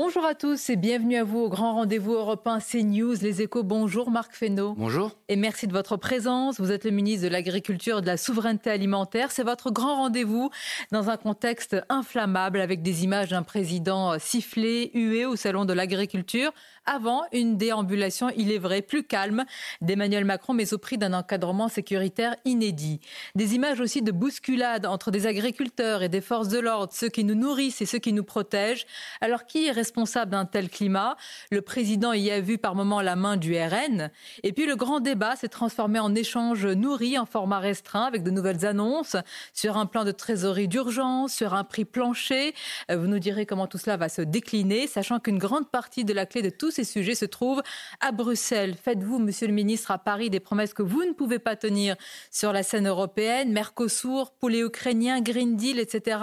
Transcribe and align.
Bonjour 0.00 0.24
à 0.24 0.36
tous 0.36 0.70
et 0.70 0.76
bienvenue 0.76 1.16
à 1.16 1.24
vous 1.24 1.40
au 1.40 1.48
grand 1.48 1.74
rendez-vous 1.74 2.12
européen 2.12 2.60
CNews, 2.60 3.16
les 3.20 3.42
échos. 3.42 3.64
Bonjour 3.64 4.12
Marc 4.12 4.32
Fesneau. 4.32 4.74
Bonjour. 4.74 5.16
Et 5.26 5.34
merci 5.34 5.66
de 5.66 5.72
votre 5.72 5.96
présence. 5.96 6.60
Vous 6.60 6.70
êtes 6.70 6.84
le 6.84 6.92
ministre 6.92 7.24
de 7.24 7.32
l'Agriculture 7.32 7.98
et 7.98 8.00
de 8.00 8.06
la 8.06 8.16
Souveraineté 8.16 8.70
alimentaire. 8.70 9.32
C'est 9.32 9.42
votre 9.42 9.72
grand 9.72 9.96
rendez-vous 9.96 10.50
dans 10.92 11.10
un 11.10 11.16
contexte 11.16 11.76
inflammable 11.88 12.60
avec 12.60 12.80
des 12.80 13.02
images 13.02 13.30
d'un 13.30 13.42
président 13.42 14.16
sifflé, 14.20 14.92
hué 14.94 15.26
au 15.26 15.34
salon 15.34 15.64
de 15.64 15.72
l'agriculture 15.72 16.52
avant 16.88 17.24
une 17.32 17.58
déambulation, 17.58 18.30
il 18.36 18.50
est 18.50 18.58
vrai, 18.58 18.80
plus 18.80 19.04
calme 19.04 19.44
d'Emmanuel 19.82 20.24
Macron, 20.24 20.54
mais 20.54 20.72
au 20.72 20.78
prix 20.78 20.96
d'un 20.96 21.12
encadrement 21.12 21.68
sécuritaire 21.68 22.34
inédit. 22.46 23.00
Des 23.34 23.54
images 23.54 23.80
aussi 23.80 24.00
de 24.00 24.10
bousculades 24.10 24.86
entre 24.86 25.10
des 25.10 25.26
agriculteurs 25.26 26.02
et 26.02 26.08
des 26.08 26.22
forces 26.22 26.48
de 26.48 26.58
l'ordre, 26.58 26.92
ceux 26.94 27.10
qui 27.10 27.24
nous 27.24 27.34
nourrissent 27.34 27.82
et 27.82 27.86
ceux 27.86 27.98
qui 27.98 28.14
nous 28.14 28.24
protègent. 28.24 28.86
Alors 29.20 29.44
qui 29.44 29.66
est 29.66 29.70
responsable 29.70 30.30
d'un 30.30 30.46
tel 30.46 30.70
climat? 30.70 31.16
Le 31.50 31.60
président 31.60 32.12
y 32.14 32.30
a 32.30 32.40
vu 32.40 32.56
par 32.56 32.74
moments 32.74 33.02
la 33.02 33.16
main 33.16 33.36
du 33.36 33.54
RN. 33.54 34.10
Et 34.42 34.52
puis 34.52 34.64
le 34.64 34.76
grand 34.76 35.00
débat 35.00 35.36
s'est 35.36 35.48
transformé 35.48 35.98
en 35.98 36.14
échange 36.14 36.66
nourri 36.66 37.18
en 37.18 37.26
format 37.26 37.58
restreint 37.58 38.04
avec 38.04 38.22
de 38.22 38.30
nouvelles 38.30 38.64
annonces 38.64 39.16
sur 39.52 39.76
un 39.76 39.84
plan 39.84 40.04
de 40.04 40.12
trésorerie 40.12 40.68
d'urgence, 40.68 41.34
sur 41.34 41.52
un 41.52 41.64
prix 41.64 41.84
plancher. 41.84 42.54
Euh, 42.90 42.96
vous 42.96 43.06
nous 43.06 43.18
direz 43.18 43.44
comment 43.44 43.66
tout 43.66 43.78
cela 43.78 43.98
va 43.98 44.08
se 44.08 44.22
décliner, 44.22 44.86
sachant 44.86 45.20
qu'une 45.20 45.38
grande 45.38 45.68
partie 45.68 46.04
de 46.04 46.14
la 46.14 46.24
clé 46.24 46.40
de 46.40 46.50
tous 46.50 46.77
ces 46.78 46.84
sujets 46.84 47.16
se 47.16 47.24
trouvent 47.24 47.62
à 48.00 48.12
Bruxelles. 48.12 48.76
Faites-vous, 48.76 49.18
monsieur 49.18 49.48
le 49.48 49.52
ministre, 49.52 49.90
à 49.90 49.98
Paris 49.98 50.30
des 50.30 50.38
promesses 50.38 50.74
que 50.74 50.82
vous 50.82 51.04
ne 51.04 51.12
pouvez 51.12 51.40
pas 51.40 51.56
tenir 51.56 51.96
sur 52.30 52.52
la 52.52 52.62
scène 52.62 52.86
européenne 52.86 53.52
Mercosur, 53.52 54.30
poulet 54.38 54.60
ukrainien, 54.60 55.20
Green 55.20 55.56
Deal, 55.56 55.80
etc. 55.80 56.20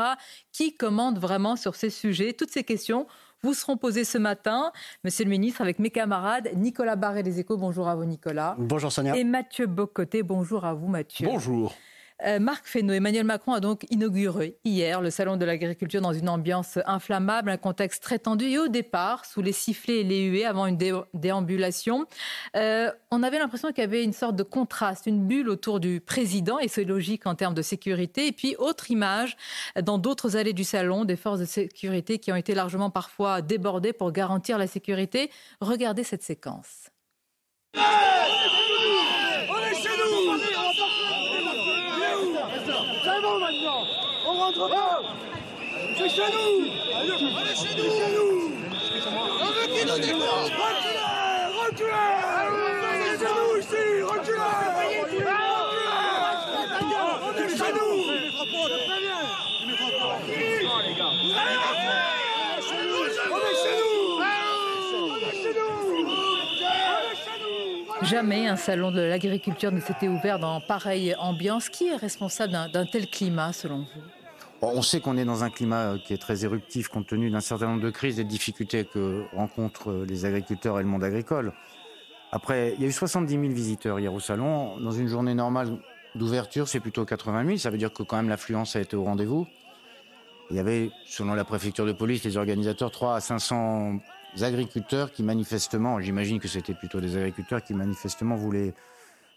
Qui 0.54 0.78
commande 0.78 1.20
vraiment 1.20 1.58
sur 1.58 1.76
ces 1.76 1.90
sujets? 1.90 2.32
Toutes 2.32 2.52
ces 2.52 2.64
questions 2.64 3.06
vous 3.44 3.54
seront 3.54 3.76
posées 3.76 4.06
ce 4.06 4.18
matin, 4.18 4.72
monsieur 5.04 5.26
le 5.26 5.30
ministre, 5.30 5.60
avec 5.60 5.78
mes 5.78 5.90
camarades 5.90 6.50
Nicolas 6.56 6.96
Barré 6.96 7.22
des 7.22 7.42
Échos. 7.42 7.58
Bonjour 7.58 7.90
à 7.90 7.96
vous, 7.96 8.06
Nicolas. 8.06 8.56
Bonjour, 8.58 8.94
Sonia. 8.94 9.18
Et 9.18 9.26
Mathieu 9.26 9.68
Bocoté. 9.68 10.24
Bonjour 10.24 10.64
à 10.64 10.74
vous, 10.74 10.88
Mathieu. 10.88 11.28
Bonjour. 11.28 11.76
Euh, 12.24 12.40
Marc 12.40 12.66
Fesneau, 12.66 12.94
Emmanuel 12.94 13.26
Macron 13.26 13.54
a 13.54 13.60
donc 13.60 13.86
inauguré 13.90 14.58
hier 14.64 15.02
le 15.02 15.10
salon 15.10 15.36
de 15.36 15.44
l'agriculture 15.44 16.00
dans 16.00 16.14
une 16.14 16.30
ambiance 16.30 16.80
inflammable, 16.86 17.50
un 17.50 17.58
contexte 17.58 18.02
très 18.02 18.20
tendu 18.20 18.46
et 18.46 18.58
au 18.58 18.70
départ, 18.70 19.26
sous 19.26 19.42
les 19.42 19.52
sifflets 19.52 20.00
et 20.00 20.04
les 20.04 20.24
huées 20.24 20.46
avant 20.46 20.66
une 20.66 20.78
déambulation, 21.14 22.06
euh, 22.56 22.90
on 23.12 23.22
avait 23.22 23.38
l'impression 23.38 23.70
qu'il 23.70 23.80
y 23.80 23.84
avait 23.84 24.04
une 24.04 24.14
sorte 24.14 24.38
de 24.38 24.44
contraste, 24.44 25.08
une 25.08 25.28
bulle 25.28 25.50
autour 25.50 25.82
du 25.82 26.00
président 26.00 26.58
et 26.58 26.70
c'est 26.70 26.86
logique 26.86 27.28
en 27.28 27.36
termes 27.36 27.54
de 27.54 27.62
sécurité. 27.62 28.28
Et 28.28 28.32
puis 28.32 28.56
autre 28.60 28.92
image 28.92 29.36
dans 29.84 29.98
d'autres 29.98 30.38
allées 30.38 30.54
du 30.54 30.64
salon, 30.64 31.04
des 31.04 31.18
forces 31.18 31.40
de 31.40 31.46
sécurité 31.46 32.20
qui 32.20 32.32
ont 32.32 32.38
été 32.38 32.56
largement 32.56 32.90
parfois 32.90 33.42
débordées 33.42 33.92
pour 33.92 34.14
garantir 34.14 34.58
la 34.58 34.68
sécurité. 34.68 35.30
Regardez 35.60 36.04
cette 36.04 36.24
séquence. 36.24 36.90
rentre 44.36 44.45
pas 44.45 44.45
C'est 44.56 46.08
chez 46.10 46.32
nous 46.32 46.72
Allez 46.96 47.56
chez 47.56 47.76
nous 47.76 47.92
On 49.42 49.52
veut 49.52 49.68
qu'il 49.68 49.86
nous 49.86 49.94
Reculez 49.94 50.16
Reculez 51.60 52.08
C'est 53.04 53.20
chez 53.20 53.34
nous 53.36 53.52
ici 53.60 53.84
Reculez 54.02 54.48
On 57.22 57.36
chez 57.58 57.72
nous 57.74 57.96
On 63.30 63.38
est 63.38 63.58
chez 63.58 63.72
nous 67.44 68.04
Jamais 68.04 68.48
un 68.48 68.56
salon 68.56 68.92
de 68.92 69.02
l'agriculture 69.02 69.74
ne 69.74 69.82
s'était 69.82 70.08
ouvert 70.08 70.40
dans 70.40 70.62
pareille 70.62 71.14
ambiance. 71.18 71.68
Qui 71.68 71.88
est 71.88 71.96
responsable 71.98 72.54
d'un 72.72 72.86
tel 72.86 73.10
climat, 73.10 73.52
selon 73.52 73.80
vous? 73.80 74.15
On 74.74 74.82
sait 74.82 75.00
qu'on 75.00 75.18
est 75.18 75.26
dans 75.26 75.44
un 75.44 75.50
climat 75.50 75.94
euh, 75.94 75.98
qui 75.98 76.14
est 76.14 76.18
très 76.18 76.46
éruptif 76.46 76.88
compte 76.88 77.08
tenu 77.08 77.30
d'un 77.30 77.42
certain 77.42 77.68
nombre 77.68 77.82
de 77.82 77.90
crises 77.90 78.20
et 78.20 78.24
de 78.24 78.30
difficultés 78.30 78.86
que 78.86 79.24
rencontrent 79.34 79.92
euh, 79.92 80.06
les 80.06 80.26
agriculteurs 80.26 80.80
et 80.80 80.84
le 80.84 80.90
monde 80.90 81.04
agricole. 81.04 81.54
Après, 82.32 82.74
il 82.76 82.82
y 82.82 82.86
a 82.86 82.88
eu 82.88 82.92
70 82.92 83.32
000 83.32 83.48
visiteurs 83.54 84.00
hier 84.00 84.14
au 84.14 84.20
salon. 84.20 84.78
Dans 84.80 84.92
une 84.92 85.08
journée 85.08 85.34
normale 85.34 85.78
d'ouverture, 86.16 86.68
c'est 86.68 86.80
plutôt 86.80 87.06
80 87.06 87.46
000. 87.46 87.58
Ça 87.58 87.70
veut 87.70 87.78
dire 87.78 87.94
que 87.94 88.04
quand 88.04 88.18
même 88.18 88.30
l'affluence 88.30 88.76
a 88.76 88.82
été 88.82 88.96
au 88.96 89.04
rendez-vous. 89.04 89.48
Il 90.52 90.58
y 90.58 90.60
avait, 90.60 90.92
selon 91.06 91.34
la 91.34 91.44
préfecture 91.44 91.86
de 91.86 91.94
police, 91.94 92.24
les 92.24 92.38
organisateurs, 92.38 92.92
3 92.92 93.16
à 93.16 93.20
500 93.20 94.00
agriculteurs 94.42 95.12
qui 95.12 95.24
manifestement, 95.24 96.00
j'imagine 96.00 96.40
que 96.40 96.48
c'était 96.48 96.74
plutôt 96.74 97.00
des 97.00 97.16
agriculteurs 97.16 97.64
qui 97.64 97.74
manifestement 97.74 98.36
voulaient 98.36 98.74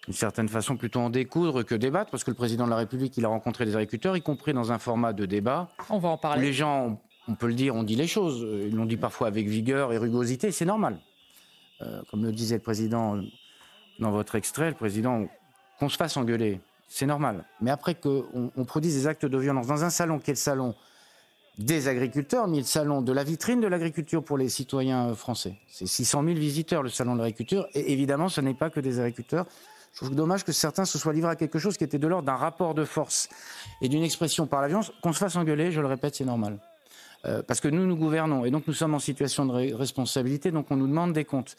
d'une 0.06 0.14
certaine 0.14 0.48
façon 0.48 0.76
plutôt 0.76 1.00
en 1.00 1.10
découdre 1.10 1.64
que 1.64 1.74
débattre, 1.74 2.10
parce 2.10 2.24
que 2.24 2.30
le 2.30 2.36
président 2.36 2.64
de 2.64 2.70
la 2.70 2.76
République, 2.76 3.16
il 3.16 3.24
a 3.24 3.28
rencontré 3.28 3.64
des 3.64 3.76
agriculteurs, 3.76 4.16
y 4.16 4.22
compris 4.22 4.52
dans 4.52 4.72
un 4.72 4.78
format 4.78 5.12
de 5.12 5.26
débat. 5.26 5.68
On 5.90 5.98
va 5.98 6.08
en 6.10 6.18
parler. 6.18 6.40
Où 6.40 6.44
les 6.44 6.52
gens, 6.52 7.00
on 7.28 7.34
peut 7.34 7.48
le 7.48 7.54
dire, 7.54 7.74
ont 7.74 7.82
dit 7.82 7.96
les 7.96 8.06
choses. 8.06 8.46
Ils 8.66 8.74
l'ont 8.74 8.86
dit 8.86 8.96
parfois 8.96 9.26
avec 9.26 9.48
vigueur 9.48 9.92
et 9.92 9.98
rugosité, 9.98 10.50
c'est 10.50 10.64
normal. 10.64 10.98
Euh, 11.82 12.02
comme 12.10 12.24
le 12.24 12.32
disait 12.32 12.56
le 12.56 12.62
président 12.62 13.20
dans 13.98 14.10
votre 14.10 14.34
extrait, 14.34 14.70
le 14.70 14.76
président, 14.76 15.26
qu'on 15.78 15.88
se 15.88 15.96
fasse 15.96 16.16
engueuler, 16.16 16.60
c'est 16.88 17.06
normal. 17.06 17.44
Mais 17.60 17.70
après 17.70 17.94
qu'on 17.94 18.50
on 18.56 18.64
produise 18.64 18.94
des 18.94 19.06
actes 19.06 19.26
de 19.26 19.38
violence 19.38 19.66
dans 19.66 19.84
un 19.84 19.90
salon 19.90 20.18
qui 20.18 20.30
est 20.30 20.34
le 20.34 20.38
salon 20.38 20.74
des 21.58 21.88
agriculteurs, 21.88 22.46
mais 22.46 22.58
le 22.58 22.64
salon 22.64 23.02
de 23.02 23.12
la 23.12 23.24
vitrine 23.24 23.60
de 23.60 23.66
l'agriculture 23.66 24.24
pour 24.24 24.38
les 24.38 24.48
citoyens 24.48 25.14
français. 25.14 25.56
C'est 25.68 25.86
600 25.86 26.24
000 26.24 26.36
visiteurs, 26.36 26.82
le 26.82 26.88
salon 26.88 27.14
de 27.14 27.20
l'agriculture. 27.20 27.66
Et 27.74 27.92
évidemment, 27.92 28.28
ce 28.28 28.40
n'est 28.40 28.54
pas 28.54 28.70
que 28.70 28.80
des 28.80 29.00
agriculteurs. 29.00 29.46
Je 29.98 30.04
trouve 30.04 30.14
dommage 30.14 30.44
que 30.44 30.52
certains 30.52 30.84
se 30.84 30.96
soient 30.96 31.12
livrés 31.12 31.32
à 31.32 31.34
quelque 31.34 31.58
chose 31.58 31.76
qui 31.76 31.82
était 31.82 31.98
de 31.98 32.06
l'ordre 32.06 32.24
d'un 32.26 32.36
rapport 32.36 32.72
de 32.72 32.84
force 32.84 33.28
et 33.80 33.88
d'une 33.88 34.04
expression 34.04 34.46
par 34.46 34.62
la. 34.62 34.68
Qu'on 35.02 35.12
se 35.12 35.18
fasse 35.18 35.34
engueuler, 35.34 35.72
je 35.72 35.80
le 35.80 35.88
répète, 35.88 36.14
c'est 36.14 36.24
normal. 36.24 36.60
Euh, 37.24 37.42
parce 37.42 37.58
que 37.58 37.66
nous, 37.66 37.84
nous 37.84 37.96
gouvernons 37.96 38.44
et 38.44 38.52
donc 38.52 38.68
nous 38.68 38.74
sommes 38.74 38.94
en 38.94 39.00
situation 39.00 39.44
de 39.44 39.74
responsabilité, 39.74 40.52
donc 40.52 40.70
on 40.70 40.76
nous 40.76 40.86
demande 40.86 41.14
des 41.14 41.24
comptes. 41.24 41.56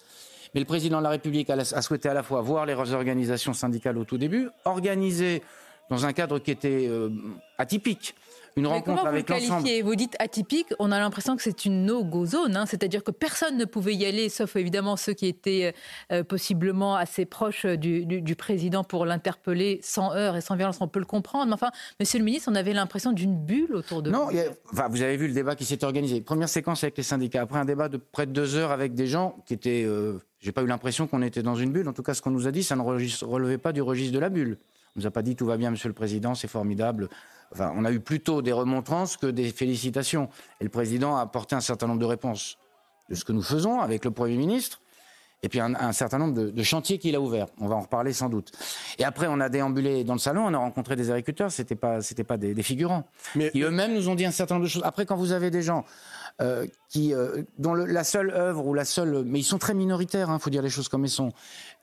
Mais 0.53 0.61
le 0.61 0.65
président 0.65 0.99
de 0.99 1.03
la 1.03 1.09
République 1.09 1.49
a, 1.49 1.55
a, 1.55 1.81
souhaité 1.81 2.07
à 2.07 2.13
la 2.13 2.23
fois 2.23 2.39
voir 2.39 2.65
les 2.65 2.75
organisations 2.75 3.51
syndicales 3.51 3.97
au 3.97 4.05
tout 4.05 4.17
début, 4.17 4.47
organiser 4.63 5.43
dans 5.89 6.05
un 6.05 6.13
cadre 6.13 6.39
qui 6.39 6.51
était 6.51 6.87
euh, 6.87 7.09
atypique 7.57 8.15
une 8.55 8.67
rencontre 8.67 9.05
avec 9.05 9.29
l'ensemble. 9.29 9.67
Vous 9.83 9.95
dites 9.95 10.15
atypique, 10.19 10.67
on 10.79 10.91
a 10.91 10.99
l'impression 10.99 11.35
que 11.35 11.43
c'est 11.43 11.65
une 11.65 11.85
no-go 11.85 12.25
zone, 12.25 12.55
hein. 12.55 12.65
c'est-à-dire 12.65 13.03
que 13.03 13.11
personne 13.11 13.57
ne 13.57 13.65
pouvait 13.65 13.95
y 13.95 14.05
aller, 14.05 14.29
sauf 14.29 14.55
évidemment 14.55 14.97
ceux 14.97 15.13
qui 15.13 15.27
étaient 15.27 15.73
euh, 16.11 16.23
possiblement 16.23 16.95
assez 16.95 17.25
proches 17.25 17.65
du, 17.65 18.05
du, 18.05 18.35
président 18.35 18.83
pour 18.83 19.05
l'interpeller 19.05 19.79
sans 19.83 20.13
heurts 20.13 20.37
et 20.37 20.41
sans 20.41 20.55
violence. 20.55 20.77
On 20.81 20.87
peut 20.87 20.99
le 20.99 21.05
comprendre, 21.05 21.47
mais 21.47 21.53
enfin, 21.53 21.71
Monsieur 21.99 22.19
le 22.19 22.25
ministre, 22.25 22.49
on 22.51 22.55
avait 22.55 22.73
l'impression 22.73 23.11
d'une 23.11 23.35
bulle 23.35 23.75
autour 23.75 24.01
de 24.01 24.09
non, 24.09 24.27
vous. 24.27 24.37
enfin, 24.71 24.87
vous 24.89 25.01
avez 25.01 25.17
vu 25.17 25.27
le 25.27 25.33
débat 25.33 25.55
qui 25.55 25.65
s'est 25.65 25.83
organisé. 25.83 26.21
Première 26.21 26.49
séquence 26.49 26.83
avec 26.83 26.97
les 26.97 27.03
syndicats, 27.03 27.41
après 27.41 27.59
un 27.59 27.65
débat 27.65 27.89
de 27.89 27.97
près 27.97 28.25
de 28.25 28.31
deux 28.31 28.55
heures 28.55 28.71
avec 28.71 28.93
des 28.93 29.07
gens 29.07 29.35
qui 29.45 29.53
étaient. 29.53 29.83
Euh, 29.85 30.19
j'ai 30.39 30.51
pas 30.51 30.61
eu 30.61 30.67
l'impression 30.67 31.07
qu'on 31.07 31.21
était 31.21 31.43
dans 31.43 31.55
une 31.55 31.71
bulle. 31.71 31.87
En 31.89 31.93
tout 31.93 32.03
cas, 32.03 32.13
ce 32.13 32.21
qu'on 32.21 32.31
nous 32.31 32.47
a 32.47 32.51
dit, 32.51 32.63
ça 32.63 32.75
ne 32.75 32.81
relevait 32.81 33.57
pas 33.57 33.73
du 33.73 33.81
registre 33.81 34.13
de 34.13 34.19
la 34.19 34.29
bulle. 34.29 34.57
On 34.95 35.01
nous 35.01 35.07
a 35.07 35.11
pas 35.11 35.21
dit 35.21 35.35
tout 35.35 35.45
va 35.45 35.57
bien, 35.57 35.71
Monsieur 35.71 35.89
le 35.89 35.93
Président, 35.93 36.35
c'est 36.35 36.47
formidable. 36.47 37.09
Enfin, 37.51 37.73
on 37.75 37.85
a 37.85 37.91
eu 37.91 37.99
plutôt 37.99 38.41
des 38.41 38.51
remontrances 38.51 39.17
que 39.17 39.27
des 39.27 39.51
félicitations. 39.51 40.29
Et 40.59 40.63
le 40.63 40.69
président 40.69 41.17
a 41.17 41.21
apporté 41.21 41.55
un 41.55 41.61
certain 41.61 41.87
nombre 41.87 41.99
de 41.99 42.05
réponses 42.05 42.57
de 43.09 43.15
ce 43.15 43.25
que 43.25 43.31
nous 43.31 43.41
faisons 43.41 43.79
avec 43.79 44.05
le 44.05 44.11
Premier 44.11 44.37
ministre, 44.37 44.81
et 45.41 45.47
puis 45.47 45.59
un, 45.61 45.93
certain 45.93 46.17
nombre 46.17 46.33
de, 46.51 46.63
chantiers 46.63 46.97
qu'il 46.97 47.15
a 47.15 47.21
ouverts. 47.21 47.47
On 47.59 47.67
va 47.67 47.75
en 47.75 47.81
reparler 47.81 48.11
sans 48.11 48.27
doute. 48.27 48.51
Et 48.97 49.05
après, 49.05 49.27
on 49.27 49.39
a 49.39 49.47
déambulé 49.47 50.03
dans 50.03 50.13
le 50.13 50.19
salon, 50.19 50.45
on 50.45 50.53
a 50.53 50.57
rencontré 50.57 50.97
des 50.97 51.11
agriculteurs, 51.11 51.49
c'était 51.49 51.75
pas, 51.75 52.01
c'était 52.01 52.25
pas 52.25 52.35
des, 52.35 52.61
figurants. 52.61 53.05
Mais, 53.35 53.49
qui 53.49 53.61
eux-mêmes 53.61 53.93
nous 53.93 54.09
ont 54.09 54.15
dit 54.15 54.25
un 54.25 54.31
certain 54.31 54.55
nombre 54.55 54.65
de 54.65 54.69
choses. 54.69 54.83
Après, 54.83 55.05
quand 55.05 55.15
vous 55.15 55.31
avez 55.31 55.49
des 55.49 55.61
gens 55.61 55.85
euh, 56.41 56.65
qui, 56.89 57.13
euh, 57.13 57.43
dont 57.57 57.73
le- 57.73 57.85
la 57.85 58.03
seule 58.03 58.31
œuvre 58.31 58.65
ou 58.65 58.73
la 58.73 58.85
seule, 58.85 59.23
mais 59.25 59.39
ils 59.39 59.43
sont 59.43 59.57
très 59.59 59.73
minoritaires, 59.73 60.29
il 60.33 60.39
faut 60.39 60.49
dire 60.49 60.61
les 60.61 60.69
choses 60.69 60.87
comme 60.89 61.03
elles 61.03 61.09
sont, 61.09 61.31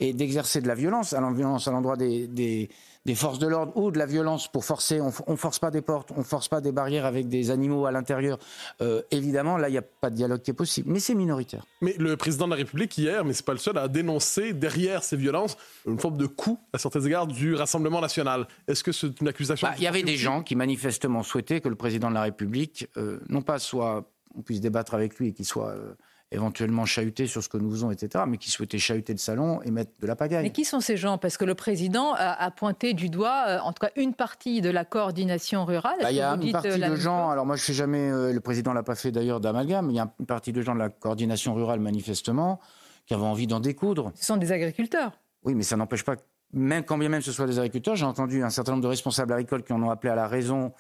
et 0.01 0.13
d'exercer 0.13 0.61
de 0.61 0.69
la 0.69 0.75
violence, 0.75 1.13
à 1.13 1.21
la 1.21 1.31
violence 1.31 1.69
à 1.69 1.73
l'endroit 1.73 1.97
des, 1.97 2.27
des, 2.27 2.69
des 3.05 3.15
forces 3.15 3.39
de 3.39 3.47
l'ordre 3.47 3.77
ou 3.77 3.91
de 3.93 3.99
la 3.99 4.07
violence 4.07 4.51
pour 4.51 4.65
forcer, 4.65 5.01
on, 5.01 5.13
on 5.29 5.37
force 5.37 5.59
pas 5.61 5.71
des 5.71 5.83
portes, 5.83 6.11
on 6.17 6.25
force 6.25 6.49
pas 6.49 6.61
des 6.61 6.73
barrières 6.73 7.05
avec 7.07 7.29
des 7.29 7.51
animaux 7.53 7.87
à 7.87 7.93
l'intérieur. 7.93 8.39
Euh, 8.81 9.03
évidemment, 9.13 9.59
là, 9.59 9.69
il 9.69 9.73
n'y 9.73 9.79
a 9.79 9.83
pas 9.83 10.11
de 10.11 10.17
dialogue 10.17 10.41
qui 10.43 10.51
est 10.51 10.55
possible, 10.55 10.91
mais 10.91 10.99
c'est 11.01 11.15
minoritaire. 11.15 11.65
Mais 11.83 11.95
le 11.99 12.17
président 12.17 12.47
de 12.47 12.51
la 12.51 12.57
République, 12.57 12.97
hier, 12.99 13.25
mais 13.25 13.33
c'est 13.33 13.45
pas 13.45 13.53
le 13.53 13.59
seul, 13.59 13.79
a 13.79 13.87
dénoncé 13.89 14.55
derrière 14.55 15.05
ces 15.05 15.17
violences 15.17 15.57
une 15.87 16.01
forme 16.01 16.17
de 16.17 16.27
coup, 16.27 16.59
à 16.73 16.79
certains 16.79 17.03
égards, 17.03 17.27
du 17.29 17.55
Rassemblement 17.55 18.01
national. 18.01 18.49
Est-ce 18.67 18.83
que 18.83 18.91
c'est 18.91 19.21
une 19.21 19.29
accusation 19.29 19.69
Bah, 19.69 19.75
Il 19.77 19.85
y 19.85 19.87
avait 19.87 20.03
des 20.03 20.17
gens 20.17 20.43
qui 20.43 20.57
manifestement 20.57 21.23
souhaitaient 21.23 21.61
que 21.61 21.69
le 21.69 21.77
président 21.77 22.09
de 22.09 22.15
la 22.15 22.23
République, 22.23 22.89
non 23.29 23.43
pas 23.43 23.59
soit, 23.61 24.11
on 24.37 24.43
puisse 24.43 24.61
débattre 24.61 24.95
avec 24.95 25.17
lui 25.19 25.29
et 25.29 25.33
qu'il 25.33 25.45
soit 25.45 25.71
euh, 25.71 25.95
éventuellement 26.33 26.85
chahuté 26.85 27.27
sur 27.27 27.43
ce 27.43 27.49
que 27.49 27.57
nous 27.57 27.71
faisons, 27.71 27.91
etc., 27.91 28.25
mais 28.27 28.37
qui 28.37 28.51
souhaitaient 28.51 28.79
chahuter 28.79 29.13
le 29.13 29.19
salon 29.19 29.63
et 29.63 29.71
mettre 29.71 29.93
de 30.01 30.07
la 30.07 30.17
pagaille. 30.17 30.43
Mais 30.43 30.51
qui 30.51 30.65
sont 30.65 30.81
ces 30.81 30.97
gens? 30.97 31.19
Parce 31.19 31.37
que 31.37 31.45
le 31.45 31.55
président 31.55 32.15
a, 32.15 32.33
a 32.33 32.51
pointé 32.51 32.95
du 32.95 33.09
doigt, 33.09 33.45
euh, 33.49 33.59
en 33.61 33.73
tout 33.73 33.81
cas, 33.81 33.91
une 33.97 34.13
partie 34.13 34.61
de 34.61 34.71
la 34.71 34.85
coordination 34.85 35.65
rurale. 35.65 35.99
Bah, 36.03 36.11
Il 36.11 36.17
y 36.17 36.21
a 36.21 36.33
une 36.35 36.53
partie 36.53 36.83
euh, 36.83 36.89
de 36.91 36.97
gens, 36.97 37.31
alors 37.31 37.47
moi 37.47 37.57
je 37.57 37.63
fais 37.63 37.73
jamais, 37.73 38.11
euh, 38.11 38.33
le 38.33 38.41
président 38.41 38.73
l'a 38.73 38.83
pas 38.83 38.97
fait 38.97 39.13
d'ailleurs 39.13 39.41
d'amalgame, 39.41 39.91
il 39.91 39.97
y 39.97 40.01
a 40.01 40.13
une 40.19 40.27
partie 40.27 40.53
de 40.53 40.61
gens 40.63 40.75
de 40.75 40.81
la 40.81 40.89
coordination 40.89 41.55
rurale 41.55 41.81
manifestement 41.81 42.61
qui 43.07 43.15
avaient 43.15 43.23
envie 43.23 43.47
d'en 43.47 43.61
découdre. 43.61 44.11
Ce 44.17 44.27
sont 44.27 44.37
des 44.37 44.51
agriculteurs. 44.51 45.13
Oui, 45.45 45.55
mais 45.55 45.63
ça 45.63 45.77
n'empêche 45.77 46.03
pas, 46.03 46.17
même 46.53 46.83
quand 46.85 46.99
bien 46.99 47.09
même 47.09 47.23
ce 47.23 47.31
soit 47.31 47.47
des 47.47 47.61
agriculteurs, 47.61 47.95
j'ai 47.95 48.05
entendu 48.05 48.43
un 48.43 48.51
certain 48.51 48.73
nombre 48.73 48.83
de 48.83 48.89
responsables 48.89 49.33
agricoles 49.33 49.63
qui 49.63 49.73
en 49.73 49.81
ont 49.81 49.91
appelé 49.91 50.13
à 50.13 50.17
la 50.17 50.27
raison 50.27 50.73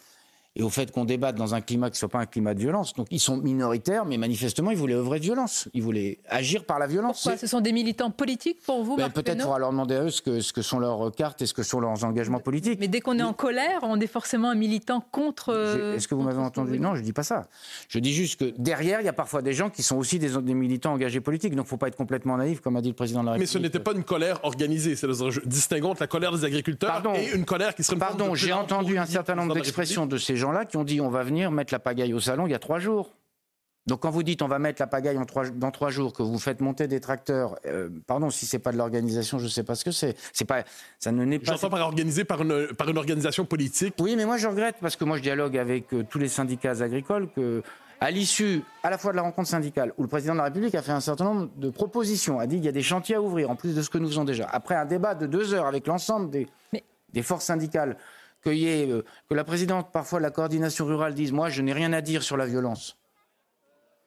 et 0.57 0.63
au 0.63 0.71
fait 0.71 0.91
qu'on 0.91 1.05
débatte 1.05 1.37
dans 1.37 1.55
un 1.55 1.61
climat 1.61 1.91
qui 1.91 1.95
ne 1.95 1.99
soit 1.99 2.09
pas 2.09 2.19
un 2.21 2.27
climat 2.27 2.55
de 2.55 2.61
violence. 2.61 2.95
Donc 2.95 3.07
ils 3.11 3.21
sont 3.21 3.37
minoritaires, 3.37 4.05
mais 4.07 4.17
manifestement 4.17 4.71
ils 4.71 4.77
voulaient 4.77 4.95
œuvrer 4.95 5.19
de 5.19 5.25
violence. 5.25 5.69
Ils 5.75 5.83
voulaient 5.83 6.19
agir 6.29 6.65
par 6.65 6.79
la 6.79 6.87
violence. 6.87 7.23
Pourquoi 7.23 7.39
Ce 7.39 7.47
sont 7.47 7.61
des 7.61 7.73
militants 7.73 8.11
politiques 8.11 8.59
pour 8.65 8.83
vous, 8.83 8.97
Ben, 8.97 9.11
Peut-être 9.11 9.43
faudra 9.43 9.59
leur 9.59 9.71
demander 9.71 9.95
à 9.97 10.03
eux 10.05 10.11
ce 10.11 10.23
que, 10.23 10.41
ce 10.41 10.53
que 10.53 10.63
sont 10.63 10.79
leurs 10.79 11.13
cartes 11.15 11.43
et 11.43 11.47
ce 11.47 11.55
que 11.55 11.63
sont 11.63 11.79
leurs 11.81 12.05
engagements 12.05 12.41
politiques. 12.41 12.81
Mais 12.81 12.89
dès 12.89 13.01
qu'on 13.01 13.19
est 13.19 13.23
en 13.23 13.33
colère, 13.35 13.81
on 13.83 14.01
est 14.01 14.07
forcément 14.07 14.49
un 14.51 14.55
militant 14.55 15.05
contre. 15.13 15.53
Euh, 15.53 15.95
Est-ce 15.97 16.09
que 16.09 16.15
vous 16.15 16.23
m'avez 16.23 16.39
entendu. 16.41 16.81
Non, 16.81 16.95
je 16.95 17.03
dis 17.03 17.13
pas 17.13 17.23
ça. 17.23 17.47
Je 17.89 17.99
dis 17.99 18.13
juste 18.15 18.41
que 18.41 18.55
derrière, 18.59 19.01
il 19.01 19.05
y 19.05 19.09
a 19.09 19.13
parfois 19.13 19.43
des 19.43 19.53
gens 19.53 19.69
qui 19.71 19.83
sont 19.83 19.97
aussi 19.97 20.19
des, 20.19 20.31
des 20.41 20.55
militants 20.55 20.93
engagés 20.95 21.21
politiques. 21.21 21.55
Donc, 21.55 21.67
il 21.67 21.69
faut 21.69 21.77
pas 21.77 21.89
être 21.89 21.97
complètement 21.97 22.37
naïf, 22.39 22.61
comme 22.61 22.77
a 22.77 22.81
dit 22.81 22.89
le 22.89 22.95
président 22.95 23.21
de 23.21 23.27
la 23.27 23.33
Mais 23.33 23.39
République. 23.41 23.53
ce 23.53 23.59
n'était 23.59 23.81
pas 23.81 23.93
une 23.93 24.05
colère 24.05 24.41
organisée. 24.45 24.97
C'est-à-dire, 24.97 25.31
je- 25.31 25.41
distinguons 25.45 25.91
entre 25.91 26.03
la 26.03 26.07
colère 26.07 26.33
des 26.33 26.45
agriculteurs 26.45 26.91
Pardon. 26.91 27.13
et 27.15 27.35
une 27.35 27.45
colère 27.45 27.75
qui 27.75 27.85
serait 27.85 27.97
Pardon, 27.99 28.35
j'ai 28.35 28.53
entendu 28.55 28.97
un 28.99 29.05
certain 29.07 29.35
nombre 29.35 29.55
d'expressions 29.55 30.07
de 30.07 30.17
ces 30.17 30.37
gens-là 30.47 30.65
qui 30.65 30.77
ont 30.77 30.85
dit 30.85 31.01
on 31.01 31.09
va 31.11 31.23
venir 31.23 31.51
mettre 31.51 31.73
la 31.75 31.79
pagaille 31.79 32.15
au 32.15 32.21
salon 32.21 32.47
il 32.47 32.51
y 32.51 32.55
a 32.55 32.59
trois 32.59 32.79
jours. 32.79 33.13
Donc 33.87 34.01
quand 34.01 34.11
vous 34.11 34.25
dites 34.25 34.43
on 34.43 34.49
va 34.49 34.59
mettre 34.59 34.83
la 34.83 34.89
pagaille 34.89 35.17
en 35.17 35.25
trois- 35.25 35.49
dans 35.51 35.71
trois 35.71 35.91
jours, 35.91 36.13
que 36.13 36.23
vous 36.25 36.39
faites 36.41 36.61
monter 36.61 36.89
des 36.89 36.99
tracteurs, 36.99 37.57
euh, 37.67 37.89
pardon, 38.09 38.31
si 38.31 38.45
c'est 38.45 38.59
pas 38.59 38.73
de 38.73 38.77
l'organisation, 38.77 39.39
je 39.39 39.45
ne 39.45 39.49
sais 39.49 39.63
pas 39.63 39.77
ce 39.77 39.85
que 39.85 39.93
c'est. 39.93 40.17
C'est 40.33 40.45
pas, 40.45 40.65
ça 40.99 41.13
ne 41.13 41.25
n'est 41.25 41.39
pas. 41.39 41.53
J'entends 41.53 41.71
par 41.71 41.81
organisé 41.87 42.25
par 42.25 42.43
une, 42.43 42.69
par 42.77 42.89
une 42.89 42.99
organisation 42.99 43.45
politique. 43.45 43.95
Oui, 44.01 44.17
mais 44.17 44.25
moi 44.25 44.39
je 44.39 44.49
regrette 44.49 44.77
parce 44.81 44.97
que 44.97 45.05
moi 45.05 45.19
je 45.19 45.23
dialogue 45.23 45.57
avec 45.57 45.93
euh, 45.95 46.03
tous 46.09 46.19
les 46.19 46.27
syndicats 46.29 46.83
agricoles 46.83 47.29
que, 47.31 47.63
à 48.01 48.11
l'issue 48.11 48.63
à 48.83 48.91
la 48.91 48.99
fois 48.99 49.13
de 49.13 49.17
la 49.17 49.23
rencontre 49.23 49.49
syndicale 49.49 49.93
où 49.99 50.03
le 50.03 50.09
président 50.09 50.33
de 50.33 50.39
la 50.39 50.45
République 50.45 50.75
a 50.75 50.83
fait 50.83 50.91
un 50.93 51.01
certain 51.01 51.25
nombre 51.25 51.49
de 51.57 51.71
propositions, 51.71 52.41
a 52.41 52.47
dit 52.49 52.57
qu'il 52.57 52.65
y 52.65 52.69
a 52.69 52.73
des 52.73 52.83
chantiers 52.83 53.15
à 53.15 53.23
ouvrir 53.23 53.51
en 53.51 53.55
plus 53.57 53.75
de 53.77 53.83
ce 53.83 53.89
que 53.89 53.99
nous 53.99 54.09
faisons 54.09 54.25
déjà. 54.25 54.49
Après 54.51 54.75
un 54.75 54.85
débat 54.85 55.15
de 55.15 55.27
deux 55.27 55.55
heures 55.55 55.67
avec 55.67 55.87
l'ensemble 55.87 56.29
des, 56.31 56.49
Mais- 56.73 56.83
des 57.13 57.23
forces 57.23 57.45
syndicales, 57.45 57.97
que, 58.51 58.55
y 58.55 58.67
ait, 58.69 58.91
euh, 58.91 59.03
que 59.29 59.35
la 59.35 59.45
présidente 59.45 59.91
parfois 59.93 60.19
de 60.19 60.23
la 60.25 60.31
coordination 60.31 60.87
rurale 60.87 61.15
dise 61.15 61.33
moi 61.33 61.49
je 61.49 61.63
n'ai 61.63 61.73
rien 61.73 61.93
à 61.93 62.01
dire 62.01 62.23
sur 62.23 62.37
la 62.37 62.47
violence. 62.47 62.97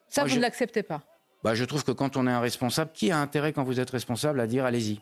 Ça, 0.08 0.22
Moi, 0.22 0.28
vous 0.28 0.34
je- 0.34 0.38
ne 0.38 0.42
l'acceptez 0.44 0.82
pas. 0.84 1.02
Bah, 1.44 1.56
je 1.56 1.64
trouve 1.66 1.84
que 1.84 1.92
quand 1.92 2.18
on 2.18 2.26
est 2.28 2.32
un 2.32 2.40
responsable, 2.40 2.92
qui 2.94 3.12
a 3.12 3.20
intérêt 3.20 3.54
quand 3.54 3.64
vous 3.64 3.80
êtes 3.80 3.90
responsable 3.90 4.40
à 4.40 4.48
dire 4.48 4.66
allez-y, 4.66 5.00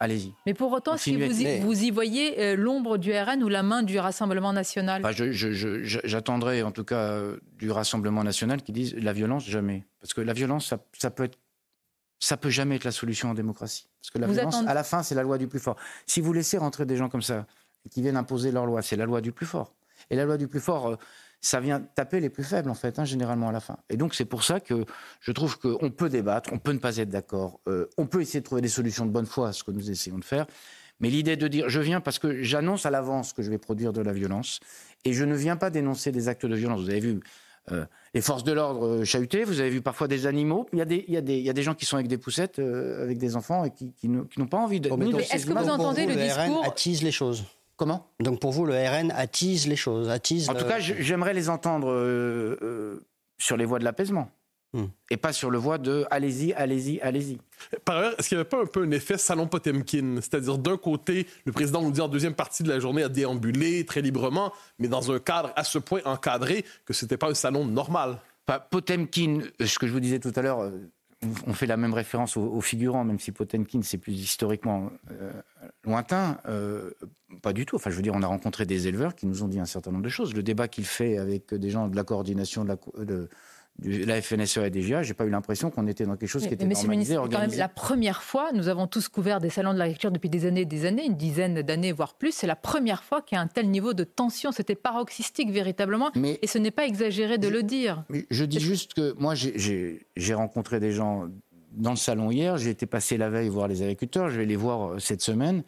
allez-y. 0.00 0.32
Mais 0.46 0.54
pour 0.54 0.72
autant, 0.72 0.92
Continuez. 0.92 1.28
vous 1.28 1.40
y, 1.42 1.58
vous 1.60 1.84
y 1.84 1.90
voyez 1.90 2.40
euh, 2.40 2.56
l'ombre 2.56 2.96
du 2.98 3.12
RN 3.12 3.42
ou 3.42 3.48
la 3.48 3.62
main 3.62 3.82
du 3.82 3.98
Rassemblement 3.98 4.52
national? 4.52 5.02
Bah, 5.02 5.10
J'attendrai 5.12 6.62
en 6.62 6.70
tout 6.72 6.84
cas 6.84 6.96
euh, 7.00 7.36
du 7.58 7.70
Rassemblement 7.70 8.22
national 8.24 8.62
qui 8.62 8.72
dise 8.72 8.94
la 8.94 9.12
violence 9.12 9.44
jamais. 9.46 9.84
Parce 10.00 10.14
que 10.14 10.20
la 10.20 10.32
violence, 10.32 10.66
ça, 10.66 10.78
ça 10.98 11.10
peut 11.10 11.24
être. 11.24 11.38
Ça 12.20 12.36
peut 12.38 12.48
jamais 12.48 12.76
être 12.76 12.84
la 12.84 12.92
solution 12.92 13.30
en 13.30 13.34
démocratie. 13.34 13.86
Parce 14.00 14.10
que 14.10 14.18
la 14.18 14.26
Vous 14.26 14.32
violence, 14.34 14.54
attendez- 14.54 14.70
à 14.70 14.74
la 14.74 14.84
fin, 14.84 15.02
c'est 15.02 15.14
la 15.16 15.22
loi 15.24 15.36
du 15.36 15.48
plus 15.48 15.58
fort. 15.58 15.76
Si 16.06 16.22
vous 16.22 16.32
laissez 16.32 16.56
rentrer 16.56 16.86
des 16.86 16.96
gens 16.96 17.08
comme 17.10 17.20
ça 17.22 17.44
et 17.84 17.88
qui 17.88 18.02
viennent 18.02 18.16
imposer 18.16 18.50
leur 18.50 18.66
loi, 18.66 18.82
c'est 18.82 18.96
la 18.96 19.06
loi 19.06 19.20
du 19.20 19.32
plus 19.32 19.46
fort. 19.46 19.72
Et 20.10 20.16
la 20.16 20.24
loi 20.24 20.36
du 20.36 20.48
plus 20.48 20.60
fort, 20.60 20.88
euh, 20.88 20.96
ça 21.40 21.60
vient 21.60 21.80
taper 21.80 22.20
les 22.20 22.30
plus 22.30 22.44
faibles, 22.44 22.70
en 22.70 22.74
fait, 22.74 22.98
hein, 22.98 23.04
généralement 23.04 23.48
à 23.48 23.52
la 23.52 23.60
fin. 23.60 23.78
Et 23.90 23.96
donc, 23.96 24.14
c'est 24.14 24.24
pour 24.24 24.44
ça 24.44 24.60
que 24.60 24.84
je 25.20 25.32
trouve 25.32 25.58
qu'on 25.58 25.90
peut 25.90 26.08
débattre, 26.08 26.50
on 26.52 26.58
peut 26.58 26.72
ne 26.72 26.78
pas 26.78 26.96
être 26.96 27.10
d'accord, 27.10 27.60
euh, 27.68 27.86
on 27.98 28.06
peut 28.06 28.20
essayer 28.20 28.40
de 28.40 28.44
trouver 28.44 28.62
des 28.62 28.68
solutions 28.68 29.06
de 29.06 29.10
bonne 29.10 29.26
foi, 29.26 29.52
ce 29.52 29.64
que 29.64 29.70
nous 29.70 29.90
essayons 29.90 30.18
de 30.18 30.24
faire. 30.24 30.46
Mais 31.00 31.10
l'idée 31.10 31.36
de 31.36 31.48
dire 31.48 31.68
je 31.68 31.80
viens 31.80 32.00
parce 32.00 32.18
que 32.18 32.42
j'annonce 32.42 32.86
à 32.86 32.90
l'avance 32.90 33.32
que 33.32 33.42
je 33.42 33.50
vais 33.50 33.58
produire 33.58 33.92
de 33.92 34.00
la 34.00 34.12
violence 34.12 34.60
et 35.04 35.12
je 35.12 35.24
ne 35.24 35.34
viens 35.34 35.56
pas 35.56 35.70
dénoncer 35.70 36.12
des 36.12 36.28
actes 36.28 36.46
de 36.46 36.54
violence. 36.54 36.80
Vous 36.80 36.90
avez 36.90 37.00
vu 37.00 37.20
euh, 37.72 37.84
les 38.12 38.20
forces 38.20 38.44
de 38.44 38.52
l'ordre 38.52 38.86
euh, 38.86 39.04
chahutées, 39.04 39.44
vous 39.44 39.60
avez 39.60 39.70
vu 39.70 39.80
parfois 39.80 40.06
des 40.06 40.26
animaux. 40.26 40.66
Il 40.72 40.78
y 40.78 40.82
a 40.82 40.84
des, 40.84 41.04
il 41.08 41.14
y 41.14 41.16
a 41.16 41.20
des, 41.20 41.36
il 41.38 41.44
y 41.44 41.50
a 41.50 41.52
des 41.52 41.62
gens 41.62 41.74
qui 41.74 41.86
sont 41.86 41.96
avec 41.96 42.08
des 42.08 42.18
poussettes, 42.18 42.58
euh, 42.58 43.02
avec 43.02 43.18
des 43.18 43.36
enfants 43.36 43.64
et 43.64 43.70
qui, 43.70 44.08
n'ont 44.08 44.46
pas 44.46 44.58
envie 44.58 44.80
de. 44.80 44.88
Bon, 44.90 44.98
mais 44.98 45.06
est-ce 45.06 45.46
que 45.46 45.52
vous 45.52 45.68
entendez 45.68 46.06
le 46.06 46.14
le 46.14 46.20
RN 46.20 46.26
discours 46.26 46.64
attise 46.64 47.02
les 47.02 47.12
choses. 47.12 47.44
Comment? 47.76 48.08
Donc 48.20 48.40
pour 48.40 48.52
vous, 48.52 48.66
le 48.66 48.74
RN 48.74 49.10
attise 49.16 49.66
les 49.66 49.76
choses, 49.76 50.08
attise. 50.08 50.48
En 50.48 50.52
le- 50.52 50.60
tout 50.60 50.66
cas, 50.66 50.78
j'aimerais 50.78 51.34
les 51.34 51.48
entendre 51.48 51.90
euh, 51.90 52.56
euh, 52.62 53.00
sur 53.38 53.56
les 53.56 53.64
voies 53.64 53.78
de 53.80 53.84
l'apaisement. 53.84 54.30
Hmm. 54.72 54.86
Et 55.08 55.16
pas 55.16 55.32
sur 55.32 55.50
le 55.50 55.58
voie 55.58 55.78
de 55.78 56.04
allez-y, 56.10 56.52
allez-y, 56.54 57.00
allez-y. 57.00 57.38
Par 57.84 57.96
ailleurs, 57.98 58.14
est-ce 58.18 58.28
qu'il 58.28 58.36
n'y 58.38 58.40
avait 58.40 58.48
pas 58.48 58.60
un 58.60 58.66
peu 58.66 58.82
un 58.82 58.90
effet 58.90 59.16
salon 59.18 59.46
Potemkin? 59.46 60.16
C'est-à-dire, 60.16 60.58
d'un 60.58 60.76
côté, 60.76 61.28
le 61.44 61.52
président 61.52 61.80
nous 61.80 61.92
dit 61.92 62.00
en 62.00 62.08
deuxième 62.08 62.34
partie 62.34 62.64
de 62.64 62.68
la 62.70 62.80
journée 62.80 63.04
à 63.04 63.08
déambuler 63.08 63.86
très 63.86 64.02
librement, 64.02 64.52
mais 64.80 64.88
dans 64.88 65.12
un 65.12 65.20
cadre 65.20 65.52
à 65.54 65.62
ce 65.62 65.78
point 65.78 66.00
encadré 66.04 66.64
que 66.86 66.92
c'était 66.92 67.16
pas 67.16 67.30
un 67.30 67.34
salon 67.34 67.64
normal. 67.64 68.18
Pas 68.46 68.58
Potemkin, 68.58 69.42
euh, 69.60 69.66
ce 69.66 69.78
que 69.78 69.86
je 69.86 69.92
vous 69.92 70.00
disais 70.00 70.18
tout 70.18 70.32
à 70.34 70.42
l'heure, 70.42 70.58
on- 70.58 71.28
on 71.46 71.54
fait 71.54 71.66
la 71.66 71.76
même 71.76 71.94
référence 71.94 72.36
aux, 72.36 72.42
aux 72.44 72.60
figurants, 72.60 73.04
même 73.04 73.20
si 73.20 73.30
Potemkin 73.30 73.80
c'est 73.82 73.96
plus 73.98 74.12
historiquement 74.14 74.90
euh, 75.12 75.32
lointain. 75.84 76.38
euh, 76.48 76.90
pas 77.44 77.52
du 77.52 77.66
tout. 77.66 77.76
Enfin, 77.76 77.90
je 77.90 77.96
veux 77.96 78.02
dire, 78.02 78.14
on 78.16 78.22
a 78.22 78.26
rencontré 78.26 78.66
des 78.66 78.88
éleveurs 78.88 79.14
qui 79.14 79.26
nous 79.26 79.42
ont 79.42 79.48
dit 79.48 79.60
un 79.60 79.66
certain 79.66 79.90
nombre 79.92 80.02
de 80.04 80.08
choses. 80.08 80.34
Le 80.34 80.42
débat 80.42 80.66
qu'il 80.66 80.84
fait 80.86 81.18
avec 81.18 81.54
des 81.54 81.70
gens 81.70 81.86
de 81.88 81.94
la 81.96 82.02
coordination 82.02 82.64
de 82.64 82.68
la, 82.70 82.76
de, 83.04 83.28
de 83.82 84.04
la 84.06 84.18
et 84.18 84.70
DGA, 84.70 85.02
j'ai 85.02 85.14
pas 85.14 85.24
eu 85.24 85.30
l'impression 85.30 85.70
qu'on 85.70 85.86
était 85.86 86.06
dans 86.06 86.16
quelque 86.16 86.28
chose 86.28 86.42
qui 86.42 86.48
Mais- 86.48 86.54
était 86.54 86.64
le 86.66 86.72
normalisé, 86.72 87.16
quand 87.16 87.38
même 87.38 87.50
la 87.56 87.68
première 87.68 88.22
fois, 88.22 88.50
nous 88.52 88.68
avons 88.68 88.86
tous 88.86 89.08
couvert 89.08 89.40
des 89.40 89.50
salons 89.50 89.74
de 89.74 89.78
l'agriculture 89.78 90.10
depuis 90.12 90.30
des 90.30 90.46
années 90.46 90.62
et 90.62 90.64
des 90.64 90.86
années, 90.86 91.04
une 91.06 91.16
dizaine 91.16 91.60
d'années, 91.62 91.92
voire 91.92 92.14
plus. 92.14 92.32
C'est 92.32 92.46
la 92.46 92.56
première 92.56 93.04
fois 93.04 93.20
qu'il 93.20 93.36
y 93.36 93.38
a 93.38 93.42
un 93.42 93.46
tel 93.48 93.68
niveau 93.70 93.92
de 93.92 94.04
tension. 94.04 94.50
C'était 94.52 94.76
paroxystique 94.76 95.50
véritablement. 95.50 96.10
Mais 96.14 96.38
Et 96.40 96.46
ce 96.46 96.58
n'est 96.58 96.70
pas 96.70 96.86
exagéré 96.86 97.36
de 97.38 97.48
Je- 97.48 97.52
le 97.52 97.62
dire. 97.62 98.04
Mais 98.08 98.26
Je 98.30 98.44
dis 98.44 98.60
juste 98.60 98.94
que 98.94 99.14
moi, 99.18 99.34
j'ai 99.34 100.34
rencontré 100.34 100.80
des 100.80 100.92
gens 100.92 101.28
dans 101.72 101.90
le 101.90 101.96
salon 101.96 102.30
hier. 102.30 102.56
J'ai 102.56 102.70
été 102.70 102.86
passé 102.86 103.16
la 103.16 103.28
veille 103.28 103.48
voir 103.48 103.66
les 103.68 103.82
agriculteurs. 103.82 104.30
Je 104.30 104.38
vais 104.38 104.46
les 104.46 104.56
voir 104.56 104.92
euh, 104.94 104.98
cette 105.00 105.20
semaine. 105.20 105.64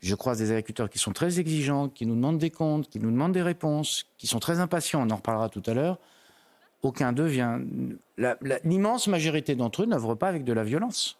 Je 0.00 0.14
croise 0.14 0.38
des 0.38 0.50
agriculteurs 0.50 0.90
qui 0.90 0.98
sont 0.98 1.12
très 1.12 1.40
exigeants, 1.40 1.88
qui 1.88 2.06
nous 2.06 2.14
demandent 2.14 2.38
des 2.38 2.50
comptes, 2.50 2.88
qui 2.88 3.00
nous 3.00 3.10
demandent 3.10 3.32
des 3.32 3.42
réponses, 3.42 4.04
qui 4.18 4.26
sont 4.26 4.38
très 4.38 4.60
impatients. 4.60 5.06
On 5.06 5.10
en 5.10 5.16
reparlera 5.16 5.48
tout 5.48 5.62
à 5.66 5.74
l'heure. 5.74 5.98
Aucun 6.82 7.12
d'eux 7.12 7.26
vient. 7.26 7.60
L'immense 8.64 9.08
majorité 9.08 9.54
d'entre 9.54 9.82
eux 9.82 9.86
n'œuvrent 9.86 10.16
pas 10.16 10.28
avec 10.28 10.44
de 10.44 10.52
la 10.52 10.64
violence. 10.64 11.18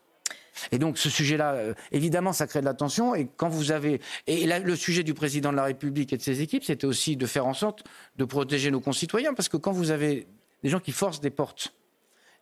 Et 0.72 0.78
donc 0.78 0.98
ce 0.98 1.10
sujet-là, 1.10 1.52
euh, 1.52 1.74
évidemment, 1.92 2.32
ça 2.32 2.46
crée 2.46 2.60
de 2.60 2.64
la 2.64 2.74
tension. 2.74 3.14
Et 3.14 3.28
quand 3.36 3.48
vous 3.48 3.72
avez 3.72 4.00
et 4.26 4.46
le 4.46 4.76
sujet 4.76 5.02
du 5.02 5.14
président 5.14 5.50
de 5.50 5.56
la 5.56 5.64
République 5.64 6.12
et 6.12 6.16
de 6.16 6.22
ses 6.22 6.40
équipes, 6.40 6.64
c'était 6.64 6.86
aussi 6.86 7.16
de 7.16 7.26
faire 7.26 7.46
en 7.46 7.54
sorte 7.54 7.84
de 8.16 8.24
protéger 8.24 8.70
nos 8.70 8.80
concitoyens, 8.80 9.34
parce 9.34 9.48
que 9.48 9.56
quand 9.56 9.72
vous 9.72 9.90
avez 9.90 10.26
des 10.62 10.68
gens 10.70 10.80
qui 10.80 10.92
forcent 10.92 11.20
des 11.20 11.30
portes 11.30 11.74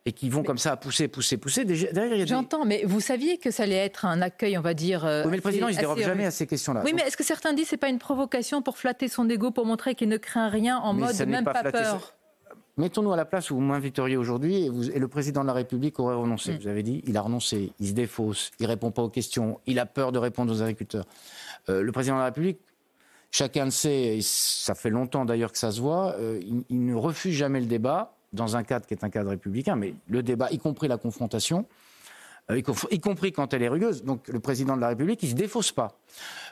et 0.05 0.11
qui 0.11 0.29
vont 0.29 0.43
comme 0.43 0.59
ça 0.59 0.73
à 0.73 0.77
pousser, 0.77 1.07
pousser, 1.07 1.37
pousser, 1.37 1.65
des... 1.65 2.27
J'entends, 2.27 2.63
mais 2.63 2.83
vous 2.85 2.99
saviez 2.99 3.39
que 3.39 3.49
ça 3.49 3.63
allait 3.63 3.75
être 3.75 4.05
un 4.05 4.21
accueil, 4.21 4.55
on 4.57 4.61
va 4.61 4.75
dire. 4.75 5.03
euh, 5.03 5.23
Oui, 5.23 5.31
mais 5.31 5.37
le 5.37 5.41
président, 5.41 5.67
il 5.67 5.73
se 5.73 5.79
dérobe 5.79 5.99
jamais 5.99 6.25
à 6.25 6.31
ces 6.31 6.45
questions-là. 6.45 6.81
Oui, 6.85 6.91
Donc, 6.91 7.01
mais 7.01 7.07
est-ce 7.07 7.17
que 7.17 7.23
certains 7.23 7.53
disent 7.53 7.65
que 7.65 7.69
c'est 7.71 7.77
pas 7.77 7.89
une 7.89 7.97
provocation 7.97 8.61
pour 8.61 8.77
flatter 8.77 9.07
son 9.07 9.27
ego, 9.29 9.49
pour 9.49 9.65
montrer 9.65 9.95
qu'il 9.95 10.09
ne 10.09 10.17
craint 10.17 10.49
rien 10.49 10.77
en 10.77 10.93
Mais 10.93 11.07
mode 11.07 11.15
ça 11.15 11.25
n'est 11.25 11.31
même 11.31 11.43
pas 11.43 11.63
peur 11.63 12.13
Mettons-nous 12.77 13.13
à 13.13 13.15
la 13.15 13.23
place 13.25 13.51
où 13.51 13.55
vous 13.55 13.61
m'inviteriez 13.61 14.17
aujourd'hui 14.17 14.65
et, 14.65 14.99
le 14.99 15.07
président 15.07 15.41
de 15.41 15.47
la 15.47 15.53
République 15.53 15.97
aurait 15.99 16.15
renoncé. 16.15 16.53
Mm. 16.53 16.57
Vous 16.57 16.67
avez 16.67 16.83
dit, 16.83 17.01
il 17.07 17.17
a 17.17 17.21
renoncé, 17.21 17.71
il 17.79 17.87
se 17.87 17.93
défausse, 17.93 18.51
il 18.59 18.65
répond 18.67 18.91
pas 18.91 19.01
aux 19.01 19.09
questions, 19.09 19.59
il 19.65 19.79
a 19.79 19.85
peur 19.85 20.11
de 20.11 20.19
répondre 20.19 20.51
aux 20.53 20.61
agriculteurs. 20.61 21.05
Euh, 21.69 21.81
le 21.81 21.91
président 21.93 22.15
de 22.15 22.19
la 22.19 22.25
République, 22.25 22.59
chacun 23.31 23.65
le 23.65 23.71
sait, 23.71 24.17
et 24.17 24.21
ça 24.21 24.75
fait 24.75 24.89
longtemps 24.89 25.23
d'ailleurs 25.23 25.53
que 25.53 25.57
ça 25.57 25.71
se 25.71 25.79
voit, 25.79 26.15
euh, 26.19 26.39
il, 26.43 26.63
il 26.69 26.85
ne 26.85 26.95
refuse 26.95 27.33
jamais 27.33 27.61
le 27.61 27.65
débat 27.65 28.14
dans 28.35 28.55
un 28.55 28.63
cadre 28.63 28.85
qui 28.85 28.93
est 28.93 29.03
un 29.03 29.09
cadre 29.09 29.31
républicain, 29.31 29.75
mais 29.75 29.95
le 30.07 30.21
débat, 30.21 30.49
y 30.51 30.59
compris 30.59 30.87
la 30.87 30.97
confrontation, 30.97 31.65
y, 32.49 32.61
conf- 32.61 32.87
y 32.91 32.99
compris 32.99 33.31
quand 33.31 33.53
elle 33.53 33.63
est 33.63 33.67
rugueuse. 33.67 34.03
Donc 34.03 34.27
le 34.27 34.39
président 34.39 34.75
de 34.75 34.81
la 34.81 34.89
République, 34.89 35.21
il 35.23 35.29
se 35.29 35.35
défausse 35.35 35.71
pas. 35.71 35.97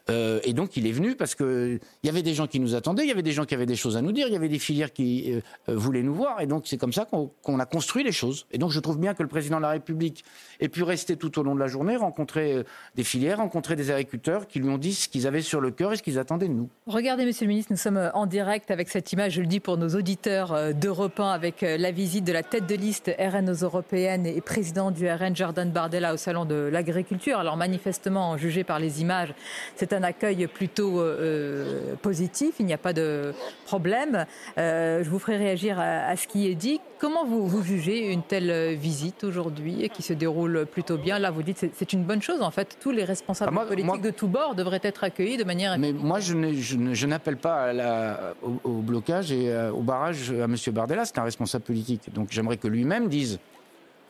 Euh, 0.09 0.39
et 0.43 0.53
donc 0.53 0.75
il 0.75 0.85
est 0.85 0.91
venu 0.91 1.15
parce 1.15 1.33
que 1.35 1.79
il 2.03 2.07
y 2.07 2.09
avait 2.09 2.23
des 2.23 2.33
gens 2.33 2.47
qui 2.47 2.59
nous 2.59 2.75
attendaient, 2.75 3.03
il 3.03 3.07
y 3.07 3.11
avait 3.11 3.21
des 3.23 3.31
gens 3.31 3.45
qui 3.45 3.53
avaient 3.53 3.65
des 3.65 3.77
choses 3.77 3.95
à 3.95 4.01
nous 4.01 4.11
dire, 4.11 4.27
il 4.27 4.33
y 4.33 4.35
avait 4.35 4.49
des 4.49 4.59
filières 4.59 4.91
qui 4.91 5.31
euh, 5.33 5.39
euh, 5.69 5.75
voulaient 5.77 6.03
nous 6.03 6.13
voir, 6.13 6.41
et 6.41 6.45
donc 6.45 6.63
c'est 6.65 6.77
comme 6.77 6.91
ça 6.91 7.05
qu'on 7.05 7.59
a 7.59 7.65
construit 7.65 8.03
les 8.03 8.11
choses. 8.11 8.45
Et 8.51 8.57
donc 8.57 8.71
je 8.71 8.79
trouve 8.81 8.99
bien 8.99 9.13
que 9.13 9.23
le 9.23 9.29
président 9.29 9.57
de 9.57 9.61
la 9.61 9.69
République 9.69 10.25
ait 10.59 10.67
pu 10.67 10.83
rester 10.83 11.15
tout 11.15 11.39
au 11.39 11.43
long 11.43 11.55
de 11.55 11.59
la 11.59 11.67
journée, 11.67 11.95
rencontrer 11.95 12.65
des 12.95 13.03
filières, 13.03 13.37
rencontrer 13.37 13.77
des 13.77 13.91
agriculteurs 13.91 14.47
qui 14.47 14.59
lui 14.59 14.69
ont 14.69 14.77
dit 14.77 14.93
ce 14.93 15.07
qu'ils 15.07 15.25
avaient 15.25 15.41
sur 15.41 15.61
le 15.61 15.71
cœur 15.71 15.93
et 15.93 15.95
ce 15.95 16.03
qu'ils 16.03 16.19
attendaient 16.19 16.49
de 16.49 16.53
nous. 16.53 16.69
Regardez, 16.85 17.25
Monsieur 17.25 17.45
le 17.45 17.49
Ministre, 17.49 17.71
nous 17.71 17.77
sommes 17.77 18.11
en 18.13 18.25
direct 18.25 18.71
avec 18.71 18.89
cette 18.89 19.13
image, 19.13 19.33
je 19.33 19.41
le 19.41 19.47
dis 19.47 19.61
pour 19.61 19.77
nos 19.77 19.89
auditeurs 19.89 20.73
d'Europe 20.73 21.19
1, 21.19 21.29
avec 21.29 21.61
la 21.61 21.91
visite 21.91 22.25
de 22.25 22.33
la 22.33 22.43
tête 22.43 22.67
de 22.67 22.75
liste 22.75 23.09
RN 23.17 23.49
aux 23.49 23.63
européennes 23.63 24.25
et 24.25 24.41
président 24.41 24.91
du 24.91 25.09
RN 25.09 25.33
Jordan 25.35 25.71
Au 25.83 26.17
salon 26.17 26.45
de 26.45 26.69
l'agriculture. 26.71 27.39
Alors 27.39 27.57
manifestement, 27.57 28.37
jugé 28.37 28.63
par 28.63 28.79
les 28.79 29.01
images, 29.01 29.33
c'est 29.75 29.91
un 29.91 30.01
accueil 30.01 30.47
plutôt 30.47 31.01
euh, 31.01 31.17
euh, 31.19 31.95
positif, 32.01 32.55
il 32.59 32.65
n'y 32.65 32.73
a 32.73 32.77
pas 32.77 32.93
de 32.93 33.33
problème. 33.65 34.25
Euh, 34.57 35.03
je 35.03 35.09
vous 35.09 35.19
ferai 35.19 35.35
réagir 35.35 35.77
à, 35.79 36.15
ce 36.15 36.25
qui 36.27 36.47
est 36.47 36.55
dit. 36.55 36.79
Comment 36.99 37.25
vous, 37.25 37.47
vous 37.47 37.63
jugez 37.63 38.11
une 38.11 38.23
telle 38.23 38.75
visite 38.75 39.25
aujourd'hui 39.25 39.89
qui 39.93 40.01
se 40.03 40.13
déroule 40.13 40.65
plutôt 40.65 40.97
bien? 40.97 41.19
Là, 41.19 41.31
vous 41.31 41.43
dites 41.43 41.59
que 41.59 41.67
c'est 41.73 41.91
une 41.91 42.03
bonne 42.03 42.21
chose. 42.21 42.41
En 42.41 42.51
fait, 42.51 42.77
tous 42.79 42.91
les 42.91 43.03
responsables 43.03 43.53
ah, 43.53 43.65
politiques 43.65 44.01
de 44.01 44.11
tous 44.11 44.27
bords 44.27 44.55
devraient 44.55 44.81
être 44.83 45.03
accueillis 45.03 45.37
de 45.37 45.43
manière. 45.43 45.77
Mais 45.77 45.91
moi, 45.91 46.19
je 46.21 47.05
n'appelle 47.05 47.37
pas 47.37 47.63
à 47.65 47.73
la, 47.73 48.33
au, 48.41 48.69
au, 48.69 48.81
blocage 48.81 49.33
et 49.33 49.53
au 49.73 49.81
barrage 49.81 50.31
à 50.31 50.45
M. 50.45 50.55
Bardella. 50.71 51.03
C'est 51.03 51.19
un 51.19 51.23
responsable 51.23 51.65
politique. 51.65 52.13
Donc 52.13 52.29
j'aimerais 52.31 52.57
que 52.57 52.67
lui-même 52.67 53.09
dise 53.09 53.39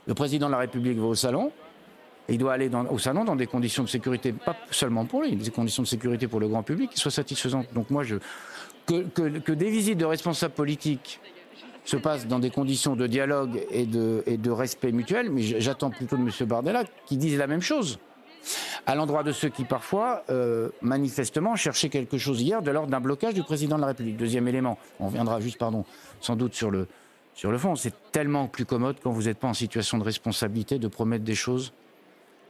le 0.05 0.13
président 0.13 0.47
de 0.47 0.51
la 0.51 0.59
République 0.59 0.97
va 0.97 1.07
au 1.07 1.15
salon, 1.15 1.51
il 2.29 2.37
doit 2.37 2.53
aller 2.53 2.69
au 2.89 2.97
salon 2.99 3.25
dans 3.25 3.35
des 3.35 3.47
conditions 3.47 3.83
de 3.83 3.89
sécurité, 3.89 4.31
pas 4.31 4.55
seulement 4.71 5.05
pour 5.05 5.21
lui, 5.21 5.35
des 5.35 5.51
conditions 5.51 5.83
de 5.83 5.87
sécurité 5.87 6.27
pour 6.27 6.39
le 6.39 6.47
grand 6.47 6.63
public 6.63 6.91
qui 6.91 6.99
soient 6.99 7.11
satisfaisantes. 7.11 7.67
Donc 7.73 7.89
moi, 7.89 8.03
je, 8.03 8.15
que, 8.85 9.51
des 9.51 9.69
visites 9.69 9.97
de 9.97 10.05
responsables 10.05 10.53
politiques 10.53 11.19
se 11.85 11.97
passent 11.97 12.27
dans 12.27 12.39
des 12.39 12.49
conditions 12.49 12.95
de 12.95 13.07
dialogue 13.07 13.61
et 13.69 13.85
de, 13.85 14.49
respect 14.49 14.93
mutuel, 14.93 15.29
mais 15.29 15.41
j'attends 15.41 15.89
plutôt 15.89 16.15
de 16.15 16.21
M. 16.21 16.29
Bardella 16.47 16.83
qu'il 17.05 17.17
dise 17.17 17.37
la 17.37 17.47
même 17.47 17.61
chose. 17.61 17.99
À 18.85 18.95
l'endroit 18.95 19.23
de 19.23 19.31
ceux 19.31 19.47
qui, 19.49 19.63
parfois, 19.63 20.23
euh, 20.29 20.69
manifestement, 20.81 21.55
cherchaient 21.55 21.89
quelque 21.89 22.17
chose 22.17 22.41
hier 22.41 22.61
de 22.61 22.71
l'ordre 22.71 22.89
d'un 22.89 22.99
blocage 22.99 23.33
du 23.33 23.43
président 23.43 23.77
de 23.77 23.81
la 23.81 23.87
République. 23.87 24.17
Deuxième 24.17 24.47
élément, 24.49 24.77
on 24.99 25.07
reviendra 25.07 25.39
juste, 25.39 25.57
pardon, 25.57 25.85
sans 26.19 26.35
doute 26.35 26.53
sur 26.53 26.71
le 26.71 26.87
fond. 27.57 27.75
C'est 27.75 27.93
tellement 28.11 28.47
plus 28.47 28.65
commode 28.65 28.97
quand 29.01 29.11
vous 29.11 29.23
n'êtes 29.23 29.39
pas 29.39 29.47
en 29.47 29.53
situation 29.53 29.97
de 29.97 30.03
responsabilité 30.03 30.77
de 30.77 30.87
promettre 30.89 31.23
des 31.23 31.35
choses 31.35 31.73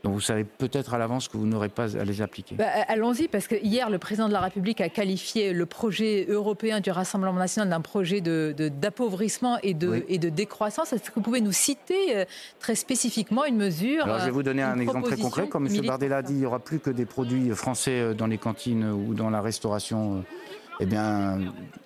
dont 0.03 0.11
vous 0.11 0.21
savez 0.21 0.43
peut-être 0.43 0.93
à 0.93 0.97
l'avance 0.97 1.29
que 1.29 1.37
vous 1.37 1.45
n'aurez 1.45 1.69
pas 1.69 1.97
à 1.97 2.03
les 2.03 2.21
appliquer. 2.21 2.55
Bah, 2.55 2.65
allons-y, 2.89 3.29
parce 3.29 3.47
que 3.47 3.55
hier, 3.55 3.89
le 3.89 3.97
président 3.97 4.27
de 4.27 4.33
la 4.33 4.41
République 4.41 4.81
a 4.81 4.89
qualifié 4.89 5.53
le 5.53 5.65
projet 5.65 6.25
européen 6.29 6.81
du 6.81 6.91
Rassemblement 6.91 7.33
national 7.33 7.69
d'un 7.69 7.79
projet 7.79 8.19
d'appauvrissement 8.19 9.55
de, 9.55 9.59
et, 9.63 9.73
de, 9.73 10.03
et 10.09 10.17
de 10.17 10.27
décroissance. 10.27 10.91
Est-ce 10.91 11.09
que 11.09 11.15
vous 11.15 11.21
pouvez 11.21 11.39
nous 11.39 11.53
citer 11.53 12.17
euh, 12.17 12.25
très 12.59 12.75
spécifiquement 12.75 13.45
une 13.45 13.55
mesure 13.55 14.03
Alors, 14.03 14.19
Je 14.19 14.25
vais 14.25 14.31
vous 14.31 14.43
donner 14.43 14.61
un 14.61 14.77
exemple 14.79 15.03
très 15.03 15.17
concret. 15.17 15.47
Comme 15.47 15.67
M. 15.67 15.85
Bardella 15.85 16.17
a 16.17 16.21
dit, 16.21 16.33
il 16.33 16.39
n'y 16.39 16.45
aura 16.45 16.59
plus 16.59 16.79
que 16.79 16.89
des 16.89 17.05
produits 17.05 17.49
français 17.51 18.01
euh, 18.01 18.13
dans 18.13 18.27
les 18.27 18.37
cantines 18.37 18.89
ou 18.91 19.13
dans 19.13 19.29
la 19.29 19.41
restauration. 19.41 20.17
Euh, 20.17 20.21
eh 20.81 20.85
bien, 20.85 21.39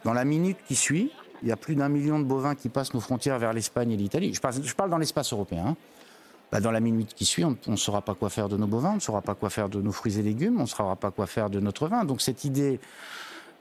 dans 0.05 0.13
la 0.13 0.25
minute 0.25 0.57
qui 0.67 0.75
suit, 0.75 1.11
il 1.43 1.49
y 1.49 1.51
a 1.51 1.57
plus 1.57 1.75
d'un 1.75 1.89
million 1.89 2.19
de 2.19 2.23
bovins 2.23 2.55
qui 2.55 2.69
passent 2.69 2.93
nos 2.93 2.99
frontières 2.99 3.37
vers 3.37 3.53
l'Espagne 3.53 3.91
et 3.91 3.97
l'Italie. 3.97 4.33
Je, 4.33 4.61
je 4.63 4.75
parle, 4.75 4.89
dans 4.89 4.97
l'espace 4.97 5.33
européen. 5.33 5.65
Hein. 5.67 5.75
Bah, 6.51 6.61
dans 6.61 6.71
la 6.71 6.79
minute 6.79 7.13
qui 7.13 7.25
suit, 7.25 7.43
on 7.43 7.57
ne 7.67 7.75
saura 7.75 8.01
pas 8.01 8.15
quoi 8.15 8.29
faire 8.29 8.47
de 8.47 8.55
nos 8.55 8.67
bovins, 8.67 8.91
on 8.91 8.95
ne 8.95 8.99
saura 9.01 9.21
pas 9.21 9.35
quoi 9.35 9.49
faire 9.49 9.67
de 9.67 9.81
nos 9.81 9.91
fruits 9.91 10.17
et 10.17 10.21
légumes, 10.21 10.57
on 10.59 10.63
ne 10.63 10.67
saura 10.67 10.95
pas 10.95 11.11
quoi 11.11 11.27
faire 11.27 11.49
de 11.49 11.59
notre 11.59 11.87
vin. 11.87 12.05
Donc 12.05 12.21
cette 12.21 12.45
idée 12.45 12.79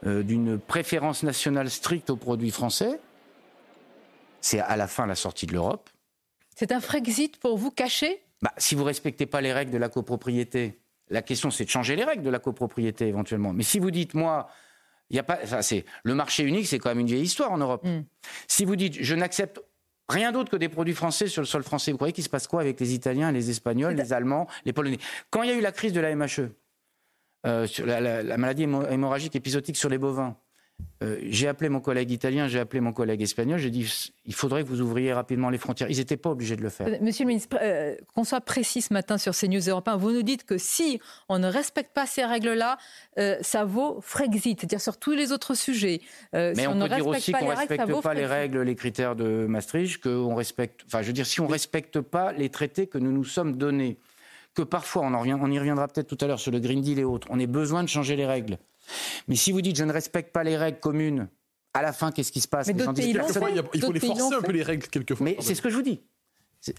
euh, 0.05 0.23
d'une 0.23 0.57
préférence 0.57 1.23
nationale 1.23 1.69
stricte 1.69 2.09
aux 2.09 2.15
produits 2.15 2.51
français, 2.51 2.99
c'est 4.39 4.59
à 4.59 4.77
la 4.77 4.87
fin 4.87 5.05
la 5.05 5.15
sortie 5.15 5.47
de 5.47 5.53
l'Europe. 5.53 5.89
C'est 6.55 6.71
un 6.71 6.79
Frexit 6.79 7.37
pour 7.37 7.57
vous 7.57 7.71
caché? 7.71 8.23
Bah, 8.41 8.53
Si 8.57 8.73
vous 8.73 8.81
ne 8.81 8.87
respectez 8.87 9.25
pas 9.25 9.41
les 9.41 9.51
règles 9.51 9.71
de 9.71 9.77
la 9.77 9.89
copropriété, 9.89 10.79
la 11.09 11.21
question 11.21 11.51
c'est 11.51 11.65
de 11.65 11.69
changer 11.69 11.95
les 11.97 12.05
règles 12.05 12.23
de 12.23 12.29
la 12.29 12.39
copropriété 12.39 13.07
éventuellement. 13.07 13.51
Mais 13.51 13.63
si 13.63 13.79
vous 13.79 13.91
dites, 13.91 14.13
moi, 14.13 14.47
il 15.09 15.17
y 15.17 15.19
a 15.19 15.23
pas, 15.23 15.61
c'est 15.61 15.83
le 16.03 16.15
marché 16.15 16.43
unique, 16.43 16.67
c'est 16.67 16.79
quand 16.79 16.89
même 16.89 16.99
une 16.99 17.07
vieille 17.07 17.23
histoire 17.23 17.51
en 17.51 17.57
Europe. 17.57 17.83
Mm. 17.83 18.03
Si 18.47 18.63
vous 18.63 18.77
dites, 18.77 18.97
je 19.01 19.15
n'accepte 19.15 19.61
Rien 20.09 20.31
d'autre 20.31 20.49
que 20.49 20.57
des 20.57 20.69
produits 20.69 20.93
français 20.93 21.27
sur 21.27 21.41
le 21.41 21.45
sol 21.45 21.63
français. 21.63 21.91
Vous 21.91 21.97
croyez 21.97 22.13
qu'il 22.13 22.23
se 22.23 22.29
passe 22.29 22.47
quoi 22.47 22.61
avec 22.61 22.79
les 22.79 22.93
Italiens, 22.93 23.31
les 23.31 23.49
Espagnols, 23.49 23.93
les 23.93 24.13
Allemands, 24.13 24.47
les 24.65 24.71
Polonais? 24.71 24.99
Quand 25.29 25.43
il 25.43 25.49
y 25.49 25.51
a 25.51 25.55
eu 25.55 25.61
la 25.61 25.73
crise 25.73 25.91
de 25.91 25.99
la 25.99 26.15
MHE, 26.15 26.49
euh, 27.45 27.67
sur 27.67 27.85
la, 27.85 28.37
maladie 28.37 28.63
hémorragique 28.63 29.35
épisodique 29.35 29.75
sur 29.75 29.89
les 29.89 29.97
bovins, 29.97 30.37
euh, 31.03 31.17
j'ai 31.21 31.47
appelé 31.47 31.69
mon 31.69 31.79
collègue 31.79 32.09
italien, 32.09 32.47
j'ai 32.47 32.59
appelé 32.59 32.81
mon 32.81 32.91
collègue 32.91 33.21
espagnol, 33.21 33.59
j'ai 33.59 33.69
dit 33.69 34.11
il 34.25 34.33
faudrait 34.33 34.63
que 34.63 34.67
vous 34.67 34.81
ouvriez 34.81 35.13
rapidement 35.13 35.51
les 35.51 35.59
frontières. 35.59 35.89
Ils 35.91 35.97
n'étaient 35.97 36.17
pas 36.17 36.31
obligés 36.31 36.55
de 36.55 36.63
le 36.63 36.69
faire. 36.69 36.87
Euh, 36.87 36.97
monsieur 37.01 37.23
le 37.23 37.29
ministre, 37.29 37.55
euh, 37.61 37.95
qu'on 38.15 38.23
soit 38.23 38.41
précis 38.41 38.81
ce 38.81 38.91
matin 38.93 39.19
sur 39.19 39.35
ces 39.35 39.47
news 39.47 39.59
européens, 39.59 39.95
vous 39.95 40.11
nous 40.11 40.23
dites 40.23 40.43
que 40.43 40.57
si 40.57 40.99
on 41.29 41.37
ne 41.37 41.47
respecte 41.47 41.93
pas 41.93 42.07
ces 42.07 42.25
règles-là, 42.25 42.77
ça 43.41 43.65
vaut 43.65 43.99
Frexit, 44.01 44.59
c'est-à-dire 44.59 44.81
sur 44.81 44.97
tous 44.97 45.13
les 45.13 45.31
autres 45.31 45.53
sujets. 45.53 46.01
Mais 46.33 46.67
on, 46.67 46.79
peut 46.79 46.89
dire 46.89 47.07
aussi 47.07 47.31
qu'on 47.31 47.45
ne 47.45 47.55
respecte 47.55 48.01
pas 48.01 48.13
les 48.13 48.25
règles, 48.25 48.61
les 48.61 48.75
critères 48.75 49.15
de 49.15 49.45
Maastricht, 49.47 50.01
qu'on 50.01 50.35
respecte. 50.35 50.81
Enfin, 50.87 51.01
je 51.01 51.07
veux 51.07 51.13
dire, 51.13 51.25
si 51.25 51.41
on 51.41 51.47
ne 51.47 51.51
respecte 51.51 52.01
pas 52.01 52.31
les 52.31 52.49
traités 52.49 52.87
que 52.87 52.97
nous 52.97 53.11
nous 53.11 53.23
sommes 53.23 53.55
donnés, 53.55 53.97
que 54.55 54.63
parfois, 54.63 55.03
on, 55.03 55.13
en 55.13 55.19
revient, 55.19 55.37
on 55.39 55.51
y 55.51 55.59
reviendra 55.59 55.87
peut-être 55.87 56.07
tout 56.07 56.17
à 56.21 56.27
l'heure 56.27 56.39
sur 56.39 56.51
le 56.51 56.59
Green 56.59 56.81
Deal 56.81 56.97
et 56.97 57.03
autres, 57.03 57.27
on 57.29 57.39
ait 57.39 57.47
besoin 57.47 57.83
de 57.83 57.89
changer 57.89 58.15
les 58.15 58.25
règles. 58.25 58.57
Mais 59.27 59.35
si 59.35 59.51
vous 59.51 59.61
dites 59.61 59.77
je 59.77 59.83
ne 59.83 59.93
respecte 59.93 60.31
pas 60.31 60.43
les 60.43 60.57
règles 60.57 60.79
communes, 60.79 61.27
à 61.73 61.81
la 61.81 61.93
fin, 61.93 62.11
qu'est-ce 62.11 62.31
qui 62.31 62.41
se 62.41 62.47
passe 62.47 62.67
Mais 62.67 62.73
pays 62.73 63.15
Il 63.73 63.81
faut 63.81 63.91
les 63.91 63.99
forcer 63.99 64.33
un 64.33 64.41
peu 64.41 64.51
les 64.51 64.63
règles 64.63 64.87
quelquefois. 64.87 65.25
Mais 65.25 65.37
c'est 65.39 65.55
ce 65.55 65.61
que 65.61 65.69
je 65.69 65.75
vous 65.75 65.83
dis. 65.83 66.01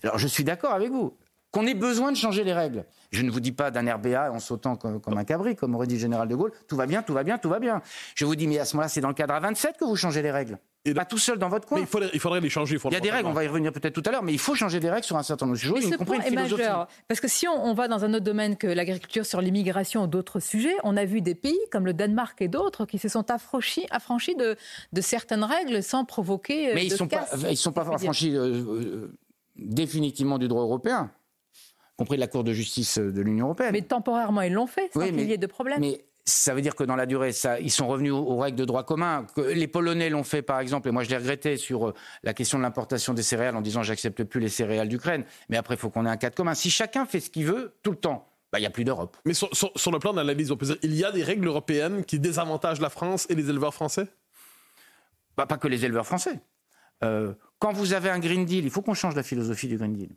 Alors 0.03 0.19
je 0.19 0.27
suis 0.27 0.45
d'accord 0.45 0.73
avec 0.73 0.91
vous. 0.91 1.17
Qu'on 1.51 1.67
ait 1.67 1.75
besoin 1.75 2.13
de 2.13 2.17
changer 2.17 2.45
les 2.45 2.53
règles. 2.53 2.85
Je 3.11 3.23
ne 3.23 3.31
vous 3.31 3.41
dis 3.41 3.53
pas 3.53 3.71
d'un 3.71 3.95
RBA 3.95 4.33
en 4.33 4.39
sautant 4.39 4.77
comme, 4.77 5.01
un 5.07 5.25
cabri, 5.25 5.57
comme 5.57 5.75
aurait 5.75 5.87
dit 5.87 5.95
le 5.95 6.01
général 6.01 6.29
de 6.29 6.35
Gaulle. 6.35 6.53
Tout 6.67 6.77
va 6.77 6.85
bien, 6.85 7.03
tout 7.03 7.15
va 7.15 7.25
bien, 7.25 7.39
tout 7.39 7.49
va 7.49 7.59
bien. 7.59 7.81
Je 8.15 8.27
vous 8.27 8.37
dis, 8.37 8.47
mais 8.47 8.59
à 8.59 8.67
ce 8.67 8.77
moment-là, 8.77 8.89
c'est 8.89 9.01
dans 9.01 9.09
le 9.09 9.15
cadre 9.15 9.33
A27 9.33 9.79
que 9.79 9.87
vous 9.87 9.97
changez 9.97 10.21
les 10.21 10.31
règles. 10.31 10.59
Et 10.85 10.95
pas 10.95 11.05
tout 11.05 11.19
seul 11.19 11.39
dans 11.39 11.49
votre 11.49 11.67
coin. 11.67 11.79
Mais 11.79 11.85
il 12.13 12.21
faudrait, 12.21 12.41
les 12.41 12.49
changer. 12.49 12.79
Il 12.85 12.93
y 12.93 12.97
a 12.97 13.01
des 13.01 13.11
règles, 13.11 13.29
on 13.29 13.33
va 13.33 13.45
y 13.45 13.49
revenir 13.49 13.73
peut-être 13.73 13.95
tout 13.95 14.03
à 14.07 14.13
l'heure, 14.13 14.23
mais 14.23 14.33
il 14.33 14.39
faut 14.39 14.55
changer 14.55 14.81
des 14.81 14.89
règles 14.89 15.05
sur 15.05 15.17
un 15.17 15.23
certain 15.23 15.47
nombre 15.47 15.57
de 15.57 15.61
sujets, 15.61 15.89
y 15.89 15.91
compris 15.91 16.17
une 16.17 16.23
philosophie. 16.23 16.63
Majeur, 16.63 16.89
parce 17.09 17.21
que 17.21 17.29
si 17.29 17.47
on, 17.49 17.75
va 17.75 17.89
dans 17.89 18.05
un 18.05 18.15
autre 18.15 18.25
domaine 18.25 18.57
que 18.57 18.67
l'agriculture, 18.67 19.27
sur 19.27 19.41
l'immigration 19.41 20.05
ou 20.05 20.07
d'autres 20.07 20.41
sujets, 20.41 20.75
on 20.85 20.97
a 20.97 21.05
vu 21.05 21.21
des 21.21 21.35
pays 21.35 21.59
comme 21.71 21.85
le 21.85 21.93
Danemark 21.93 22.41
et 22.41 22.49
d'autres 22.49 22.87
qui 22.87 22.99
se 22.99 23.09
sont 23.09 23.31
affranchis, 23.31 23.87
affranchis 23.91 24.37
de, 24.37 24.57
de, 24.93 25.01
certaines 25.01 25.45
règles 25.45 25.83
sans 25.83 26.05
provoquer. 26.05 26.71
Euh, 26.71 26.75
mais 26.75 26.87
ils 26.87 26.93
ne 26.93 26.97
sont, 26.97 27.09
pas, 27.09 27.27
ils 27.51 27.57
sont 27.57 27.73
pas 27.73 27.83
affranchis 27.83 28.35
euh, 28.35 28.65
euh, 28.67 29.19
définitivement 29.57 30.39
du 30.39 30.49
droit 30.49 30.63
européen 30.63 31.11
compris 31.97 32.17
de 32.17 32.21
la 32.21 32.29
Cour 32.29 32.45
de 32.45 32.53
justice 32.53 32.97
de 32.99 33.21
l'Union 33.21 33.47
européenne. 33.47 33.73
Mais 33.73 33.83
temporairement, 33.83 34.43
ils 34.43 34.53
l'ont 34.53 34.69
fait, 34.69 34.89
sans 34.93 35.01
qu'il 35.01 35.29
y 35.29 35.33
ait 35.33 35.37
de 35.37 35.47
problème 35.49 35.83
ça 36.29 36.55
veut 36.55 36.61
dire 36.61 36.75
que 36.75 36.85
dans 36.85 36.97
la 36.97 37.07
durée, 37.07 37.33
ça, 37.33 37.59
ils 37.59 37.71
sont 37.71 37.89
revenus 37.89 38.13
aux, 38.13 38.37
règles 38.37 38.59
de 38.59 38.65
droit 38.65 38.85
commun. 38.85 39.27
Que 39.35 39.41
les 39.41 39.67
Polonais 39.67 40.11
l'ont 40.11 40.25
fait, 40.25 40.43
par 40.43 40.61
exemple, 40.61 40.89
et 40.89 40.91
moi 40.91 41.03
je 41.03 41.09
l'ai 41.09 41.17
regretté 41.17 41.57
sur 41.57 41.89
euh, 41.89 41.95
la 42.23 42.35
question 42.35 42.59
de 42.59 42.63
l'importation 42.63 43.15
des 43.15 43.23
céréales 43.23 43.57
en 43.57 43.63
disant 43.63 43.83
j'accepte 43.83 44.23
plus 44.25 44.41
les 44.41 44.51
céréales 44.51 44.89
d'Ukraine. 44.89 45.25
Mais 45.49 45.57
après, 45.57 45.75
il 45.75 45.79
faut 45.79 45.91
qu'on 45.91 46.05
ait 46.05 46.11
un 46.11 46.17
cadre 46.17 46.37
commun. 46.37 46.55
Si 46.55 46.71
chacun 46.71 47.07
fait 47.07 47.21
ce 47.21 47.31
qu'il 47.31 47.47
veut 47.47 47.75
tout 47.83 47.91
le 47.91 47.97
temps, 47.97 48.29
bah, 48.53 48.59
il 48.59 48.63
n'y 48.63 48.67
a 48.67 48.71
plus 48.71 48.85
d'Europe. 48.85 49.17
Mais 49.25 49.33
sur, 49.35 49.49
le 49.49 49.99
plan 49.99 50.13
d'analyse, 50.13 50.51
on 50.51 50.57
peut 50.57 50.67
dire 50.67 50.77
il 50.83 50.95
y 50.95 51.05
a 51.05 51.13
des 51.13 51.23
règles 51.23 51.47
européennes 51.47 52.05
qui 52.05 52.19
désavantagent 52.19 52.81
la 52.81 52.91
France 52.91 53.27
et 53.31 53.35
les 53.35 53.49
éleveurs 53.49 53.75
français? 53.75 54.09
Bah, 55.37 55.47
Pas 55.47 55.57
que 55.57 55.69
les 55.69 55.85
éleveurs 55.85 56.07
français. 56.07 56.41
Euh, 57.05 57.33
quand 57.59 57.73
vous 57.73 57.95
avez 57.95 58.11
un 58.11 58.19
Green 58.19 58.45
Deal, 58.45 58.65
il 58.65 58.71
faut 58.71 58.83
qu'on 58.83 58.95
change 58.95 59.15
la 59.15 59.23
philosophie 59.23 59.69
du 59.69 59.79
Green 59.79 59.95
Deal. 59.95 60.11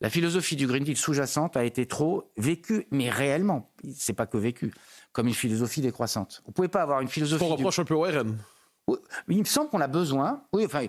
La 0.00 0.10
philosophie 0.10 0.56
du 0.56 0.66
Green 0.66 0.84
Deal 0.84 0.96
sous-jacente 0.96 1.56
a 1.56 1.64
été 1.64 1.86
trop 1.86 2.30
vécue, 2.36 2.86
mais 2.90 3.10
réellement, 3.10 3.70
c'est 3.94 4.12
pas 4.12 4.26
que 4.26 4.36
vécu 4.36 4.72
comme 5.12 5.28
une 5.28 5.34
philosophie 5.34 5.80
décroissante. 5.80 6.42
Vous 6.44 6.50
ne 6.50 6.54
pouvez 6.54 6.68
pas 6.68 6.82
avoir 6.82 7.00
une 7.00 7.08
philosophie. 7.08 7.44
On 7.44 7.48
reproche 7.48 7.78
un 7.78 7.84
peu 7.84 7.94
au 7.94 8.02
RN. 8.02 8.36
il 9.28 9.38
me 9.38 9.44
semble 9.44 9.70
qu'on 9.70 9.80
a 9.80 9.86
besoin. 9.86 10.42
Oui, 10.52 10.64
enfin, 10.66 10.86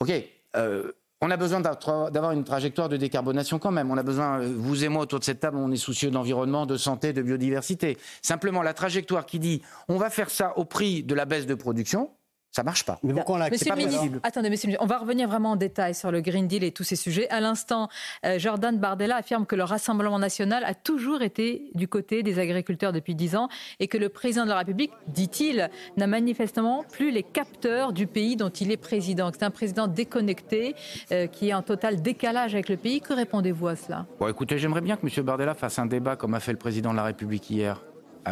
ok. 0.00 0.12
Euh, 0.56 0.92
on 1.20 1.30
a 1.30 1.36
besoin 1.36 1.60
d'avoir 1.60 2.32
une 2.32 2.42
trajectoire 2.42 2.88
de 2.88 2.96
décarbonation 2.96 3.60
quand 3.60 3.70
même. 3.70 3.90
On 3.90 3.96
a 3.96 4.02
besoin, 4.02 4.40
euh, 4.40 4.52
vous 4.56 4.84
et 4.84 4.88
moi 4.88 5.02
autour 5.02 5.20
de 5.20 5.24
cette 5.24 5.38
table, 5.40 5.56
on 5.56 5.70
est 5.70 5.76
soucieux 5.76 6.10
de 6.10 6.14
l'environnement, 6.14 6.66
de 6.66 6.76
santé, 6.76 7.12
de 7.12 7.22
biodiversité. 7.22 7.96
Simplement, 8.22 8.62
la 8.62 8.74
trajectoire 8.74 9.24
qui 9.24 9.38
dit 9.38 9.62
on 9.88 9.98
va 9.98 10.10
faire 10.10 10.30
ça 10.30 10.56
au 10.58 10.64
prix 10.64 11.04
de 11.04 11.14
la 11.14 11.24
baisse 11.24 11.46
de 11.46 11.54
production, 11.54 12.10
ça 12.52 12.62
marche 12.62 12.84
pas. 12.84 12.98
Mais 13.02 13.14
pourquoi 13.14 13.36
on 13.36 13.38
l'accepte 13.38 13.66
pas 13.66 13.82
possible 13.82 14.20
Attendez, 14.22 14.50
monsieur, 14.50 14.70
on 14.78 14.86
va 14.86 14.98
revenir 14.98 15.26
vraiment 15.26 15.52
en 15.52 15.56
détail 15.56 15.94
sur 15.94 16.12
le 16.12 16.20
Green 16.20 16.46
Deal 16.46 16.62
et 16.64 16.70
tous 16.70 16.84
ces 16.84 16.96
sujets. 16.96 17.28
À 17.30 17.40
l'instant, 17.40 17.88
euh, 18.26 18.38
Jordan 18.38 18.78
Bardella 18.78 19.16
affirme 19.16 19.46
que 19.46 19.56
le 19.56 19.64
Rassemblement 19.64 20.18
national 20.18 20.62
a 20.64 20.74
toujours 20.74 21.22
été 21.22 21.70
du 21.74 21.88
côté 21.88 22.22
des 22.22 22.38
agriculteurs 22.38 22.92
depuis 22.92 23.14
dix 23.14 23.36
ans 23.36 23.48
et 23.80 23.88
que 23.88 23.96
le 23.96 24.10
président 24.10 24.44
de 24.44 24.50
la 24.50 24.58
République, 24.58 24.92
dit-il, 25.08 25.70
n'a 25.96 26.06
manifestement 26.06 26.84
plus 26.92 27.10
les 27.10 27.22
capteurs 27.22 27.94
du 27.94 28.06
pays 28.06 28.36
dont 28.36 28.50
il 28.50 28.70
est 28.70 28.76
président. 28.76 29.30
C'est 29.32 29.44
un 29.44 29.50
président 29.50 29.86
déconnecté 29.86 30.74
euh, 31.10 31.26
qui 31.26 31.48
est 31.48 31.54
en 31.54 31.62
total 31.62 32.02
décalage 32.02 32.54
avec 32.54 32.68
le 32.68 32.76
pays. 32.76 33.00
Que 33.00 33.14
répondez-vous 33.14 33.68
à 33.68 33.76
cela? 33.76 34.06
Bon, 34.20 34.28
écoutez, 34.28 34.58
j'aimerais 34.58 34.82
bien 34.82 34.96
que 34.96 35.06
monsieur 35.06 35.22
Bardella 35.22 35.54
fasse 35.54 35.78
un 35.78 35.86
débat 35.86 36.16
comme 36.16 36.34
a 36.34 36.40
fait 36.40 36.52
le 36.52 36.58
président 36.58 36.90
de 36.90 36.96
la 36.96 37.04
République 37.04 37.48
hier 37.48 37.80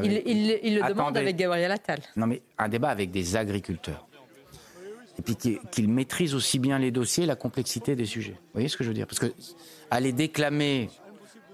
il, 0.02 0.22
il, 0.62 0.74
le 0.76 0.88
demande 0.88 1.16
avec 1.16 1.36
Gabriel 1.36 1.72
Attal. 1.72 2.00
Non, 2.16 2.26
mais 2.26 2.42
un 2.58 2.68
débat 2.68 2.90
avec 2.90 3.10
des 3.10 3.36
agriculteurs. 3.36 4.06
Et 5.20 5.22
puis 5.22 5.36
qu'ils 5.70 5.88
maîtrisent 5.88 6.34
aussi 6.34 6.58
bien 6.58 6.78
les 6.78 6.90
dossiers 6.90 7.24
et 7.24 7.26
la 7.26 7.36
complexité 7.36 7.94
des 7.94 8.06
sujets. 8.06 8.32
Vous 8.32 8.54
voyez 8.54 8.68
ce 8.68 8.78
que 8.78 8.84
je 8.84 8.88
veux 8.88 8.94
dire? 8.94 9.06
Parce 9.06 9.18
que 9.18 9.26
aller 9.90 10.12
déclamer 10.12 10.88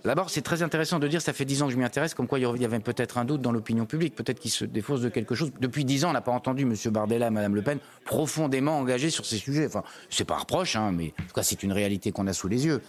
D'abord, 0.04 0.30
c'est 0.30 0.42
très 0.42 0.62
intéressant 0.62 1.00
de 1.00 1.08
dire, 1.08 1.20
ça 1.20 1.32
fait 1.32 1.44
dix 1.44 1.62
ans 1.62 1.66
que 1.66 1.72
je 1.72 1.76
m'y 1.76 1.82
intéresse, 1.82 2.14
comme 2.14 2.28
quoi 2.28 2.38
il 2.38 2.62
y 2.62 2.64
avait 2.64 2.78
peut-être 2.78 3.18
un 3.18 3.24
doute 3.24 3.42
dans 3.42 3.50
l'opinion 3.50 3.86
publique, 3.86 4.14
peut-être 4.14 4.38
qu'il 4.38 4.52
se 4.52 4.64
défausse 4.64 5.00
de 5.00 5.08
quelque 5.08 5.34
chose. 5.34 5.50
Depuis 5.60 5.84
dix 5.84 6.04
ans, 6.04 6.10
on 6.10 6.12
n'a 6.12 6.20
pas 6.20 6.30
entendu 6.30 6.62
M. 6.62 6.74
Bardella 6.92 7.26
et 7.26 7.30
Mme 7.30 7.56
Le 7.56 7.62
Pen 7.62 7.80
profondément 8.04 8.78
engagés 8.78 9.10
sur 9.10 9.26
ces 9.26 9.36
sujets. 9.36 9.66
Enfin, 9.66 9.82
c'est 10.08 10.24
pas 10.24 10.36
un 10.36 10.38
reproche, 10.38 10.76
hein, 10.76 10.92
mais 10.92 11.12
en 11.18 11.22
tout 11.24 11.34
cas, 11.34 11.42
c'est 11.42 11.64
une 11.64 11.72
réalité 11.72 12.12
qu'on 12.12 12.28
a 12.28 12.32
sous 12.32 12.46
les 12.46 12.66
yeux. 12.66 12.82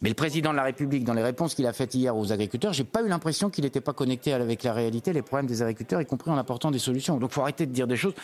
Mais 0.00 0.08
le 0.08 0.14
président 0.14 0.50
de 0.52 0.56
la 0.56 0.64
République, 0.64 1.04
dans 1.04 1.14
les 1.14 1.22
réponses 1.22 1.54
qu'il 1.54 1.66
a 1.66 1.72
faites 1.72 1.94
hier 1.94 2.16
aux 2.16 2.32
agriculteurs, 2.32 2.72
j'ai 2.72 2.84
pas 2.84 3.02
eu 3.02 3.08
l'impression 3.08 3.50
qu'il 3.50 3.64
n'était 3.64 3.80
pas 3.80 3.92
connecté 3.92 4.32
avec 4.32 4.64
la 4.64 4.72
réalité, 4.72 5.12
les 5.12 5.22
problèmes 5.22 5.46
des 5.46 5.62
agriculteurs, 5.62 6.00
y 6.00 6.06
compris 6.06 6.30
en 6.30 6.38
apportant 6.38 6.70
des 6.70 6.80
solutions. 6.80 7.18
Donc, 7.18 7.30
faut 7.30 7.42
arrêter 7.42 7.66
de 7.66 7.72
dire 7.72 7.86
des 7.86 7.96
choses 7.96 8.14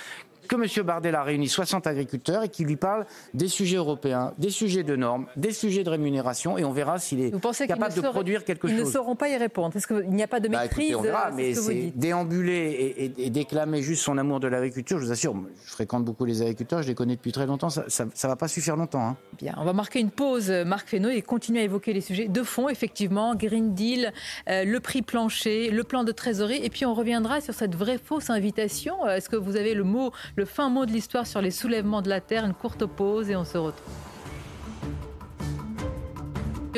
que 0.49 0.57
M. 0.57 0.85
Bardella 0.85 1.23
réunit 1.23 1.49
60 1.49 1.87
agriculteurs 1.87 2.43
et 2.43 2.49
qui 2.49 2.65
lui 2.65 2.77
parle 2.77 3.07
des 3.35 3.49
sujets 3.49 3.77
européens, 3.77 4.35
des 4.39 4.51
sujets 4.51 4.83
de 4.83 4.97
normes, 4.97 5.27
des 5.37 5.53
sujets 5.53 5.85
de 5.85 5.91
rémunération, 5.91 6.59
et 6.59 6.65
on 6.65 6.73
verra 6.73 6.99
s'il 6.99 7.21
est 7.21 7.33
capable 7.67 7.95
de 7.95 8.01
produire 8.01 8.45
quelque 8.45 8.69
chose. 8.69 8.77
Ils 8.77 8.85
ne 8.85 8.91
sauront 8.91 9.17
pas 9.17 9.29
y 9.29 9.37
répondre. 9.37 9.77
Est-ce 9.77 9.87
qu'il 9.87 10.11
n'y 10.11 10.23
a 10.23 10.27
pas 10.27 10.41
de 10.41 10.49
bah, 10.49 10.63
maîtrise 10.63 10.95
On 10.97 11.03
verra, 11.03 11.31
mais 11.31 11.55
c'est 11.55 11.93
déambuler 11.95 13.13
et, 13.17 13.31
déclamer 13.31 13.83
juste 13.83 14.03
son 14.03 14.19
amour 14.19 14.41
de 14.41 14.49
l'agriculture. 14.49 14.99
Je 14.99 15.05
vous 15.05 15.13
assure, 15.13 15.35
je 15.65 15.71
fréquente 15.71 16.05
beaucoup 16.05 16.25
les 16.25 16.43
agriculteurs, 16.43 16.83
je 16.83 16.89
les 16.89 16.95
connais 16.95 17.17
depuis 17.17 17.33
très 17.33 17.47
longtemps. 17.47 17.71
Ça, 17.71 17.85
ne 18.05 18.29
va 18.29 18.37
pas 18.37 18.49
suffire 18.49 18.77
longtemps. 18.77 19.07
Hein. 19.07 19.17
Bien, 19.39 19.55
on 19.59 19.65
va 19.65 19.73
marquer 19.73 20.01
une 20.01 20.11
pause, 20.11 20.51
Marc 20.51 20.89
Fesneau, 20.89 21.11
et 21.11 21.23
continuer 21.23 21.61
à 21.61 21.65
évoquer 21.65 21.93
les 21.93 22.01
sujets 22.01 22.29
de 22.29 22.43
fond, 22.43 22.69
effectivement, 22.69 23.35
Green 23.35 23.75
Deal, 23.75 24.13
euh, 24.49 24.65
le 24.65 24.81
prix 24.81 25.03
plancher, 25.03 25.71
le 25.71 25.85
plan 25.85 26.05
de 26.05 26.13
trésorerie, 26.13 26.61
et 26.63 26.71
puis 26.71 26.87
on 26.87 26.95
reviendra 26.95 27.41
sur 27.41 27.55
cette 27.55 27.75
vraie 27.75 27.99
fausse 27.99 28.31
invitation. 28.31 29.07
Euh, 29.07 29.17
est-ce 29.17 29.29
que 29.29 29.37
vous 29.37 29.57
avez 29.57 29.75
le 29.75 29.85
mot, 29.85 30.13
le 30.39 30.45
fin 30.45 30.71
mot 30.71 30.87
de 30.87 30.93
l'histoire 30.93 31.27
sur 31.27 31.43
les 31.43 31.51
soulèvements 31.51 32.01
de 32.01 32.09
la 32.09 32.21
Terre. 32.21 32.45
Une 32.45 32.55
courte 32.55 32.87
pause 32.87 33.29
et 33.29 33.35
on 33.35 33.45
se 33.45 33.59
retrouve 33.59 33.93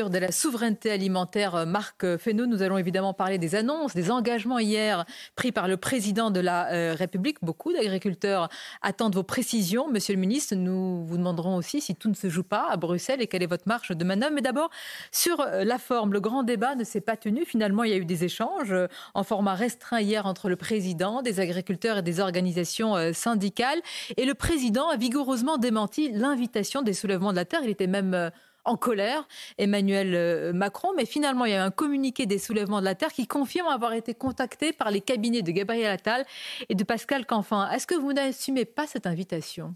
de 0.09 0.19
la 0.19 0.33
souveraineté 0.33 0.90
alimentaire, 0.90 1.54
euh, 1.54 1.66
Marc 1.66 2.16
Fesneau, 2.16 2.47
nous 2.47 2.62
allons 2.62 2.78
évidemment 2.78 3.12
parler 3.12 3.37
des 3.37 3.54
annonces, 3.54 3.95
des 3.95 4.11
engagements 4.11 4.59
hier 4.59 5.04
pris 5.37 5.52
par 5.52 5.69
le 5.69 5.76
président 5.76 6.30
de 6.30 6.40
la 6.40 6.73
euh, 6.73 6.95
République. 6.95 7.37
Beaucoup 7.42 7.73
d'agriculteurs 7.73 8.49
attendent 8.80 9.14
vos 9.14 9.23
précisions. 9.23 9.88
Monsieur 9.88 10.14
le 10.14 10.21
ministre, 10.21 10.54
nous 10.54 11.04
vous 11.04 11.19
demanderons 11.19 11.57
aussi 11.57 11.83
si 11.83 11.95
tout 11.95 12.09
ne 12.09 12.14
se 12.14 12.30
joue 12.30 12.45
pas 12.45 12.69
à 12.71 12.78
Bruxelles 12.78 13.21
et 13.21 13.26
quelle 13.26 13.42
est 13.42 13.47
votre 13.47 13.69
marge 13.69 13.90
de 13.90 14.04
manœuvre. 14.04 14.33
Mais 14.35 14.40
d'abord, 14.40 14.71
sur 15.12 15.40
euh, 15.40 15.64
la 15.64 15.78
forme, 15.78 16.14
le 16.14 16.21
grand 16.21 16.45
débat 16.45 16.75
ne 16.76 16.85
s'est 16.85 17.02
pas 17.02 17.19
tenu. 17.19 17.45
Finalement, 17.45 17.85
il 17.85 17.90
y 17.90 17.95
a 17.95 17.99
eu 17.99 18.07
des 18.07 18.25
échanges 18.25 18.75
en 19.12 19.25
format 19.25 19.54
restreint 19.54 20.00
hier 20.00 20.25
entre 20.25 20.49
le 20.49 20.57
président, 20.57 21.21
des 21.21 21.40
agriculteurs 21.40 21.99
et 21.99 22.02
des 22.02 22.21
organisations 22.21 22.95
syndicales. 23.12 23.80
Et 24.16 24.25
le 24.25 24.35
président 24.35 24.88
a 24.88 24.97
vigoureusement 24.97 25.59
démenti 25.59 26.11
l'invitation 26.12 26.80
des 26.80 26.95
soulèvements 26.95 27.33
de 27.33 27.37
la 27.37 27.45
Terre. 27.45 27.61
Il 27.64 27.71
était 27.71 27.87
même 27.87 28.30
en 28.64 28.76
colère, 28.76 29.26
Emmanuel 29.59 30.14
euh, 30.14 30.52
Macron. 30.52 30.88
Mais 30.97 31.07
finalement, 31.07 31.45
il 31.45 31.52
y 31.52 31.55
a 31.55 31.64
un 31.64 31.71
communiqué 31.71 32.26
des 32.26 32.38
soulèvements 32.38 32.81
de 32.81 32.85
la 32.85 32.95
Terre 32.95 33.12
qui 33.12 33.26
confirme 33.26 33.69
avoir 33.69 33.93
été 33.93 34.14
contacté 34.14 34.73
par 34.73 34.90
les 34.90 35.00
cabinets 35.00 35.43
de 35.43 35.50
Gabriel 35.50 35.90
Attal 35.90 36.25
et 36.69 36.75
de 36.75 36.85
Pascal 36.85 37.26
Canfin. 37.26 37.71
Est-ce 37.71 37.87
que 37.87 37.95
vous 37.95 38.12
n'assumez 38.12 38.64
pas 38.64 38.87
cette 38.87 39.07
invitation? 39.07 39.75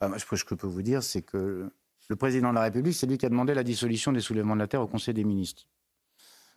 Ah, 0.00 0.10
je 0.16 0.44
peux 0.44 0.66
vous 0.66 0.82
dire, 0.82 1.02
c'est 1.02 1.22
que 1.22 1.70
le 2.08 2.16
président 2.16 2.50
de 2.50 2.54
la 2.54 2.62
République, 2.62 2.94
c'est 2.94 3.06
lui 3.06 3.18
qui 3.18 3.26
a 3.26 3.28
demandé 3.28 3.54
la 3.54 3.62
dissolution 3.62 4.12
des 4.12 4.20
soulèvements 4.20 4.54
de 4.54 4.60
la 4.60 4.66
Terre 4.66 4.82
au 4.82 4.88
Conseil 4.88 5.14
des 5.14 5.24
ministres. 5.24 5.66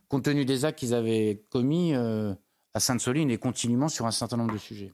Compte 0.08 0.24
tenu 0.24 0.46
des 0.46 0.66
actes 0.66 0.80
qu'ils 0.80 0.94
avaient 0.94 1.44
commis 1.50 1.94
euh, 1.94 2.34
à 2.74 2.80
Sainte-Soline 2.80 3.30
et 3.32 3.38
continuellement 3.38 3.90
sur 3.90 4.06
un 4.06 4.12
certain 4.12 4.38
nombre 4.38 4.54
de 4.54 4.58
sujets 4.58 4.94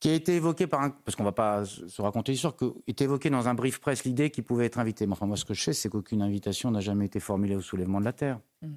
qui 0.00 0.08
a 0.10 0.14
été 0.14 0.36
évoqué 0.36 0.66
par 0.66 0.82
un, 0.82 0.90
parce 0.90 1.16
qu'on 1.16 1.24
ne 1.24 1.28
va 1.28 1.32
pas 1.32 1.64
se 1.64 2.00
raconter 2.00 2.32
l'histoire, 2.32 2.54
qui 2.56 2.66
est 2.86 3.00
évoqué 3.00 3.30
dans 3.30 3.48
un 3.48 3.54
brief 3.54 3.80
presse 3.80 4.04
l'idée 4.04 4.30
qu'il 4.30 4.44
pouvait 4.44 4.66
être 4.66 4.78
invité. 4.78 5.06
Mais 5.06 5.12
enfin, 5.12 5.26
moi, 5.26 5.36
ce 5.36 5.44
que 5.44 5.54
je 5.54 5.62
sais, 5.62 5.72
c'est 5.72 5.88
qu'aucune 5.88 6.22
invitation 6.22 6.70
n'a 6.70 6.80
jamais 6.80 7.06
été 7.06 7.20
formulée 7.20 7.56
au 7.56 7.60
soulèvement 7.60 7.98
de 7.98 8.04
la 8.04 8.12
Terre. 8.12 8.40
Mm. 8.62 8.74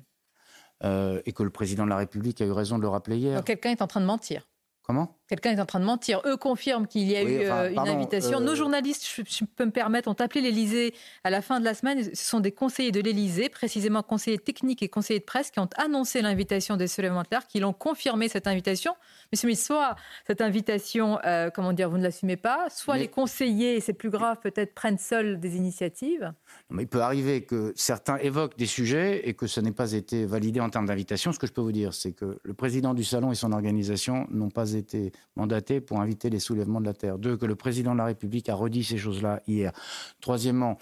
Euh, 0.83 1.21
et 1.27 1.31
que 1.31 1.43
le 1.43 1.51
président 1.51 1.83
de 1.83 1.89
la 1.89 1.97
République 1.97 2.41
a 2.41 2.45
eu 2.45 2.51
raison 2.51 2.77
de 2.77 2.81
le 2.81 2.87
rappeler 2.87 3.17
hier. 3.17 3.35
Donc 3.35 3.45
quelqu'un 3.45 3.69
est 3.69 3.83
en 3.83 3.87
train 3.87 4.01
de 4.01 4.05
mentir. 4.05 4.49
Comment? 4.81 5.20
Quelqu'un 5.31 5.51
est 5.51 5.61
en 5.61 5.65
train 5.65 5.79
de 5.79 5.85
mentir. 5.85 6.21
Eux 6.25 6.35
confirment 6.35 6.87
qu'il 6.87 7.09
y 7.09 7.15
a 7.15 7.23
eu 7.23 7.45
euh, 7.45 7.71
une 7.71 7.87
invitation. 7.87 8.41
Nos 8.41 8.51
euh, 8.51 8.55
journalistes, 8.55 9.07
je, 9.07 9.45
peux 9.45 9.63
me 9.63 9.71
permettre, 9.71 10.09
ont 10.09 10.15
appelé 10.19 10.41
l'Élysée 10.41 10.93
à 11.23 11.29
la 11.29 11.41
fin 11.41 11.61
de 11.61 11.63
la 11.63 11.73
semaine. 11.73 12.03
Ce 12.03 12.25
sont 12.25 12.41
des 12.41 12.51
conseillers 12.51 12.91
de 12.91 12.99
l'Élysée, 12.99 13.47
précisément 13.47 14.03
conseillers 14.03 14.39
techniques 14.39 14.83
et 14.83 14.89
conseillers 14.89 15.21
de 15.21 15.23
presse, 15.23 15.49
qui 15.49 15.61
ont 15.61 15.69
annoncé 15.77 16.21
l'invitation 16.21 16.75
des 16.75 16.87
soulèvements 16.87 17.21
de 17.21 17.27
qui 17.47 17.61
l'ont 17.61 17.71
confirmé 17.71 18.27
cette 18.27 18.45
invitation. 18.45 18.93
Monsieur 19.31 19.47
Smith, 19.47 19.59
soit 19.59 19.95
cette 20.27 20.41
invitation, 20.41 21.17
euh, 21.23 21.49
comment 21.49 21.71
dire, 21.71 21.89
vous 21.89 21.97
ne 21.97 22.03
l'assumez 22.03 22.35
pas, 22.35 22.67
soit 22.69 22.97
les 22.97 23.07
conseillers, 23.07 23.77
et 23.77 23.79
c'est 23.79 23.93
plus 23.93 24.09
grave, 24.09 24.37
peut-être 24.43 24.73
prennent 24.73 24.97
seuls 24.97 25.39
des 25.39 25.55
initiatives. 25.55 26.33
mais 26.69 26.83
il 26.83 26.89
peut 26.89 26.99
arriver 26.99 27.45
que 27.45 27.71
certains 27.77 28.17
évoquent 28.17 28.57
des 28.57 28.65
sujets 28.65 29.29
et 29.29 29.33
que 29.33 29.47
ça 29.47 29.61
n'ait 29.61 29.71
pas 29.71 29.93
été 29.93 30.25
validé 30.25 30.59
en 30.59 30.69
termes 30.69 30.87
d'invitation. 30.87 31.31
Ce 31.31 31.39
que 31.39 31.47
je 31.47 31.53
peux 31.53 31.61
vous 31.61 31.71
dire, 31.71 31.93
c'est 31.93 32.11
que 32.11 32.37
le 32.43 32.53
président 32.53 32.93
du 32.93 33.05
salon 33.05 33.31
et 33.31 33.35
son 33.35 33.53
organisation 33.53 34.27
n'ont 34.29 34.49
pas 34.49 34.73
été 34.73 35.13
mandaté 35.35 35.81
pour 35.81 36.01
inviter 36.01 36.29
les 36.29 36.39
soulèvements 36.39 36.81
de 36.81 36.85
la 36.85 36.93
Terre. 36.93 37.17
Deux, 37.17 37.37
que 37.37 37.45
le 37.45 37.55
président 37.55 37.93
de 37.93 37.97
la 37.97 38.05
République 38.05 38.49
a 38.49 38.55
redit 38.55 38.83
ces 38.83 38.97
choses-là 38.97 39.41
hier. 39.47 39.71
Troisièmement, 40.19 40.77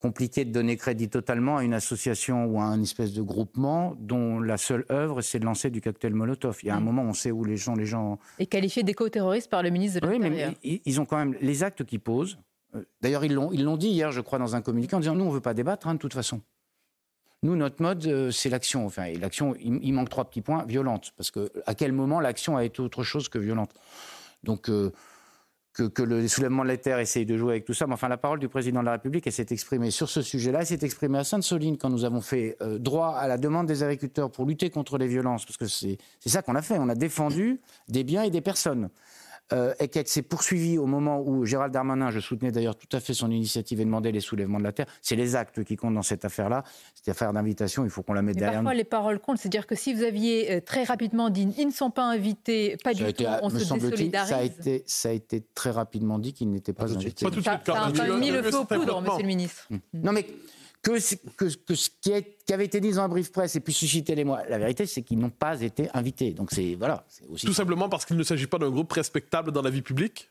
compliqué 0.00 0.44
de 0.44 0.52
donner 0.52 0.76
crédit 0.76 1.08
totalement 1.08 1.56
à 1.56 1.64
une 1.64 1.74
association 1.74 2.46
ou 2.46 2.60
à 2.60 2.64
un 2.64 2.80
espèce 2.82 3.12
de 3.12 3.22
groupement 3.22 3.96
dont 3.98 4.38
la 4.40 4.56
seule 4.56 4.84
œuvre, 4.90 5.22
c'est 5.22 5.38
de 5.38 5.44
lancer 5.44 5.70
du 5.70 5.80
cocktail 5.80 6.14
Molotov. 6.14 6.58
Il 6.62 6.66
y 6.66 6.70
a 6.70 6.76
un 6.76 6.80
mm. 6.80 6.84
moment, 6.84 7.02
on 7.02 7.14
sait 7.14 7.32
où 7.32 7.44
les 7.44 7.56
gens... 7.56 7.74
Les 7.74 7.86
gens... 7.86 8.18
Et 8.38 8.46
qualifié 8.46 8.82
d'éco-terroriste 8.82 9.50
par 9.50 9.62
le 9.62 9.70
ministre 9.70 10.00
de 10.00 10.06
l'Intérieur. 10.06 10.50
Oui, 10.50 10.56
mais 10.64 10.80
ils 10.84 11.00
ont 11.00 11.04
quand 11.04 11.16
même 11.16 11.34
les 11.40 11.62
actes 11.62 11.84
qu'ils 11.84 12.00
posent. 12.00 12.38
Euh, 12.74 12.84
d'ailleurs, 13.00 13.24
ils 13.24 13.34
l'ont, 13.34 13.50
ils 13.52 13.64
l'ont 13.64 13.76
dit 13.76 13.88
hier, 13.88 14.12
je 14.12 14.20
crois, 14.20 14.38
dans 14.38 14.54
un 14.54 14.60
communiqué, 14.60 14.94
en 14.94 15.00
disant, 15.00 15.14
nous, 15.14 15.24
on 15.24 15.28
ne 15.28 15.34
veut 15.34 15.40
pas 15.40 15.54
débattre, 15.54 15.88
hein, 15.88 15.94
de 15.94 15.98
toute 15.98 16.14
façon. 16.14 16.40
Nous, 17.44 17.54
notre 17.54 17.80
mode, 17.80 18.04
euh, 18.06 18.30
c'est 18.32 18.48
l'action. 18.48 18.84
Enfin, 18.84 19.12
l'action, 19.20 19.54
il, 19.60 19.92
manque 19.92 20.08
trois 20.08 20.24
petits 20.24 20.42
points, 20.42 20.64
violente. 20.64 21.12
Parce 21.16 21.30
que 21.30 21.52
à 21.66 21.74
quel 21.74 21.92
moment 21.92 22.20
l'action 22.20 22.56
a 22.56 22.64
été 22.64 22.80
autre 22.80 23.04
chose 23.04 23.28
que 23.28 23.38
violente? 23.38 23.70
Donc, 24.42 24.68
euh, 24.68 24.92
que, 25.72 25.84
que, 25.84 26.02
le 26.02 26.26
soulèvement 26.26 26.64
de 26.64 26.68
la 26.68 26.76
terre 26.76 26.98
essaye 26.98 27.24
de 27.26 27.36
jouer 27.36 27.52
avec 27.52 27.64
tout 27.64 27.74
ça. 27.74 27.86
Mais 27.86 27.94
enfin, 27.94 28.08
la 28.08 28.16
parole 28.16 28.40
du 28.40 28.48
président 28.48 28.80
de 28.80 28.86
la 28.86 28.92
République, 28.92 29.24
elle 29.28 29.32
s'est 29.32 29.46
exprimée 29.50 29.92
sur 29.92 30.08
ce 30.08 30.20
sujet-là. 30.20 30.60
Elle 30.60 30.66
s'est 30.66 30.80
exprimée 30.82 31.18
à 31.18 31.24
Sainte-Soline 31.24 31.78
quand 31.78 31.90
nous 31.90 32.04
avons 32.04 32.20
fait 32.20 32.56
euh, 32.60 32.78
droit 32.78 33.10
à 33.10 33.28
la 33.28 33.38
demande 33.38 33.68
des 33.68 33.84
agriculteurs 33.84 34.32
pour 34.32 34.44
lutter 34.44 34.70
contre 34.70 34.98
les 34.98 35.06
violences. 35.06 35.44
Parce 35.44 35.56
que 35.56 35.66
c'est 35.66 35.98
ça 36.26 36.42
qu'on 36.42 36.56
a 36.56 36.62
fait. 36.62 36.78
On 36.80 36.88
a 36.88 36.96
défendu 36.96 37.60
des 37.88 38.02
biens 38.02 38.24
et 38.24 38.30
des 38.30 38.40
personnes 38.40 38.90
euh, 39.52 39.72
et 39.80 39.88
qu'elle 39.88 40.06
s'est 40.06 40.22
poursuivie 40.22 40.76
au 40.76 40.86
moment 40.86 41.22
où 41.24 41.44
Gérald 41.44 41.72
Darmanin, 41.72 42.10
je 42.10 42.20
soutenais 42.20 42.52
d'ailleurs 42.52 42.76
tout 42.76 42.94
à 42.94 43.00
fait 43.00 43.14
son 43.14 43.30
initiative 43.30 43.80
et 43.80 43.84
demandait 43.84 44.12
les 44.12 44.20
soulèvements 44.20 44.58
de 44.58 44.64
la 44.64 44.72
terre. 44.72 44.86
C'est 45.00 45.16
les 45.16 45.36
actes 45.36 45.64
qui 45.64 45.76
comptent 45.76 45.94
dans 45.94 46.02
cette 46.02 46.24
affaire-là. 46.24 46.64
Cette 46.94 47.08
affaire 47.08 47.32
d'invitation, 47.32 47.84
il 47.84 47.90
faut 47.90 48.02
qu'on 48.02 48.12
la 48.12 48.22
mette 48.22 48.34
Mais 48.34 48.40
derrière. 48.40 48.60
Parfois, 48.60 48.74
les 48.74 48.84
paroles 48.84 49.18
comptent. 49.20 49.38
C'est-à-dire 49.38 49.66
que 49.66 49.74
si 49.74 49.94
vous 49.94 50.02
aviez 50.02 50.52
euh, 50.52 50.60
très 50.60 50.84
rapidement 50.84 51.30
dit 51.30 51.48
ils 51.56 51.66
ne 51.66 51.72
sont 51.72 51.90
pas 51.90 52.04
invités, 52.04 52.76
pas 52.84 52.92
du 52.92 53.12
tout, 53.12 53.24
on 53.42 53.48
se 53.48 53.72
désolidarise. 53.74 54.28
Ça 54.28 54.36
a, 54.36 54.42
été, 54.42 54.84
ça 54.86 55.08
a 55.08 55.12
été 55.12 55.42
très 55.54 55.70
rapidement 55.70 56.18
dit 56.18 56.34
qu'ils 56.34 56.50
n'étaient 56.50 56.72
pas, 56.72 56.92
invités. 56.92 57.24
Pas 57.24 57.30
tout 57.30 57.40
de 57.40 57.48
suite, 57.48 57.60
ça, 57.64 57.90
ça 57.94 58.02
a 58.02 58.18
mis 58.18 58.30
le 58.30 58.42
feu 58.42 58.58
aux 58.58 58.64
poudres, 58.64 59.00
monsieur 59.00 59.22
le 59.22 59.26
ministre. 59.26 59.68
Non, 59.94 60.12
mais 60.12 60.26
que, 61.36 61.74
ce 61.74 61.90
qui, 62.00 62.12
avait 62.52 62.64
été 62.64 62.80
dit 62.80 62.90
dans 62.90 63.00
un 63.00 63.08
brief 63.08 63.32
presse 63.32 63.56
et 63.56 63.60
puis 63.60 63.72
suscité 63.72 64.14
les 64.14 64.24
mois. 64.24 64.44
La 64.48 64.58
vérité, 64.58 64.86
c'est 64.86 65.02
qu'ils 65.02 65.18
n'ont 65.18 65.30
pas 65.30 65.60
été 65.60 65.88
invités. 65.94 66.32
Donc 66.32 66.50
c'est 66.52 66.74
voilà. 66.74 67.04
Aussi 67.28 67.46
Tout 67.46 67.52
simplement 67.52 67.88
parce 67.88 68.04
qu'il 68.04 68.16
ne 68.16 68.22
s'agit 68.22 68.46
pas 68.46 68.58
d'un 68.58 68.70
groupe 68.70 68.92
respectable 68.92 69.52
dans 69.52 69.62
la 69.62 69.70
vie 69.70 69.82
publique? 69.82 70.30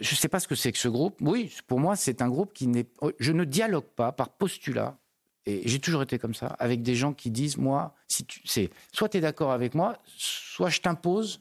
Je 0.00 0.14
ne 0.14 0.16
sais 0.16 0.28
pas 0.28 0.40
ce 0.40 0.48
que 0.48 0.54
c'est 0.54 0.72
que 0.72 0.78
ce 0.78 0.88
groupe. 0.88 1.18
Oui, 1.20 1.54
pour 1.66 1.78
moi, 1.78 1.96
c'est 1.96 2.22
un 2.22 2.28
groupe 2.28 2.52
qui 2.52 2.66
n'est. 2.66 2.86
Je 3.18 3.32
ne 3.32 3.44
dialogue 3.44 3.84
pas 3.84 4.12
par 4.12 4.30
postulat. 4.30 4.98
Et 5.44 5.68
j'ai 5.68 5.80
toujours 5.80 6.02
été 6.02 6.18
comme 6.20 6.34
ça, 6.34 6.46
avec 6.60 6.82
des 6.82 6.94
gens 6.94 7.12
qui 7.12 7.30
disent 7.30 7.56
moi, 7.56 7.94
si 8.06 8.24
tu, 8.24 8.40
c'est 8.44 8.70
soit 8.92 9.08
tu 9.08 9.18
es 9.18 9.20
d'accord 9.20 9.50
avec 9.50 9.74
moi, 9.74 9.98
soit 10.06 10.70
je 10.70 10.80
t'impose 10.80 11.40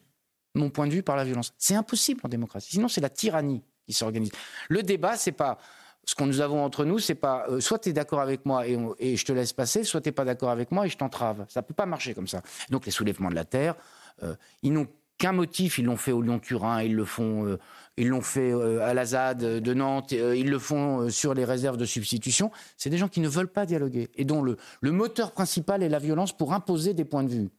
mon 0.56 0.72
point 0.72 0.88
de 0.88 0.92
vue 0.92 1.04
par 1.04 1.16
la 1.16 1.24
violence. 1.24 1.54
C'est 1.58 1.76
impossible 1.76 2.20
en 2.24 2.28
démocratie. 2.28 2.72
Sinon, 2.72 2.88
c'est 2.88 3.00
la 3.00 3.10
tyrannie 3.10 3.62
qui 3.86 3.94
s'organise. 3.94 4.32
Le 4.70 4.82
débat, 4.82 5.18
c'est 5.18 5.32
pas 5.32 5.60
ce 6.06 6.16
qu'on 6.16 6.26
nous 6.26 6.42
avons 6.42 6.64
entre 6.64 6.86
nous, 6.86 7.00
c'est 7.00 7.16
pas 7.16 7.46
euh, 7.50 7.60
soit 7.60 7.80
tu 7.80 7.90
es 7.90 7.94
d'accord 7.94 8.22
avec 8.22 8.46
moi 8.46 8.66
et, 8.68 9.16
je 9.16 9.26
te 9.26 9.32
laisse 9.32 9.54
passer, 9.54 9.84
soit 9.84 10.02
tu 10.02 10.12
pas 10.12 10.26
d'accord 10.26 10.50
avec 10.50 10.72
moi 10.72 10.86
et 10.86 10.90
je 10.90 10.98
t'entrave. 10.98 11.46
Ça 11.48 11.62
peut 11.62 11.74
pas 11.74 11.86
marcher 11.86 12.14
comme 12.14 12.28
ça. 12.28 12.42
Donc 12.70 12.86
les 12.86 12.92
soulèvements 12.92 13.30
de 13.30 13.36
la 13.36 13.46
terre, 13.46 13.76
euh, 14.24 14.36
ils 14.64 14.74
n'ont 14.74 14.88
qu'un 15.18 15.32
motif. 15.32 15.78
Ils 15.78 15.86
l'ont 15.86 15.98
fait 15.98 16.12
au 16.12 16.22
Lyon-Turin, 16.22 16.82
ils 16.82 16.96
le 16.96 17.06
font, 17.06 17.46
euh, 17.46 17.60
ils 17.98 18.08
l'ont 18.08 18.22
fait 18.22 18.52
à 18.82 18.94
la 18.94 19.06
ZAD 19.06 19.40
de 19.40 19.74
Nantes, 19.74 20.12
ils 20.12 20.50
le 20.50 20.60
font 20.60 21.10
sur 21.10 21.34
les 21.34 21.46
réserves 21.46 21.78
de 21.78 21.86
substitution. 21.86 22.52
C'est 22.78 22.90
des 22.90 22.98
gens 22.98 23.08
qui 23.08 23.20
ne 23.20 23.28
veulent 23.28 23.52
pas 23.52 23.66
dialoguer 23.66 24.10
et 24.16 24.26
dont 24.26 24.42
le, 24.42 24.58
le 24.82 24.92
moteur 24.92 25.32
principal 25.32 25.84
est 25.84 25.90
la 25.90 26.00
violence 26.00 26.36
pour 26.36 26.54
imposer 26.54 26.94
des 26.94 27.06
points 27.06 27.24
de 27.24 27.30
vue. 27.30 27.50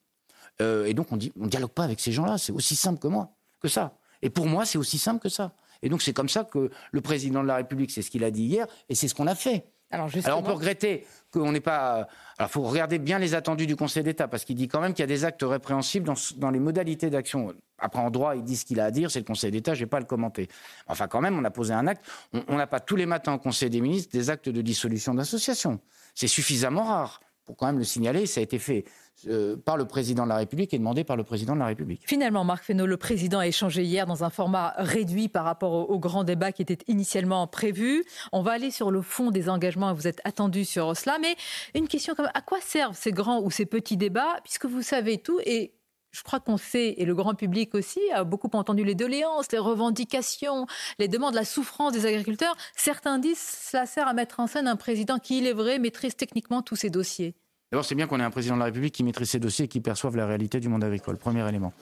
et 0.60 0.94
donc 0.94 1.12
on 1.12 1.16
dit, 1.16 1.32
on 1.38 1.46
dialogue 1.46 1.70
pas 1.70 1.84
avec 1.84 2.00
ces 2.00 2.10
gens-là. 2.10 2.38
C'est 2.38 2.52
aussi 2.52 2.74
simple 2.74 2.98
que 2.98 3.08
moi, 3.08 3.30
que 3.60 3.68
ça. 3.68 3.94
Et 4.22 4.30
pour 4.30 4.46
moi, 4.46 4.64
c'est 4.64 4.78
aussi 4.78 4.98
simple 4.98 5.20
que 5.20 5.28
ça. 5.28 5.52
Et 5.82 5.88
donc 5.88 6.02
c'est 6.02 6.12
comme 6.12 6.28
ça 6.28 6.44
que 6.44 6.70
le 6.90 7.00
président 7.00 7.42
de 7.42 7.48
la 7.48 7.56
République, 7.56 7.90
c'est 7.90 8.02
ce 8.02 8.10
qu'il 8.10 8.24
a 8.24 8.30
dit 8.30 8.44
hier, 8.44 8.66
et 8.88 8.94
c'est 8.94 9.08
ce 9.08 9.14
qu'on 9.14 9.26
a 9.26 9.34
fait. 9.34 9.66
Alors, 9.92 10.08
Alors 10.24 10.38
on 10.38 10.42
peut 10.42 10.52
regretter 10.52 11.06
qu'on 11.30 11.52
n'ait 11.52 11.60
pas. 11.60 12.08
Alors 12.38 12.48
il 12.48 12.52
faut 12.52 12.62
regarder 12.62 12.98
bien 12.98 13.18
les 13.18 13.34
attendus 13.34 13.66
du 13.66 13.76
Conseil 13.76 14.02
d'État 14.02 14.26
parce 14.26 14.46
qu'il 14.46 14.56
dit 14.56 14.66
quand 14.66 14.80
même 14.80 14.94
qu'il 14.94 15.02
y 15.02 15.04
a 15.04 15.06
des 15.06 15.26
actes 15.26 15.42
répréhensibles 15.42 16.06
dans, 16.06 16.14
dans 16.36 16.50
les 16.50 16.60
modalités 16.60 17.10
d'action. 17.10 17.52
Après 17.78 18.00
en 18.00 18.10
droit, 18.10 18.34
il 18.34 18.42
dit 18.42 18.56
ce 18.56 18.64
qu'il 18.64 18.80
a 18.80 18.86
à 18.86 18.90
dire, 18.90 19.10
c'est 19.10 19.18
le 19.18 19.26
Conseil 19.26 19.50
d'État, 19.50 19.74
je 19.74 19.80
vais 19.80 19.86
pas 19.86 20.00
le 20.00 20.06
commenter. 20.06 20.48
Enfin 20.86 21.08
quand 21.08 21.20
même, 21.20 21.38
on 21.38 21.44
a 21.44 21.50
posé 21.50 21.74
un 21.74 21.86
acte. 21.86 22.02
On 22.48 22.56
n'a 22.56 22.66
pas 22.66 22.80
tous 22.80 22.96
les 22.96 23.04
matins 23.04 23.34
au 23.34 23.38
Conseil 23.38 23.68
des 23.68 23.82
ministres 23.82 24.12
des 24.12 24.30
actes 24.30 24.48
de 24.48 24.62
dissolution 24.62 25.12
d'association. 25.12 25.78
C'est 26.14 26.28
suffisamment 26.28 26.84
rare 26.84 27.20
pour 27.44 27.56
quand 27.56 27.66
même 27.66 27.78
le 27.78 27.84
signaler. 27.84 28.26
Ça 28.26 28.40
a 28.40 28.42
été 28.42 28.58
fait 28.58 28.84
euh, 29.28 29.56
par 29.56 29.76
le 29.76 29.84
président 29.84 30.24
de 30.24 30.28
la 30.28 30.36
République 30.36 30.74
et 30.74 30.78
demandé 30.78 31.04
par 31.04 31.16
le 31.16 31.24
président 31.24 31.54
de 31.54 31.60
la 31.60 31.66
République. 31.66 32.02
Finalement, 32.06 32.44
Marc 32.44 32.64
Fesneau, 32.64 32.86
le 32.86 32.96
président 32.96 33.38
a 33.38 33.46
échangé 33.46 33.84
hier 33.84 34.06
dans 34.06 34.24
un 34.24 34.30
format 34.30 34.74
réduit 34.78 35.28
par 35.28 35.44
rapport 35.44 35.90
au, 35.90 35.98
grand 35.98 36.24
débat 36.24 36.50
qui 36.50 36.62
était 36.62 36.78
initialement 36.88 37.46
prévu. 37.46 38.04
On 38.32 38.42
va 38.42 38.52
aller 38.52 38.70
sur 38.70 38.90
le 38.90 39.02
fond 39.02 39.30
des 39.30 39.48
engagements 39.48 39.92
vous 39.94 40.08
êtes 40.08 40.20
attendu 40.24 40.64
sur 40.64 40.96
cela. 40.96 41.18
Mais 41.20 41.36
une 41.74 41.88
question 41.88 42.14
comme 42.14 42.28
à 42.34 42.40
quoi 42.40 42.60
servent 42.60 42.96
ces 42.96 43.12
grands 43.12 43.40
ou 43.42 43.50
ces 43.50 43.66
petits 43.66 43.96
débats 43.96 44.38
puisque 44.42 44.66
vous 44.66 44.82
savez 44.82 45.18
tout 45.18 45.38
et 45.44 45.74
je 46.12 46.22
crois 46.22 46.40
qu'on 46.40 46.58
sait, 46.58 46.94
et 46.98 47.04
le 47.04 47.14
grand 47.14 47.34
public 47.34 47.74
aussi, 47.74 48.00
a 48.14 48.24
beaucoup 48.24 48.50
entendu 48.52 48.84
les 48.84 48.94
doléances, 48.94 49.50
les 49.50 49.58
revendications, 49.58 50.66
les 50.98 51.08
demandes, 51.08 51.34
la 51.34 51.44
souffrance 51.44 51.92
des 51.92 52.06
agriculteurs. 52.06 52.54
Certains 52.76 53.18
disent 53.18 53.38
que 53.38 53.70
cela 53.70 53.86
sert 53.86 54.06
à 54.06 54.12
mettre 54.12 54.38
en 54.40 54.46
scène 54.46 54.68
un 54.68 54.76
président 54.76 55.18
qui, 55.18 55.38
il 55.38 55.46
est 55.46 55.52
vrai, 55.52 55.78
maîtrise 55.78 56.14
techniquement 56.14 56.62
tous 56.62 56.76
ces 56.76 56.90
dossiers. 56.90 57.34
D'abord, 57.70 57.86
c'est 57.86 57.94
bien 57.94 58.06
qu'on 58.06 58.20
ait 58.20 58.24
un 58.24 58.30
président 58.30 58.54
de 58.54 58.58
la 58.58 58.66
République 58.66 58.94
qui 58.94 59.02
maîtrise 59.02 59.30
ses 59.30 59.40
dossiers 59.40 59.64
et 59.64 59.68
qui 59.68 59.80
perçoive 59.80 60.14
la 60.16 60.26
réalité 60.26 60.60
du 60.60 60.68
monde 60.68 60.84
agricole. 60.84 61.16
Premier 61.16 61.48
élément. 61.48 61.72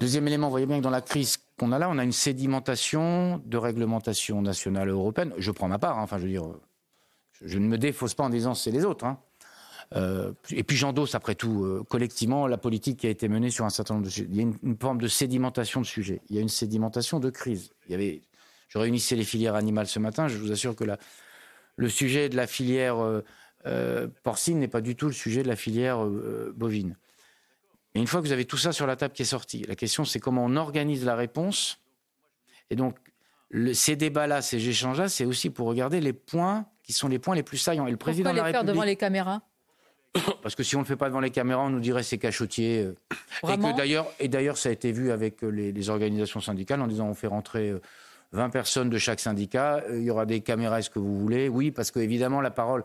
Deuxième 0.00 0.26
élément, 0.26 0.48
vous 0.48 0.52
voyez 0.52 0.66
bien 0.66 0.78
que 0.78 0.82
dans 0.82 0.90
la 0.90 1.00
crise 1.00 1.38
qu'on 1.56 1.70
a 1.70 1.78
là, 1.78 1.88
on 1.88 1.98
a 1.98 2.02
une 2.04 2.10
sédimentation 2.10 3.40
de 3.46 3.56
réglementation 3.56 4.42
nationale 4.42 4.88
et 4.88 4.90
européenne. 4.90 5.32
Je 5.38 5.52
prends 5.52 5.68
ma 5.68 5.78
part, 5.78 6.00
hein. 6.00 6.02
enfin, 6.02 6.18
je 6.18 6.24
veux 6.24 6.30
dire, 6.30 6.42
je 7.40 7.58
ne 7.58 7.68
me 7.68 7.78
défausse 7.78 8.14
pas 8.14 8.24
en 8.24 8.28
disant 8.28 8.54
c'est 8.54 8.72
les 8.72 8.84
autres. 8.84 9.04
Hein. 9.04 9.20
Euh, 9.94 10.32
et 10.50 10.64
puis 10.64 10.76
j'endosse 10.76 11.14
après 11.14 11.34
tout 11.34 11.64
euh, 11.64 11.84
collectivement 11.88 12.46
la 12.46 12.58
politique 12.58 13.00
qui 13.00 13.06
a 13.06 13.10
été 13.10 13.28
menée 13.28 13.50
sur 13.50 13.64
un 13.64 13.70
certain 13.70 13.94
nombre 13.94 14.06
de 14.06 14.10
sujets. 14.10 14.28
Il 14.30 14.36
y 14.36 14.40
a 14.40 14.42
une, 14.42 14.76
forme 14.78 15.00
de 15.00 15.08
sédimentation 15.08 15.80
de 15.80 15.86
sujets. 15.86 16.20
Il 16.30 16.36
y 16.36 16.38
a 16.38 16.42
une 16.42 16.48
sédimentation 16.48 17.20
de 17.20 17.30
crise. 17.30 17.70
Il 17.86 17.92
y 17.92 17.94
avait, 17.94 18.22
je 18.68 18.78
réunissais 18.78 19.14
les 19.14 19.24
filières 19.24 19.54
animales 19.54 19.86
ce 19.86 19.98
matin. 19.98 20.26
Je 20.26 20.36
vous 20.38 20.50
assure 20.50 20.74
que 20.74 20.84
la, 20.84 20.98
le 21.76 21.88
sujet 21.88 22.28
de 22.28 22.36
la 22.36 22.46
filière 22.46 23.22
euh, 23.66 24.08
porcine 24.22 24.58
n'est 24.58 24.68
pas 24.68 24.82
du 24.82 24.94
tout 24.94 25.06
le 25.06 25.12
sujet 25.12 25.42
de 25.42 25.48
la 25.48 25.56
filière 25.56 26.04
euh, 26.04 26.52
bovine. 26.54 26.96
Et 27.94 28.00
une 28.00 28.06
fois 28.06 28.20
que 28.20 28.26
vous 28.26 28.32
avez 28.32 28.44
tout 28.44 28.58
ça 28.58 28.72
sur 28.72 28.86
la 28.86 28.96
table 28.96 29.14
qui 29.14 29.22
est 29.22 29.26
sorti, 29.26 29.64
la 29.66 29.74
question 29.74 30.04
c'est 30.04 30.20
comment 30.20 30.44
on 30.44 30.56
organise 30.56 31.04
la 31.04 31.16
réponse. 31.16 31.78
Et 32.68 32.76
donc, 32.76 32.96
ces 33.72 33.96
débats-là, 33.96 34.42
ces 34.42 34.68
échanges-là, 34.68 35.08
c'est 35.08 35.24
aussi 35.24 35.48
pour 35.48 35.66
regarder 35.66 36.00
les 36.00 36.12
points 36.12 36.66
qui 36.82 36.92
sont 36.92 37.08
les 37.08 37.18
points 37.18 37.34
les 37.34 37.42
plus 37.42 37.56
saillants. 37.56 37.86
Et 37.86 37.90
le 37.90 37.96
président 37.96 38.32
les 38.32 38.40
faire 38.40 38.64
devant 38.64 38.82
les 38.82 38.96
caméras? 38.96 39.40
Parce 40.42 40.54
que 40.54 40.62
si 40.62 40.76
on 40.76 40.80
ne 40.80 40.84
le 40.84 40.88
fait 40.88 40.96
pas 40.96 41.08
devant 41.08 41.20
les 41.20 41.30
caméras, 41.30 41.62
on 41.62 41.70
nous 41.70 41.80
dirait 41.80 42.02
c'est 42.02 42.18
cachotier. 42.18 42.82
Euh. 42.82 42.94
et 43.48 43.56
que 43.56 43.76
d'ailleurs, 43.76 44.06
et 44.20 44.28
d'ailleurs, 44.28 44.58
ça 44.58 44.68
a 44.68 44.72
été 44.72 44.92
vu 44.92 45.10
avec 45.10 45.42
les, 45.42 45.72
les, 45.72 45.90
organisations 45.90 46.40
syndicales 46.40 46.80
en 46.80 46.86
disant 46.86 47.08
on 47.08 47.14
fait 47.14 47.26
rentrer 47.26 47.74
20 48.32 48.50
personnes 48.50 48.90
de 48.90 48.98
chaque 48.98 49.20
syndicat, 49.20 49.82
il 49.90 50.02
y 50.02 50.10
aura 50.10 50.26
des 50.26 50.40
caméras, 50.40 50.80
est-ce 50.80 50.90
que 50.90 50.98
vous 50.98 51.18
voulez? 51.18 51.48
Oui, 51.48 51.70
parce 51.70 51.90
que 51.90 52.00
évidemment 52.00 52.40
la 52.40 52.50
parole 52.50 52.84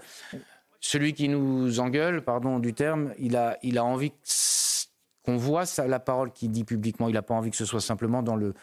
celui 0.82 1.14
qui 1.14 1.28
nous 1.30 1.80
engueule, 1.80 2.24
pardon 2.24 2.60
du 2.60 2.74
terme, 2.74 3.14
il 3.20 3.36
a, 3.36 3.58
il 3.64 3.78
a 3.78 3.84
envie 3.84 4.14
qu'on 5.24 5.38
voit 5.38 5.66
la 5.86 6.00
parole 6.00 6.32
qu'il 6.32 6.52
dit 6.52 6.64
publiquement. 6.64 7.10
Il 7.10 7.14
n'a 7.14 7.22
pas 7.22 7.34
envie 7.34 7.52
que 7.52 7.58
ce 7.58 7.66
soit 7.66 7.82
simplement 7.82 8.24
dans 8.24 8.36
le, 8.36 8.54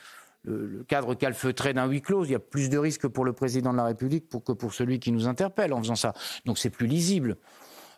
cadre 0.88 1.14
calfeutré 1.14 1.74
d'un 1.74 1.86
huis 1.86 2.00
clos. 2.00 2.24
Il 2.24 2.30
y 2.30 2.34
a 2.34 2.38
plus 2.38 2.70
de 2.70 2.78
risques 2.78 3.08
pour 3.08 3.24
le 3.24 3.32
président 3.32 3.72
de 3.72 3.76
la 3.76 3.84
République 3.84 4.28
que 4.28 4.52
pour 4.52 4.72
celui 4.72 4.98
qui 4.98 5.12
nous 5.12 5.28
interpelle 5.28 5.72
en 5.72 5.78
faisant 5.82 5.96
ça. 5.96 6.14
Donc 6.44 6.58
c'est 6.58 6.70
plus 6.70 6.86
lisible. 6.86 7.36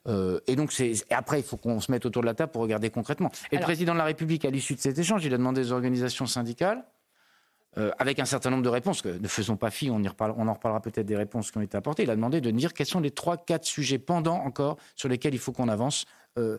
Euh, 0.06 0.40
et 0.46 0.56
donc, 0.56 0.72
c'est, 0.72 0.92
après, 1.10 1.40
il 1.40 1.44
faut 1.44 1.56
qu'on 1.56 1.80
se 1.80 1.90
mette 1.90 2.06
autour 2.06 2.22
de 2.22 2.26
la 2.26 2.34
table 2.34 2.52
pour 2.52 2.62
regarder 2.62 2.90
concrètement. 2.90 3.30
Et 3.52 3.56
le 3.56 3.62
président 3.62 3.92
de 3.92 3.98
la 3.98 4.04
République, 4.04 4.44
à 4.44 4.50
l'issue 4.50 4.74
de 4.74 4.80
cet 4.80 4.98
échange, 4.98 5.24
il 5.24 5.34
a 5.34 5.38
demandé 5.38 5.62
aux 5.62 5.72
organisations 5.72 6.26
syndicales 6.26 6.84
euh, 7.76 7.90
avec 7.98 8.18
un 8.18 8.24
certain 8.24 8.50
nombre 8.50 8.62
de 8.62 8.68
réponses, 8.68 9.02
que 9.02 9.08
ne 9.08 9.28
faisons 9.28 9.56
pas 9.56 9.70
fi, 9.70 9.90
on, 9.90 10.02
y 10.02 10.08
on 10.20 10.48
en 10.48 10.54
reparlera 10.54 10.80
peut-être 10.80 11.06
des 11.06 11.16
réponses 11.16 11.50
qui 11.50 11.58
ont 11.58 11.62
été 11.62 11.76
apportées. 11.76 12.04
Il 12.04 12.10
a 12.10 12.16
demandé 12.16 12.40
de 12.40 12.50
dire 12.50 12.72
quels 12.72 12.86
sont 12.86 13.00
les 13.00 13.10
trois, 13.10 13.36
quatre 13.36 13.64
sujets 13.64 13.98
pendants 13.98 14.42
encore 14.44 14.78
sur 14.96 15.08
lesquels 15.08 15.34
il 15.34 15.38
faut 15.38 15.52
qu'on 15.52 15.68
avance 15.68 16.06
euh, 16.38 16.58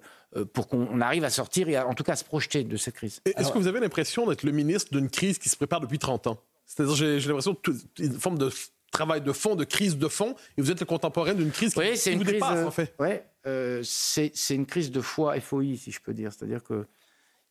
pour 0.53 0.67
qu'on 0.67 1.01
arrive 1.01 1.23
à 1.23 1.31
sortir 1.31 1.67
et 1.67 1.79
en 1.79 1.95
tout 1.95 2.03
cas 2.03 2.13
à 2.13 2.15
se 2.15 2.23
projeter 2.23 2.63
de 2.63 2.77
cette 2.77 2.93
crise. 2.93 3.21
Est-ce 3.25 3.51
que 3.51 3.57
vous 3.57 3.67
avez 3.67 3.79
l'impression 3.79 4.27
d'être 4.27 4.43
le 4.43 4.51
ministre 4.51 4.91
d'une 4.91 5.09
crise 5.09 5.39
qui 5.39 5.49
se 5.49 5.55
prépare 5.55 5.79
depuis 5.79 5.97
30 5.97 6.27
ans? 6.27 6.37
C'est-à-dire, 6.67 6.95
j'ai 6.95 7.19
l'impression 7.19 7.57
une 7.97 8.19
forme 8.19 8.37
de 8.37 8.51
travail 8.91 9.21
de 9.21 9.31
fond, 9.31 9.55
de 9.55 9.63
crise 9.63 9.97
de 9.97 10.07
fond, 10.07 10.35
et 10.57 10.61
vous 10.61 10.71
êtes 10.71 10.79
le 10.79 10.85
contemporain 10.85 11.33
d'une 11.33 11.51
crise 11.51 11.73
qui, 11.73 11.97
c'est 11.97 12.13
une 12.13 12.19
vous 12.19 12.25
crise, 12.25 12.35
dépasse, 12.35 12.65
en 12.65 12.71
fait. 12.71 12.95
Oui, 12.99 13.83
c'est 13.83 14.55
une 14.55 14.65
crise 14.65 14.91
de 14.91 15.01
foi 15.01 15.39
FOI, 15.39 15.75
si 15.75 15.91
je 15.91 15.99
peux 16.01 16.13
dire. 16.13 16.31
C'est-à-dire 16.33 16.63
qu'il 16.63 16.85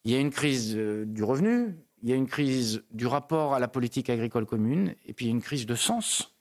y 0.05 0.15
a 0.15 0.19
une 0.19 0.31
crise 0.31 0.75
du 0.75 1.23
revenu, 1.23 1.77
il 2.03 2.09
y 2.09 2.13
a 2.13 2.17
une 2.17 2.27
crise 2.27 2.83
du 2.91 3.07
rapport 3.07 3.55
à 3.55 3.59
la 3.59 3.69
politique 3.69 4.11
agricole 4.11 4.47
commune, 4.47 4.95
et 5.07 5.13
puis 5.13 5.27
il 5.27 5.29
y 5.29 5.33
a 5.33 5.35
une 5.35 5.43
crise 5.43 5.67
de 5.67 5.75
sens. 5.75 6.35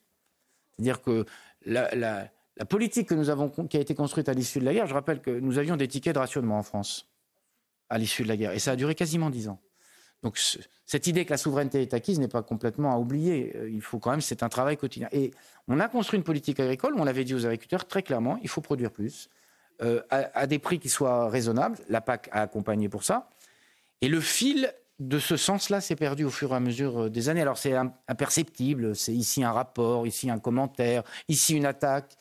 C'est-à-dire 0.75 1.01
que 1.01 1.25
la, 1.65 2.29
politique 2.69 3.09
que 3.09 3.15
nous 3.15 3.29
avons, 3.29 3.49
qui 3.49 3.77
a 3.77 3.79
été 3.79 3.95
construite 3.95 4.29
à 4.29 4.33
l'issue 4.33 4.59
de 4.59 4.65
la 4.65 4.73
guerre, 4.73 4.87
je 4.87 4.93
rappelle 4.93 5.21
que 5.21 5.31
nous 5.31 5.57
avions 5.57 5.75
des 5.75 5.87
tickets 5.87 6.13
de 6.13 6.19
rationnement 6.19 6.57
en 6.57 6.63
France 6.63 7.09
à 7.89 7.97
l'issue 7.97 8.23
de 8.23 8.27
la 8.27 8.37
guerre, 8.37 8.51
et 8.51 8.59
ça 8.59 8.71
a 8.71 8.75
duré 8.75 8.95
quasiment 8.95 9.29
dix 9.29 9.47
ans. 9.47 9.59
Donc 10.23 10.39
cette 10.85 11.07
idée 11.07 11.25
que 11.25 11.29
la 11.29 11.37
souveraineté 11.37 11.81
est 11.81 11.93
acquise 11.93 12.19
n'est 12.19 12.27
pas 12.27 12.41
complètement 12.41 12.93
à 12.93 12.97
oublier. 12.97 13.53
Euh, 13.55 13.69
il 13.69 13.81
faut 13.81 13.99
quand 13.99 14.11
même, 14.11 14.21
c'est 14.21 14.43
un 14.43 14.49
travail 14.49 14.77
quotidien. 14.77 15.07
Et 15.11 15.31
on 15.67 15.79
a 15.79 15.87
construit 15.87 16.17
une 16.17 16.23
politique 16.23 16.59
agricole, 16.59 16.95
on 16.97 17.03
l'avait 17.03 17.23
dit 17.23 17.35
aux 17.35 17.45
agriculteurs 17.45 17.85
très 17.87 18.03
clairement, 18.03 18.39
il 18.41 18.49
faut 18.49 18.61
produire 18.61 18.91
plus, 18.91 19.29
euh, 19.83 20.01
à, 20.09 20.47
des 20.47 20.59
prix 20.59 20.79
qui 20.79 20.89
soient 20.89 21.29
raisonnables. 21.29 21.77
La 21.87 22.01
PAC 22.01 22.29
a 22.31 22.41
accompagné 22.41 22.89
pour 22.89 23.03
ça. 23.03 23.29
Et 24.01 24.07
le 24.07 24.21
fil 24.21 24.73
de 24.99 25.19
ce 25.19 25.37
sens-là 25.37 25.81
s'est 25.81 25.95
perdu 25.95 26.23
au 26.23 26.31
fur 26.31 26.51
et 26.51 26.55
à 26.55 26.59
mesure 26.59 27.03
euh, 27.03 27.09
des 27.09 27.29
années. 27.29 27.41
Alors 27.41 27.59
c'est 27.59 27.75
imperceptible, 28.07 28.95
c'est 28.95 29.13
ici 29.13 29.43
un 29.43 29.51
rapport, 29.51 30.07
ici 30.07 30.31
un 30.31 30.39
commentaire, 30.39 31.03
ici 31.27 31.55
une 31.55 31.65
attaque. 31.65 32.15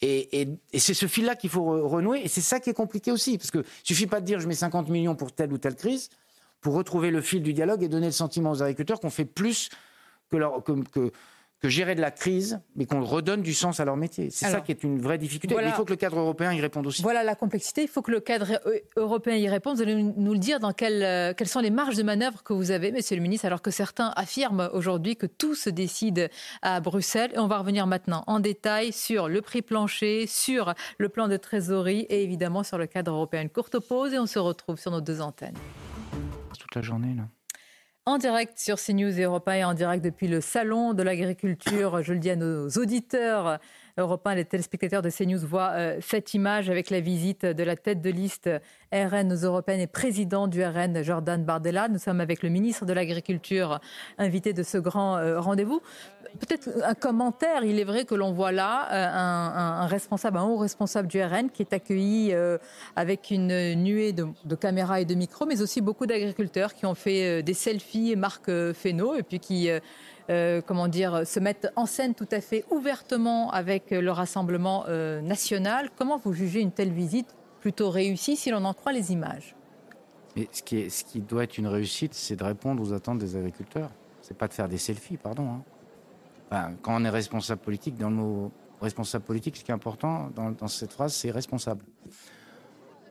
Et, 0.00 0.48
c'est 0.74 0.94
ce 0.94 1.06
fil-là 1.06 1.34
qu'il 1.34 1.50
faut 1.50 1.88
renouer. 1.88 2.20
Et 2.24 2.28
c'est 2.28 2.42
ça 2.42 2.60
qui 2.60 2.70
est 2.70 2.74
compliqué 2.74 3.10
aussi. 3.10 3.38
Parce 3.38 3.50
qu'il 3.50 3.60
ne 3.60 3.66
suffit 3.82 4.06
pas 4.06 4.20
de 4.20 4.26
dire 4.26 4.40
je 4.40 4.46
mets 4.46 4.54
50 4.54 4.88
millions 4.88 5.14
pour 5.14 5.32
telle 5.32 5.52
ou 5.52 5.58
telle 5.58 5.76
crise, 5.76 6.10
pour 6.64 6.74
retrouver 6.74 7.10
le 7.10 7.20
fil 7.20 7.42
du 7.42 7.52
dialogue 7.52 7.82
et 7.82 7.88
donner 7.88 8.06
le 8.06 8.12
sentiment 8.12 8.50
aux 8.50 8.62
agriculteurs 8.62 8.98
qu'on 8.98 9.10
fait 9.10 9.26
plus 9.26 9.68
que, 10.30 10.38
leur, 10.38 10.64
que, 10.64 10.72
que 11.60 11.68
gérer 11.68 11.94
de 11.94 12.00
la 12.00 12.10
crise, 12.10 12.58
mais 12.74 12.86
qu'on 12.86 13.04
redonne 13.04 13.42
du 13.42 13.52
sens 13.52 13.80
à 13.80 13.84
leur 13.84 13.96
métier. 13.96 14.30
C'est 14.30 14.48
ça 14.50 14.62
qui 14.62 14.72
est 14.72 14.82
une 14.82 14.98
vraie 14.98 15.18
difficulté. 15.18 15.54
il 15.62 15.72
faut 15.72 15.84
que 15.84 15.90
le 15.90 15.96
cadre 15.96 16.18
européen 16.18 16.52
y 16.52 16.60
réponde 16.62 16.86
aussi. 16.86 17.02
Voilà 17.02 17.22
la 17.22 17.34
complexité. 17.34 17.82
Il 17.82 17.88
faut 17.88 18.00
que 18.00 18.10
le 18.10 18.20
cadre 18.20 18.60
européen 18.96 19.36
y 19.36 19.46
réponde. 19.46 19.76
Vous 19.76 19.82
allez 19.82 20.02
nous 20.02 20.32
le 20.32 20.38
dire 20.38 20.58
dans 20.58 20.72
euh, 20.82 21.34
quelles 21.34 21.48
sont 21.48 21.60
les 21.60 21.70
marges 21.70 21.96
de 21.96 22.02
manœuvre 22.02 22.42
que 22.42 22.54
vous 22.54 22.70
avez, 22.70 22.92
Monsieur 22.92 23.16
le 23.16 23.22
Ministre, 23.22 23.44
alors 23.44 23.60
que 23.60 23.70
certains 23.70 24.12
affirment 24.16 24.70
aujourd'hui 24.72 25.16
que 25.16 25.26
tout 25.26 25.54
se 25.54 25.68
décide 25.68 26.30
à 26.62 26.80
Bruxelles. 26.80 27.32
Et 27.34 27.38
on 27.38 27.46
va 27.46 27.58
revenir 27.58 27.86
maintenant 27.86 28.24
en 28.26 28.40
détail 28.40 28.92
sur 28.92 29.28
le 29.28 29.42
prix 29.42 29.60
plancher, 29.60 30.26
sur 30.26 30.72
le 30.96 31.08
plan 31.10 31.28
de 31.28 31.36
trésorerie 31.36 32.06
et 32.08 32.22
évidemment 32.22 32.62
sur 32.62 32.78
le 32.78 32.86
cadre 32.86 33.12
européen. 33.12 33.42
Une 33.42 33.50
courte 33.50 33.78
pause 33.78 34.14
et 34.14 34.18
on 34.18 34.26
se 34.26 34.38
retrouve 34.38 34.78
sur 34.78 34.90
nos 34.90 35.02
deux 35.02 35.20
antennes. 35.20 35.56
Journée. 36.82 37.16
En 38.06 38.18
direct 38.18 38.58
sur 38.58 38.76
CNews 38.76 39.18
et 39.18 39.22
et 39.22 39.64
en 39.64 39.74
direct 39.74 40.04
depuis 40.04 40.28
le 40.28 40.42
Salon 40.42 40.92
de 40.92 41.02
l'Agriculture. 41.02 42.02
Je 42.02 42.12
le 42.12 42.18
dis 42.18 42.30
à 42.30 42.36
nos 42.36 42.68
auditeurs 42.68 43.58
européens, 43.96 44.34
les 44.34 44.44
téléspectateurs 44.44 45.02
de 45.02 45.10
CNews 45.10 45.46
voient 45.46 45.70
euh, 45.72 45.98
cette 46.00 46.34
image 46.34 46.68
avec 46.68 46.90
la 46.90 47.00
visite 47.00 47.46
de 47.46 47.62
la 47.62 47.76
tête 47.76 48.02
de 48.02 48.10
liste 48.10 48.50
RN 48.94 49.32
aux 49.32 49.44
européennes 49.44 49.80
et 49.80 49.86
président 49.86 50.46
du 50.46 50.64
RN, 50.64 51.02
Jordan 51.02 51.44
Bardella. 51.44 51.88
Nous 51.88 51.98
sommes 51.98 52.20
avec 52.20 52.42
le 52.42 52.48
ministre 52.48 52.86
de 52.86 52.92
l'Agriculture, 52.92 53.80
invité 54.18 54.52
de 54.52 54.62
ce 54.62 54.78
grand 54.78 55.16
euh, 55.16 55.40
rendez-vous. 55.40 55.80
Peut-être 56.38 56.68
un 56.84 56.94
commentaire. 56.94 57.64
Il 57.64 57.78
est 57.80 57.84
vrai 57.84 58.04
que 58.04 58.14
l'on 58.14 58.32
voit 58.32 58.52
là 58.52 58.88
euh, 58.92 59.82
un, 59.82 59.86
responsable, 59.86 60.38
un 60.38 60.44
haut 60.44 60.56
responsable 60.56 61.08
du 61.08 61.20
RN 61.22 61.50
qui 61.50 61.62
est 61.62 61.72
accueilli 61.72 62.32
euh, 62.32 62.58
avec 62.94 63.30
une 63.30 63.74
nuée 63.74 64.12
de, 64.12 64.54
caméras 64.54 65.00
et 65.00 65.04
de 65.04 65.14
micros, 65.14 65.46
mais 65.46 65.60
aussi 65.60 65.80
beaucoup 65.80 66.06
d'agriculteurs 66.06 66.74
qui 66.74 66.86
ont 66.86 66.94
fait 66.94 67.42
des 67.42 67.54
selfies 67.54 68.14
marque 68.16 68.50
Fesneau 68.72 69.14
et 69.14 69.22
puis 69.22 69.40
qui 69.40 69.68
comment 70.66 70.88
dire, 70.88 71.26
se 71.26 71.38
mettent 71.38 71.70
en 71.76 71.86
scène 71.86 72.14
tout 72.14 72.28
à 72.32 72.40
fait 72.40 72.64
ouvertement 72.70 73.50
avec 73.50 73.90
le 73.90 74.10
Rassemblement 74.10 74.86
national. 75.22 75.90
Comment 75.96 76.16
vous 76.16 76.32
jugez 76.32 76.60
une 76.60 76.72
telle 76.72 76.92
visite 76.92 77.34
plutôt 77.64 77.88
réussie 77.88 78.36
si 78.36 78.50
l'on 78.50 78.62
en 78.66 78.74
croit 78.74 78.92
les 78.92 79.10
images. 79.10 79.56
Mais 80.36 80.46
ce 80.52 80.62
qui, 80.62 80.80
est, 80.80 80.90
ce 80.90 81.02
qui 81.02 81.20
doit 81.20 81.44
être 81.44 81.56
une 81.56 81.66
réussite, 81.66 82.12
c'est 82.12 82.36
de 82.36 82.44
répondre 82.44 82.82
aux 82.82 82.92
attentes 82.92 83.18
des 83.18 83.36
agriculteurs. 83.36 83.90
C'est 84.20 84.36
pas 84.36 84.48
de 84.48 84.52
faire 84.52 84.68
des 84.68 84.76
selfies, 84.76 85.16
pardon. 85.16 85.62
Hein. 86.50 86.72
quand 86.82 86.94
on 86.94 87.06
est 87.06 87.08
responsable 87.08 87.62
politique, 87.62 87.96
dans 87.96 88.10
le 88.10 88.16
mot 88.16 88.52
responsable 88.82 89.24
politique, 89.24 89.56
ce 89.56 89.64
qui 89.64 89.70
est 89.70 89.74
important 89.74 90.30
dans, 90.36 90.68
cette 90.68 90.92
phrase, 90.92 91.14
c'est 91.14 91.30
responsable. 91.30 91.82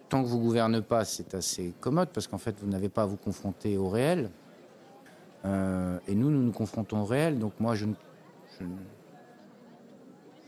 Tant 0.08 0.22
que 0.22 0.28
vous 0.28 0.40
gouvernez 0.40 0.84
pas, 0.84 1.04
c'est 1.04 1.34
assez 1.34 1.74
commode 1.80 2.10
parce 2.10 2.28
qu'en 2.28 2.38
fait, 2.38 2.56
vous 2.60 2.70
n'avez 2.70 2.90
pas 2.90 3.02
à 3.02 3.06
vous 3.08 3.18
confronter 3.18 3.76
au 3.76 3.90
réel. 3.90 4.30
Euh, 5.46 5.98
et 6.08 6.14
nous, 6.14 6.30
nous 6.30 6.44
nous 6.44 6.52
confrontons 6.52 7.02
au 7.02 7.06
réel. 7.06 7.40
Donc 7.40 7.54
moi, 7.60 7.74
je 7.74 7.86
ne, 7.86 7.94
je 8.60 8.66
Je 8.66 8.70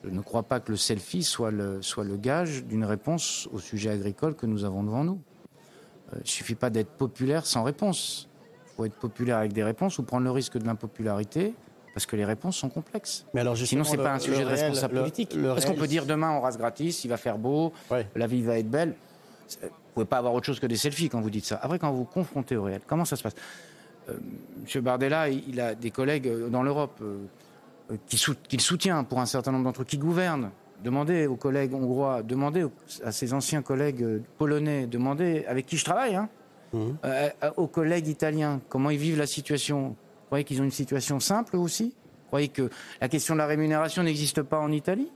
ne 0.09 0.21
crois 0.21 0.43
pas 0.43 0.59
que 0.59 0.71
le 0.71 0.77
selfie 0.77 1.23
soit 1.23 1.51
le, 1.51 1.81
soit 1.81 2.03
le 2.03 2.17
gage 2.17 2.63
d'une 2.65 2.85
réponse 2.85 3.47
au 3.51 3.59
sujet 3.59 3.89
agricole 3.89 4.35
que 4.35 4.45
nous 4.45 4.63
avons 4.65 4.83
devant 4.83 5.03
nous. 5.03 5.19
Euh, 6.13 6.17
il 6.17 6.21
ne 6.21 6.27
suffit 6.27 6.55
pas 6.55 6.69
d'être 6.69 6.91
populaire 6.91 7.45
sans 7.45 7.63
réponse. 7.63 8.27
Il 8.67 8.75
faut 8.75 8.85
être 8.85 8.95
populaire 8.99 9.37
avec 9.37 9.53
des 9.53 9.63
réponses 9.63 9.97
ou 9.99 10.03
prendre 10.03 10.23
le 10.25 10.31
risque 10.31 10.57
de 10.57 10.65
l'impopularité 10.65 11.53
parce 11.93 12.05
que 12.05 12.15
les 12.17 12.25
réponses 12.25 12.57
sont 12.57 12.67
complexes. 12.69 13.25
Mais 13.33 13.41
alors 13.41 13.55
Sinon, 13.57 13.83
c'est 13.85 13.95
le- 13.97 14.03
pas 14.03 14.13
un 14.13 14.19
sujet 14.19 14.41
de 14.43 14.49
réel- 14.49 14.59
responsable 14.65 14.95
le- 14.95 14.99
politique. 15.01 15.37
Parce 15.41 15.65
qu'on 15.65 15.75
peut 15.75 15.87
dire 15.87 16.05
demain 16.05 16.31
on 16.31 16.41
rase 16.41 16.57
gratis, 16.57 17.03
il 17.05 17.07
va 17.07 17.17
faire 17.17 17.37
beau, 17.37 17.71
Ouais. 17.89 18.07
la 18.15 18.27
vie 18.27 18.41
va 18.41 18.59
être 18.59 18.69
belle. 18.69 18.95
Vous 19.61 19.69
pouvez 19.93 20.05
pas 20.05 20.17
avoir 20.17 20.33
autre 20.33 20.45
chose 20.45 20.59
que 20.59 20.67
des 20.67 20.75
selfies 20.75 21.07
quand 21.07 21.21
vous 21.21 21.29
dites 21.29 21.45
ça. 21.45 21.57
Après, 21.61 21.79
quand 21.79 21.89
vous 21.91 21.99
vous 21.99 22.03
confrontez 22.05 22.57
au 22.57 22.63
réel, 22.63 22.81
comment 22.85 23.05
ça 23.05 23.15
se 23.15 23.23
passe? 23.23 23.35
Euh, 24.09 24.13
Monsieur 24.61 24.81
Bardella, 24.81 25.29
il 25.29 25.59
a 25.61 25.73
des 25.73 25.89
collègues 25.89 26.27
euh, 26.27 26.49
dans 26.49 26.61
l'Europe 26.63 26.99
euh, 27.91 27.97
qu'il 28.47 28.61
soutient 28.61 29.03
pour 29.03 29.19
un 29.19 29.25
certain 29.25 29.51
nombre 29.51 29.65
d'entre 29.65 29.81
eux, 29.81 29.85
qui 29.85 29.97
gouvernent. 29.97 30.51
Demandez 30.83 31.25
aux 31.27 31.35
collègues 31.35 31.73
hongrois, 31.73 32.21
demandez 32.21 32.65
à 33.03 33.11
ses 33.11 33.33
anciens 33.33 33.61
collègues 33.61 34.03
euh, 34.03 34.19
polonais, 34.37 34.85
demandez 34.87 35.45
avec 35.47 35.65
qui 35.65 35.77
je 35.77 35.85
travaille, 35.85 36.15
hein, 36.15 36.29
Mhm. 36.73 36.97
euh, 37.05 37.29
aux 37.57 37.67
collègues 37.67 38.07
italiens, 38.07 38.59
comment 38.69 38.89
ils 38.89 38.97
vivent 38.99 39.17
la 39.17 39.27
situation. 39.27 39.89
Vous 39.89 39.95
croyez 40.27 40.43
qu'ils 40.43 40.59
ont 40.61 40.65
une 40.65 40.71
situation 40.71 41.19
simple 41.19 41.55
aussi? 41.55 41.85
Vous 41.85 42.27
croyez 42.27 42.49
que 42.49 42.69
la 42.99 43.07
question 43.07 43.35
de 43.35 43.39
la 43.39 43.45
rémunération 43.45 44.03
n'existe 44.03 44.41
pas 44.41 44.59
en 44.59 44.71
Italie? 44.71 45.09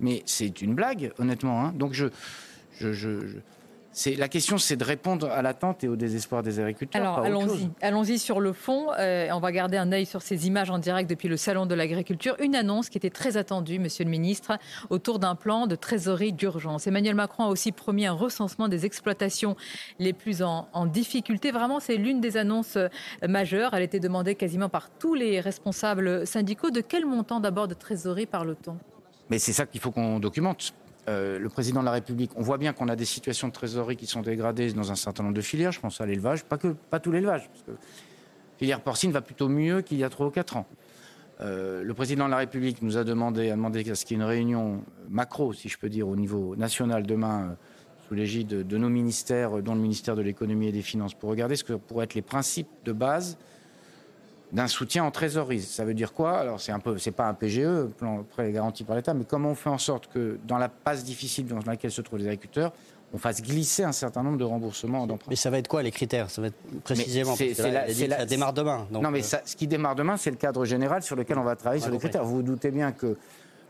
Mais 0.00 0.22
c'est 0.26 0.62
une 0.62 0.74
blague, 0.74 1.12
honnêtement. 1.18 1.64
hein. 1.64 1.72
Donc 1.76 1.92
je, 1.92 2.06
je, 2.78 2.92
je- 2.92 3.26
je- 3.26 3.36
c'est 3.36 3.59
la 4.16 4.28
question, 4.28 4.56
c'est 4.58 4.76
de 4.76 4.84
répondre 4.84 5.28
à 5.28 5.42
l'attente 5.42 5.82
et 5.84 5.88
au 5.88 5.96
désespoir 5.96 6.42
des 6.42 6.60
agriculteurs. 6.60 7.02
Alors 7.02 7.18
allons-y, 7.18 7.68
allons-y 7.82 8.18
sur 8.18 8.40
le 8.40 8.52
fond. 8.52 8.88
Euh, 8.98 9.28
on 9.32 9.40
va 9.40 9.52
garder 9.52 9.76
un 9.76 9.90
œil 9.92 10.06
sur 10.06 10.22
ces 10.22 10.46
images 10.46 10.70
en 10.70 10.78
direct 10.78 11.10
depuis 11.10 11.28
le 11.28 11.36
salon 11.36 11.66
de 11.66 11.74
l'agriculture. 11.74 12.36
Une 12.40 12.54
annonce 12.54 12.88
qui 12.88 12.98
était 12.98 13.10
très 13.10 13.36
attendue, 13.36 13.78
Monsieur 13.78 14.04
le 14.04 14.10
Ministre, 14.10 14.58
autour 14.90 15.18
d'un 15.18 15.34
plan 15.34 15.66
de 15.66 15.74
trésorerie 15.74 16.32
d'urgence. 16.32 16.86
Emmanuel 16.86 17.14
Macron 17.14 17.44
a 17.44 17.48
aussi 17.48 17.72
promis 17.72 18.06
un 18.06 18.12
recensement 18.12 18.68
des 18.68 18.86
exploitations 18.86 19.56
les 19.98 20.12
plus 20.12 20.42
en, 20.42 20.68
en 20.72 20.86
difficulté. 20.86 21.50
Vraiment, 21.50 21.80
c'est 21.80 21.96
l'une 21.96 22.20
des 22.20 22.36
annonces 22.36 22.76
euh, 22.76 22.88
majeures. 23.28 23.74
Elle 23.74 23.82
était 23.82 24.00
demandée 24.00 24.36
quasiment 24.36 24.68
par 24.68 24.88
tous 24.90 25.14
les 25.14 25.40
responsables 25.40 26.26
syndicaux. 26.26 26.70
De 26.70 26.80
quel 26.80 27.06
montant 27.06 27.40
d'abord 27.40 27.66
de 27.66 27.74
trésorerie 27.74 28.26
parle-t-on? 28.26 28.76
Mais 29.30 29.38
c'est 29.38 29.52
ça 29.52 29.66
qu'il 29.66 29.80
faut 29.80 29.92
qu'on 29.92 30.18
documente. 30.18 30.74
Euh, 31.08 31.38
le 31.38 31.48
président 31.48 31.80
de 31.80 31.86
la 31.86 31.92
République, 31.92 32.30
on 32.36 32.42
voit 32.42 32.58
bien 32.58 32.72
qu'on 32.72 32.88
a 32.88 32.96
des 32.96 33.04
situations 33.04 33.48
de 33.48 33.52
trésorerie 33.52 33.96
qui 33.96 34.06
sont 34.06 34.20
dégradées 34.20 34.72
dans 34.72 34.92
un 34.92 34.96
certain 34.96 35.22
nombre 35.22 35.34
de 35.34 35.40
filières. 35.40 35.72
Je 35.72 35.80
pense 35.80 36.00
à 36.00 36.06
l'élevage, 36.06 36.44
pas 36.44 36.58
que 36.58 36.74
tout 37.02 37.10
l'élevage, 37.10 37.48
parce 37.48 37.62
que 37.62 37.70
la 37.70 38.58
filière 38.58 38.80
porcine 38.80 39.10
va 39.10 39.22
plutôt 39.22 39.48
mieux 39.48 39.80
qu'il 39.80 39.98
y 39.98 40.04
a 40.04 40.10
trois 40.10 40.26
ou 40.26 40.30
quatre 40.30 40.56
ans. 40.56 40.66
Euh, 41.40 41.82
le 41.82 41.94
président 41.94 42.26
de 42.26 42.30
la 42.30 42.36
République 42.36 42.82
nous 42.82 42.98
a 42.98 43.04
demandé, 43.04 43.50
a 43.50 43.56
demandé 43.56 43.90
à 43.90 43.94
ce 43.94 44.04
qu'il 44.04 44.18
y 44.18 44.20
ait 44.20 44.22
une 44.22 44.28
réunion 44.28 44.84
macro, 45.08 45.54
si 45.54 45.70
je 45.70 45.78
peux 45.78 45.88
dire, 45.88 46.06
au 46.06 46.16
niveau 46.16 46.54
national 46.54 47.04
demain, 47.04 47.42
euh, 47.42 47.54
sous 48.06 48.14
l'égide 48.14 48.48
de, 48.48 48.76
nos 48.76 48.90
ministères, 48.90 49.62
dont 49.62 49.74
le 49.74 49.80
ministère 49.80 50.16
de 50.16 50.22
l'économie 50.22 50.66
et 50.66 50.72
des 50.72 50.82
finances, 50.82 51.14
pour 51.14 51.30
regarder 51.30 51.56
ce 51.56 51.64
que 51.64 51.72
pourraient 51.72 52.04
être 52.04 52.14
les 52.14 52.22
principes 52.22 52.68
de 52.84 52.92
base 52.92 53.38
d'un 54.52 54.66
soutien 54.66 55.04
en 55.04 55.10
trésorerie. 55.10 55.60
Ça 55.62 55.84
veut 55.84 55.94
dire 55.94 56.12
quoi? 56.12 56.38
Alors 56.38 56.60
c'est 56.60 56.72
un 56.72 56.78
peu, 56.80 56.98
c'est 56.98 57.10
pas 57.12 57.28
un 57.28 57.34
PGE, 57.34 57.86
plan 57.98 58.24
prêt 58.28 58.50
garanti 58.52 58.84
par 58.84 58.96
l'État, 58.96 59.14
mais 59.14 59.24
comment 59.24 59.50
on 59.50 59.54
fait 59.54 59.70
en 59.70 59.78
sorte 59.78 60.08
que 60.12 60.38
dans 60.46 60.58
la 60.58 60.68
passe 60.68 61.04
difficile 61.04 61.46
dans 61.46 61.58
laquelle 61.66 61.92
se 61.92 62.00
trouvent 62.02 62.18
les 62.18 62.26
agriculteurs, 62.26 62.72
on 63.12 63.18
fasse 63.18 63.42
glisser 63.42 63.82
un 63.84 63.92
certain 63.92 64.22
nombre 64.22 64.38
de 64.38 64.44
remboursements 64.44 65.06
d'emprunts? 65.06 65.26
Mais 65.30 65.36
ça 65.36 65.50
va 65.50 65.58
être 65.58 65.68
quoi 65.68 65.82
les 65.82 65.90
critères? 65.90 66.30
Ça 66.30 66.40
va 66.40 66.48
être 66.48 66.80
précisément 66.84 67.34
c'est- 67.36 67.54
c'est 67.54 67.70
la- 67.70 67.86
la- 67.86 68.18
ça 68.18 68.26
démarre 68.26 68.52
demain. 68.52 68.86
donc, 68.90 69.02
non, 69.02 69.10
mais 69.10 69.20
euh, 69.20 69.22
ça, 69.22 69.40
ce 69.44 69.54
qui 69.56 69.66
démarre 69.66 69.94
demain, 69.94 70.16
c'est 70.16 70.30
le 70.30 70.36
cadre 70.36 70.64
général 70.64 71.02
sur 71.02 71.16
lequel 71.16 71.38
on 71.38 71.42
va 71.44 71.54
travailler 71.56 71.80
Ah, 71.82 71.86
sur 71.86 71.92
les 71.92 71.98
critères. 71.98 72.24
Vous 72.24 72.36
vous 72.36 72.42
doutez 72.42 72.70
bien 72.70 72.90
que 72.92 73.16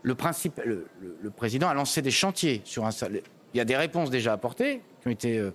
le 0.03 0.15
principe, 0.15 0.59
le, 0.65 0.87
le- 1.01 1.15
le 1.21 1.29
président 1.29 1.67
a 1.69 1.73
lancé 1.75 2.01
des 2.01 2.09
chantiers 2.11 2.61
sur 2.65 2.85
un. 2.85 2.89
Il 3.53 3.57
y 3.57 3.59
a 3.61 3.65
des 3.65 3.75
réponses 3.77 4.09
déjà 4.09 4.33
apportées 4.33 4.81
qui 5.01 5.07
ont 5.07 5.11
été 5.11 5.37
euh, 5.37 5.51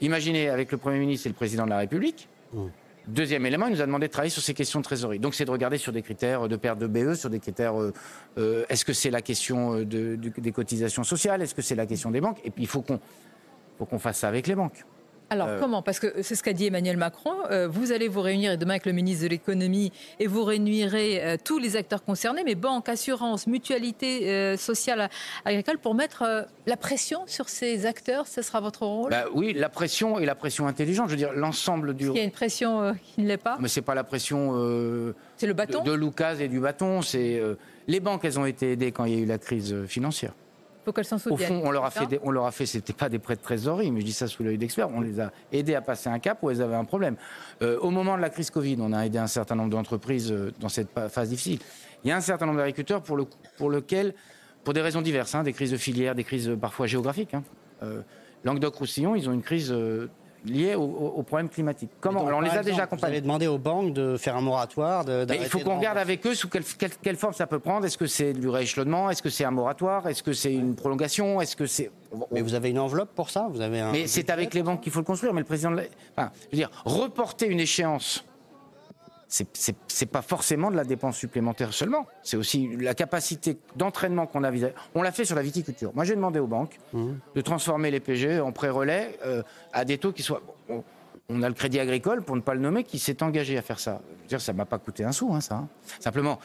imaginées 0.00 0.48
avec 0.48 0.70
le 0.72 0.78
Premier 0.78 0.98
ministre 0.98 1.26
et 1.26 1.30
le 1.30 1.34
président 1.34 1.64
de 1.64 1.70
la 1.70 1.78
République. 1.78 2.28
Mmh. 2.52 2.58
Deuxième 3.06 3.44
élément, 3.44 3.66
il 3.66 3.74
nous 3.74 3.82
a 3.82 3.86
demandé 3.86 4.06
de 4.06 4.12
travailler 4.12 4.30
sur 4.30 4.42
ces 4.42 4.54
questions 4.54 4.80
de 4.80 4.84
trésorerie. 4.84 5.18
Donc, 5.18 5.34
c'est 5.34 5.44
de 5.44 5.50
regarder 5.50 5.76
sur 5.76 5.92
des 5.92 6.00
critères 6.00 6.48
de 6.48 6.56
perte 6.56 6.78
de 6.78 6.86
BE, 6.86 7.14
sur 7.14 7.28
des 7.28 7.38
critères. 7.38 7.78
euh, 7.78 7.92
euh, 8.38 8.64
Est-ce 8.70 8.84
que 8.84 8.94
c'est 8.94 9.10
la 9.10 9.20
question 9.20 9.76
euh, 9.76 9.84
des 9.84 10.52
cotisations 10.52 11.04
sociales 11.04 11.42
Est-ce 11.42 11.54
que 11.54 11.62
c'est 11.62 11.74
la 11.74 11.86
question 11.86 12.10
des 12.10 12.22
banques? 12.22 12.40
Et 12.44 12.50
puis, 12.50 12.64
il 12.64 12.68
faut 12.68 12.82
qu'on 12.82 13.98
fasse 13.98 14.18
ça 14.20 14.28
avec 14.28 14.46
les 14.46 14.54
banques. 14.54 14.84
Alors 15.30 15.48
Euh, 15.48 15.60
comment? 15.60 15.82
Parce 15.82 15.98
que 15.98 16.22
c'est 16.22 16.34
ce 16.34 16.42
qu'a 16.42 16.52
dit 16.52 16.66
Emmanuel 16.66 16.96
Macron. 16.96 17.32
Euh, 17.50 17.66
vous 17.66 17.92
allez 17.92 18.08
vous 18.08 18.20
réunir 18.20 18.58
demain 18.58 18.72
avec 18.74 18.86
le 18.86 18.92
ministre 18.92 19.24
de 19.24 19.28
l'économie 19.28 19.90
et 20.20 20.26
vous 20.26 20.44
réunirez 20.44 21.24
euh, 21.24 21.36
tous 21.42 21.58
les 21.58 21.76
acteurs 21.76 22.04
concernés, 22.04 22.42
mais 22.44 22.54
banques, 22.54 22.88
assurances, 22.88 23.46
mutualité 23.46 24.30
euh, 24.30 24.56
sociale 24.56 25.08
agricole, 25.44 25.78
pour 25.78 25.94
mettre 25.94 26.46
la 26.66 26.76
pression 26.76 27.20
sur 27.26 27.48
ces 27.48 27.86
acteurs. 27.86 28.26
Ce 28.26 28.42
sera 28.42 28.60
votre 28.60 28.84
rôle? 28.86 29.10
Bah 29.10 29.24
oui, 29.34 29.52
la 29.54 29.68
pression 29.68 30.18
et 30.18 30.26
la 30.26 30.34
pression 30.34 30.66
intelligente. 30.66 31.06
Je 31.08 31.12
veux 31.12 31.18
dire, 31.18 31.32
l'ensemble 31.32 31.94
du. 31.94 32.06
Il 32.08 32.16
y 32.16 32.20
a 32.20 32.24
une 32.24 32.30
pression 32.30 32.94
qui 33.14 33.22
ne 33.22 33.28
l'est 33.28 33.36
pas? 33.36 33.56
Mais 33.60 33.68
c'est 33.68 33.82
pas 33.82 33.94
la 33.94 34.04
pression. 34.04 34.52
C'est 35.36 35.46
le 35.46 35.54
bâton? 35.54 35.82
de, 35.82 35.90
de 35.90 35.94
Lucas 35.96 36.36
et 36.36 36.48
du 36.48 36.60
bâton. 36.60 37.02
C'est 37.02 37.40
les 37.86 38.00
banques, 38.00 38.24
elles 38.24 38.38
ont 38.38 38.46
été 38.46 38.72
aidées 38.72 38.92
quand 38.92 39.04
il 39.04 39.14
y 39.14 39.16
a 39.16 39.20
eu 39.20 39.26
la 39.26 39.38
crise 39.38 39.84
financière. 39.86 40.32
Il 40.84 40.88
faut 40.88 40.92
qu'elles 40.92 41.06
s'en 41.06 41.16
Au 41.30 41.36
fond, 41.38 41.62
on 41.64 41.70
leur 41.70 41.86
a 41.86 41.90
fait, 41.90 42.04
des- 42.04 42.20
on 42.22 42.30
leur 42.30 42.44
a 42.44 42.50
fait, 42.52 42.66
c'était 42.66 42.92
pas 42.92 43.08
des 43.08 43.18
prêts 43.18 43.36
de 43.36 43.40
trésorerie, 43.40 43.90
mais 43.90 44.00
je 44.00 44.04
dis 44.04 44.12
ça 44.12 44.26
sous 44.26 44.42
l'œil 44.42 44.58
d'experts. 44.58 44.90
On 44.90 45.00
les 45.00 45.18
a 45.18 45.32
aidés 45.50 45.74
à 45.74 45.80
passer 45.80 46.10
un 46.10 46.18
cap 46.18 46.38
où 46.42 46.50
elles 46.50 46.60
avaient 46.60 46.74
un 46.74 46.84
problème. 46.84 47.16
Euh, 47.62 47.78
au 47.80 47.90
moment 47.90 48.16
de 48.18 48.20
la 48.20 48.28
crise 48.28 48.50
Covid, 48.50 48.76
on 48.80 48.92
a 48.92 49.06
aidé 49.06 49.16
un 49.16 49.26
certain 49.26 49.54
nombre 49.54 49.70
d'entreprises 49.70 50.30
euh, 50.30 50.52
dans 50.60 50.68
cette 50.68 50.88
phase 51.08 51.30
difficile. 51.30 51.60
Il 52.04 52.08
y 52.08 52.12
a 52.12 52.16
un 52.16 52.20
certain 52.20 52.44
nombre 52.44 52.58
d'agriculteurs 52.58 53.02
pour 53.02 53.16
le, 53.16 53.24
pour 53.56 53.70
lequel, 53.70 54.12
pour 54.62 54.74
des 54.74 54.82
raisons 54.82 55.00
diverses, 55.00 55.34
hein, 55.34 55.42
des 55.42 55.54
crises 55.54 55.70
de 55.70 55.78
filière, 55.78 56.14
des 56.14 56.24
crises 56.24 56.50
euh, 56.50 56.56
parfois 56.56 56.86
géographiques. 56.86 57.32
Hein, 57.32 57.44
euh, 57.82 58.02
Languedoc-Roussillon, 58.44 59.14
ils 59.16 59.26
ont 59.30 59.32
une 59.32 59.42
crise 59.42 59.74
euh, 60.46 60.50
liée 60.52 60.74
au- 60.74 61.22
problèmes 61.22 61.48
climatiques. 61.48 61.90
Comment 62.00 62.20
donc, 62.20 62.28
Alors 62.28 62.38
on 62.40 62.42
les 62.42 62.48
a 62.48 62.52
exemple, 62.52 62.64
déjà 62.66 62.76
Vous 62.76 62.82
accompagnés. 62.82 63.12
allez 63.14 63.20
demander 63.22 63.46
aux 63.46 63.58
banques 63.58 63.92
de 63.92 64.16
faire 64.16 64.36
un 64.36 64.40
moratoire. 64.40 65.04
de- 65.04 65.24
Mais 65.28 65.38
il 65.38 65.46
faut 65.46 65.58
qu'on 65.60 65.76
regarde 65.76 65.98
avec 65.98 66.26
eux 66.26 66.34
sous 66.34 66.48
quelle, 66.48 66.64
quelle- 66.64 66.90
quelle 67.02 67.16
forme 67.16 67.32
ça 67.34 67.46
peut 67.46 67.58
prendre. 67.58 67.86
Est-ce 67.86 67.98
que 67.98 68.06
c'est 68.06 68.32
du 68.32 68.48
rééchelonnement? 68.48 69.10
Est-ce 69.10 69.22
que 69.22 69.30
c'est 69.30 69.44
un 69.44 69.50
moratoire? 69.50 70.06
Est-ce 70.08 70.22
que 70.22 70.32
c'est 70.32 70.52
une 70.52 70.74
prolongation? 70.74 71.40
Est-ce 71.40 71.56
que 71.56 71.66
c'est. 71.66 71.90
Mais 72.30 72.42
vous 72.42 72.54
avez 72.54 72.70
une 72.70 72.78
enveloppe 72.78 73.10
pour 73.14 73.30
ça? 73.30 73.48
Vous 73.50 73.60
avez 73.60 73.80
un. 73.80 73.92
Mais 73.92 74.06
c'est 74.06 74.30
avec 74.30 74.54
les 74.54 74.62
banques 74.62 74.80
qu'il 74.82 74.92
faut 74.92 75.00
le 75.00 75.04
construire. 75.04 75.32
Mais 75.32 75.40
le 75.40 75.46
président, 75.46 75.70
de 75.70 75.76
la- 75.76 75.82
enfin, 76.16 76.30
je 76.52 76.56
veux 76.56 76.58
dire, 76.58 76.70
reporter 76.84 77.46
une 77.48 77.60
échéance, 77.60 78.24
c'est- 79.88 80.06
pas 80.06 80.22
forcément 80.22 80.70
de 80.70 80.76
la 80.76 80.84
dépense 80.84 81.16
supplémentaire 81.16 81.72
seulement. 81.72 82.06
C'est 82.22 82.36
aussi 82.36 82.68
la 82.78 82.94
capacité 82.94 83.58
d'entraînement 83.76 84.26
qu'on 84.26 84.44
a 84.44 84.50
vis 84.50 84.66
On 84.94 85.02
l'a 85.02 85.10
fait 85.12 85.24
sur 85.24 85.34
la 85.36 85.42
viticulture. 85.42 85.90
Moi, 85.94 86.04
j'ai 86.04 86.14
demandé 86.14 86.38
aux 86.38 86.46
banques 86.46 86.78
de 86.92 87.40
transformer 87.40 87.90
les 87.90 88.00
PGE 88.00 88.40
en 88.40 88.52
pré-relais 88.52 89.18
euh, 89.24 89.42
à 89.72 89.84
des 89.84 89.98
taux 89.98 90.12
qui 90.12 90.22
soient. 90.22 90.42
bon, 90.68 90.84
on- 91.28 91.42
a 91.42 91.48
le 91.48 91.54
Crédit 91.54 91.80
Agricole, 91.80 92.22
pour 92.22 92.36
ne 92.36 92.42
pas 92.42 92.54
le 92.54 92.60
nommer, 92.60 92.84
qui 92.84 92.98
s'est 92.98 93.22
engagé 93.22 93.56
à 93.58 93.62
faire 93.62 93.80
ça. 93.80 94.00
Je 94.18 94.22
veux 94.22 94.28
dire, 94.28 94.40
ça 94.40 94.52
m'a 94.52 94.66
pas 94.66 94.78
coûté 94.78 95.04
un 95.04 95.12
sou, 95.12 95.32
hein, 95.32 95.40
ça. 95.40 95.54
hein. 95.56 95.68
Simplement, 95.98 96.38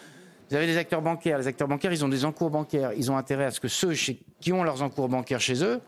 vous 0.50 0.56
avez 0.56 0.66
des 0.68 0.78
acteurs 0.78 1.02
bancaires. 1.02 1.38
Les 1.38 1.48
acteurs 1.48 1.68
bancaires, 1.68 1.92
ils 1.92 2.04
ont 2.06 2.10
des 2.10 2.24
encours 2.26 2.50
bancaires. 2.50 2.94
Ils 2.96 3.12
ont 3.12 3.18
intérêt 3.18 3.46
à 3.46 3.52
ce 3.52 3.60
que 3.60 3.68
ceux 3.68 3.94
chez- 3.94 4.20
qui 4.40 4.52
ont 4.54 4.64
leurs 4.64 4.82
encours 4.82 5.10
bancaires 5.10 5.42
chez 5.42 5.64
eux, 5.64 5.82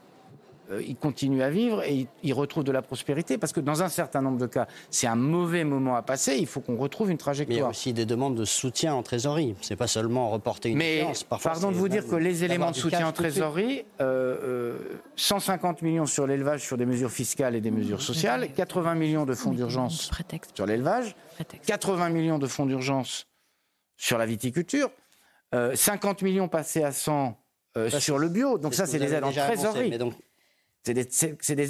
euh, 0.72 0.82
ils 0.82 0.96
continuent 0.96 1.42
à 1.42 1.50
vivre 1.50 1.84
et 1.84 1.94
ils, 1.94 2.08
ils 2.24 2.34
retrouvent 2.34 2.64
de 2.64 2.72
la 2.72 2.82
prospérité. 2.82 3.38
Parce 3.38 3.54
que 3.54 3.60
dans 3.60 3.84
un 3.84 3.90
certain 3.90 4.22
nombre 4.22 4.38
de 4.38 4.48
cas, 4.48 4.68
c'est 4.90 5.08
un 5.08 5.16
mauvais 5.16 5.64
moment 5.64 5.96
à 5.96 6.02
passer. 6.02 6.38
Il 6.38 6.48
faut 6.48 6.62
qu'on 6.62 6.78
retrouve 6.78 7.12
une 7.12 7.18
Mais 7.18 7.18
il 7.18 7.20
y 7.20 7.22
a 7.22 7.24
trajectoire. 7.24 7.70
aussi 7.70 7.94
des 7.94 8.06
demandes 8.06 8.36
de 8.36 8.46
soutien 8.46 8.94
en 8.94 9.04
trésorerie. 9.04 9.56
C'est 9.62 9.76
pas 9.76 9.88
seulement 9.88 10.30
reporter 10.30 10.70
une 10.70 10.78
Mais 10.78 10.98
échéance. 10.98 11.24
Parfois, 11.24 11.52
pardon 11.52 11.72
de 11.72 11.76
vous 11.76 11.90
dire 11.90 12.08
que 12.08 12.16
les 12.16 12.44
éléments 12.44 12.72
de 12.72 12.76
soutien 12.76 13.08
en 13.08 13.12
trésorerie, 13.12 13.86
euh, 14.00 14.38
euh, 14.44 15.00
150 15.16 15.82
millions 15.82 16.06
sur 16.06 16.28
l'élevage, 16.28 16.62
sur 16.62 16.78
des 16.78 16.86
mesures 16.86 17.12
fiscales 17.12 17.56
et 17.56 17.62
des 17.62 17.72
mesures 17.72 18.02
sociales, 18.02 18.52
80 18.54 18.96
millions 18.96 19.26
de 19.26 19.34
fonds 19.34 19.52
d'urgence 19.52 20.08
Prétexte. 20.10 20.56
sur 20.56 20.66
l'élevage, 20.66 21.16
prétexte. 21.36 21.68
80 21.68 22.10
millions 22.10 22.40
de 22.40 22.48
fonds 22.48 22.66
d'urgence 22.66 23.28
sur 23.98 24.18
la 24.18 24.26
viticulture, 24.26 24.90
euh, 25.54 25.76
50 25.76 26.22
millions 26.22 26.48
passés 26.48 26.84
à 26.84 26.92
100 26.92 27.38
euh, 27.78 27.90
sur 27.90 28.18
le 28.18 28.30
bio. 28.30 28.58
Donc 28.58 28.74
ça, 28.74 28.86
c'est 28.86 29.00
des 29.00 29.14
aides 29.14 29.24
en 29.24 29.32
trésorerie. 29.32 29.90
mais 29.90 29.98
donc, 29.98 30.14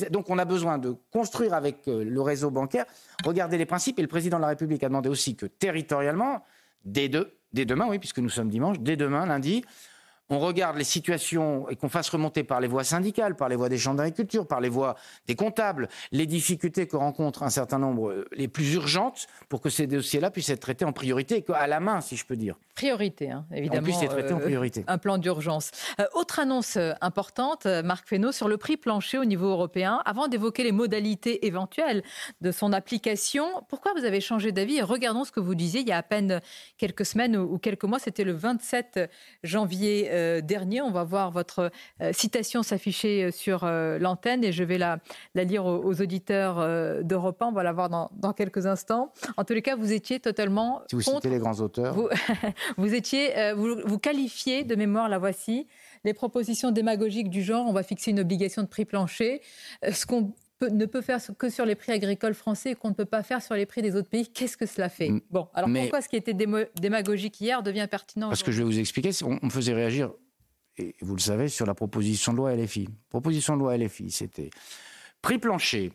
donc 0.09 0.29
on 0.29 0.37
a 0.37 0.45
besoin 0.45 0.77
de 0.77 0.95
construire 1.11 1.53
avec 1.53 1.87
euh, 1.87 2.03
le 2.03 2.21
réseau 2.21 2.49
bancaire, 2.49 2.85
regarder 3.25 3.57
les 3.57 3.65
principes. 3.65 3.99
Et 3.99 4.01
le 4.01 4.07
président 4.07 4.37
de 4.37 4.41
la 4.41 4.49
République 4.49 4.83
a 4.83 4.87
demandé 4.87 5.09
aussi 5.09 5.35
que 5.35 5.45
territorialement, 5.45 6.43
dès 6.85 7.09
demain, 7.09 7.87
oui, 7.89 7.99
puisque 7.99 8.19
nous 8.19 8.29
sommes 8.29 8.49
dimanche, 8.49 8.79
dès 8.79 8.95
demain, 8.95 9.25
lundi, 9.25 9.63
on 10.31 10.39
regarde 10.39 10.77
les 10.77 10.83
situations 10.83 11.69
et 11.69 11.75
qu'on 11.75 11.89
fasse 11.89 12.09
remonter 12.09 12.43
par 12.43 12.59
les 12.59 12.67
voies 12.67 12.83
syndicales, 12.83 13.35
par 13.35 13.49
les 13.49 13.55
voies 13.55 13.69
des 13.69 13.77
chambres 13.77 13.97
d'agriculture, 13.97 14.47
par 14.47 14.61
les 14.61 14.69
voies 14.69 14.95
des 15.27 15.35
comptables, 15.35 15.89
les 16.11 16.25
difficultés 16.25 16.87
que 16.87 16.95
rencontrent 16.95 17.43
un 17.43 17.49
certain 17.49 17.77
nombre, 17.77 18.09
euh, 18.09 18.27
les 18.31 18.47
plus 18.47 18.73
urgentes, 18.73 19.27
pour 19.49 19.61
que 19.61 19.69
ces 19.69 19.85
dossiers-là 19.85 20.31
puissent 20.31 20.49
être 20.49 20.61
traités 20.61 20.85
en 20.85 20.93
priorité, 20.93 21.35
et 21.35 21.41
qu'à 21.43 21.67
la 21.67 21.79
main, 21.79 22.01
si 22.01 22.15
je 22.15 22.25
peux 22.25 22.35
dire. 22.35 22.55
Priorité, 22.73 23.29
hein, 23.29 23.45
évidemment. 23.53 23.81
On 23.81 23.83
puisse 23.83 24.01
les 24.01 24.07
traiter 24.07 24.33
en 24.33 24.39
euh, 24.39 24.43
priorité. 24.43 24.83
Un 24.87 24.97
plan 24.97 25.17
d'urgence. 25.19 25.71
Euh, 25.99 26.05
autre 26.15 26.39
annonce 26.39 26.77
importante, 27.01 27.65
Marc 27.65 28.07
Fesneau, 28.07 28.31
sur 28.31 28.47
le 28.47 28.57
prix 28.57 28.77
plancher 28.77 29.19
au 29.19 29.25
niveau 29.25 29.49
européen. 29.49 30.01
Avant 30.05 30.27
d'évoquer 30.27 30.63
les 30.63 30.71
modalités 30.71 31.45
éventuelles 31.45 32.03
de 32.39 32.51
son 32.51 32.73
application, 32.73 33.45
pourquoi 33.69 33.93
vous 33.97 34.05
avez 34.05 34.21
changé 34.21 34.51
d'avis 34.51 34.81
Regardons 34.81 35.25
ce 35.25 35.31
que 35.31 35.39
vous 35.39 35.55
disiez 35.55 35.81
il 35.81 35.87
y 35.87 35.91
a 35.91 35.97
à 35.97 36.03
peine 36.03 36.41
quelques 36.77 37.05
semaines 37.05 37.37
ou 37.37 37.51
ou 37.51 37.57
quelques 37.57 37.83
mois. 37.83 37.99
C'était 37.99 38.23
le 38.23 38.31
27 38.31 39.09
janvier 39.43 40.09
euh, 40.11 40.20
dernier. 40.43 40.81
On 40.81 40.91
va 40.91 41.03
voir 41.03 41.31
votre 41.31 41.71
citation 42.11 42.63
s'afficher 42.63 43.31
sur 43.31 43.65
l'antenne 43.65 44.43
et 44.43 44.51
je 44.51 44.63
vais 44.63 44.77
la, 44.77 44.99
la 45.35 45.43
lire 45.43 45.65
aux, 45.65 46.01
auditeurs 46.01 47.03
d'Europe 47.03 47.41
1. 47.41 47.47
On 47.47 47.51
va 47.51 47.63
la 47.63 47.73
voir 47.73 47.89
dans, 47.89 48.09
dans, 48.13 48.33
quelques 48.33 48.65
instants. 48.65 49.11
En 49.37 49.43
tous 49.43 49.53
les 49.53 49.61
cas, 49.61 49.75
vous 49.75 49.91
étiez 49.91 50.19
totalement. 50.19 50.81
Si 50.89 50.95
vous 50.95 51.01
citez 51.01 51.29
les 51.29 51.39
grands 51.39 51.59
auteurs. 51.59 51.93
Vous, 51.93 52.09
vous 52.77 52.93
étiez, 52.93 53.53
vous, 53.55 53.75
vous 53.85 53.99
qualifiez 53.99 54.63
de 54.63 54.75
mémoire, 54.75 55.09
la 55.09 55.19
voici, 55.19 55.67
les 56.03 56.13
propositions 56.13 56.71
démagogiques 56.71 57.29
du 57.29 57.43
genre 57.43 57.65
on 57.67 57.73
va 57.73 57.83
fixer 57.83 58.11
une 58.11 58.19
obligation 58.19 58.61
de 58.61 58.67
prix 58.67 58.85
plancher, 58.85 59.41
euh, 59.85 59.91
ce 59.91 60.05
qu'on 60.05 60.33
ne 60.65 60.85
peut 60.85 61.01
faire 61.01 61.19
que 61.37 61.49
sur 61.49 61.65
les 61.65 61.75
prix 61.75 61.91
agricoles 61.91 62.33
français 62.33 62.71
et 62.71 62.75
qu'on 62.75 62.89
ne 62.89 62.93
peut 62.93 63.05
pas 63.05 63.23
faire 63.23 63.41
sur 63.41 63.55
les 63.55 63.65
prix 63.65 63.81
des 63.81 63.95
autres 63.95 64.09
pays. 64.09 64.27
Qu'est-ce 64.27 64.57
que 64.57 64.65
cela 64.65 64.89
fait 64.89 65.09
mm. 65.09 65.21
Bon, 65.29 65.47
alors 65.53 65.69
pourquoi 65.73 66.01
ce 66.01 66.09
qui 66.09 66.15
était 66.15 66.33
démagogique 66.33 67.39
hier 67.41 67.63
devient 67.63 67.87
pertinent 67.89 68.29
Parce 68.29 68.43
que 68.43 68.51
je 68.51 68.59
vais 68.59 68.63
vous 68.63 68.79
expliquer, 68.79 69.11
on, 69.23 69.39
me 69.41 69.49
faisait 69.49 69.73
réagir, 69.73 70.11
et 70.77 70.95
vous 71.01 71.15
le 71.15 71.21
savez, 71.21 71.47
sur 71.47 71.65
la 71.65 71.73
proposition 71.73 72.31
de 72.31 72.37
loi 72.37 72.55
LFI. 72.55 72.89
Proposition 73.09 73.55
de 73.55 73.61
loi 73.61 73.77
LFI, 73.77 74.11
c'était 74.11 74.49
prix 75.21 75.37
plancher, 75.37 75.91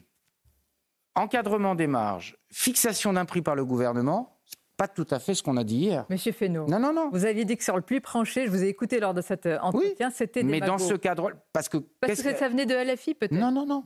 encadrement 1.14 1.74
des 1.74 1.86
marges, 1.86 2.36
fixation 2.50 3.12
d'un 3.12 3.24
prix 3.24 3.42
par 3.42 3.54
le 3.54 3.64
gouvernement, 3.64 4.40
pas 4.76 4.88
tout 4.88 5.06
à 5.10 5.18
fait 5.18 5.34
ce 5.34 5.42
qu'on 5.42 5.56
a 5.56 5.64
dit 5.64 5.76
hier. 5.76 6.04
Monsieur 6.10 6.32
Fesneau, 6.32 6.66
non, 6.66 6.78
non, 6.78 6.92
non. 6.92 7.08
vous 7.10 7.24
aviez 7.24 7.44
dit 7.44 7.56
que 7.56 7.64
sur 7.64 7.76
le 7.76 7.82
plus 7.82 8.00
plancher, 8.00 8.44
je 8.46 8.50
vous 8.50 8.62
ai 8.62 8.68
écouté 8.68 9.00
lors 9.00 9.14
de 9.14 9.22
cet 9.22 9.46
euh, 9.46 9.58
entretien, 9.60 10.10
c'était 10.10 10.42
Mais 10.42 10.60
dans 10.60 10.78
ce 10.78 10.94
cadre, 10.94 11.32
parce 11.52 11.68
que... 11.68 11.78
Parce 12.00 12.22
que 12.22 12.36
ça 12.36 12.48
venait 12.48 12.66
de 12.66 12.74
LFI 12.74 13.14
peut-être 13.14 13.32
Non, 13.32 13.50
non, 13.50 13.64
non. 13.66 13.82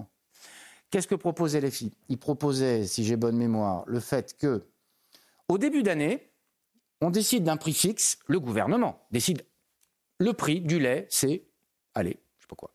Qu'est-ce 0.90 1.06
que 1.06 1.14
propose 1.14 1.56
LFI 1.56 1.92
Il 2.08 2.18
proposait, 2.18 2.86
si 2.86 3.04
j'ai 3.04 3.16
bonne 3.16 3.36
mémoire, 3.36 3.84
le 3.86 4.00
fait 4.00 4.36
que, 4.36 4.66
au 5.48 5.58
début 5.58 5.82
d'année, 5.82 6.32
on 7.00 7.10
décide 7.10 7.44
d'un 7.44 7.56
prix 7.56 7.72
fixe, 7.72 8.18
le 8.26 8.40
gouvernement 8.40 9.06
décide, 9.10 9.46
le 10.18 10.32
prix 10.32 10.60
du 10.60 10.78
lait, 10.78 11.06
c'est, 11.08 11.44
allez, 11.94 12.20
je 12.38 12.42
sais 12.44 12.48
pas 12.48 12.56
quoi, 12.56 12.74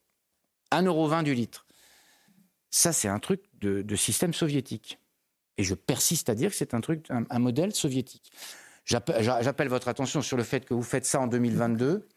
1,20€ 0.72 1.24
du 1.24 1.34
litre. 1.34 1.66
Ça, 2.70 2.94
c'est 2.94 3.08
un 3.08 3.20
truc 3.20 3.44
de 3.60 3.96
système 3.96 4.34
soviétique. 4.34 5.00
Et 5.58 5.64
je 5.64 5.74
persiste 5.74 6.30
à 6.30 6.36
dire 6.36 6.50
que 6.52 6.56
c'est 6.56 6.74
un 6.74 6.82
truc, 6.82 7.08
un, 7.10 7.40
modèle 7.40 7.74
soviétique. 7.74 8.32
J'appelle 8.84 9.70
votre 9.70 9.88
attention 9.88 10.22
sur 10.22 10.38
le 10.38 10.44
fait 10.44 10.66
que 10.66 10.74
vous 10.74 10.84
faites 10.84 11.06
ça 11.06 11.22
en 11.22 11.28
2022. 11.28 12.08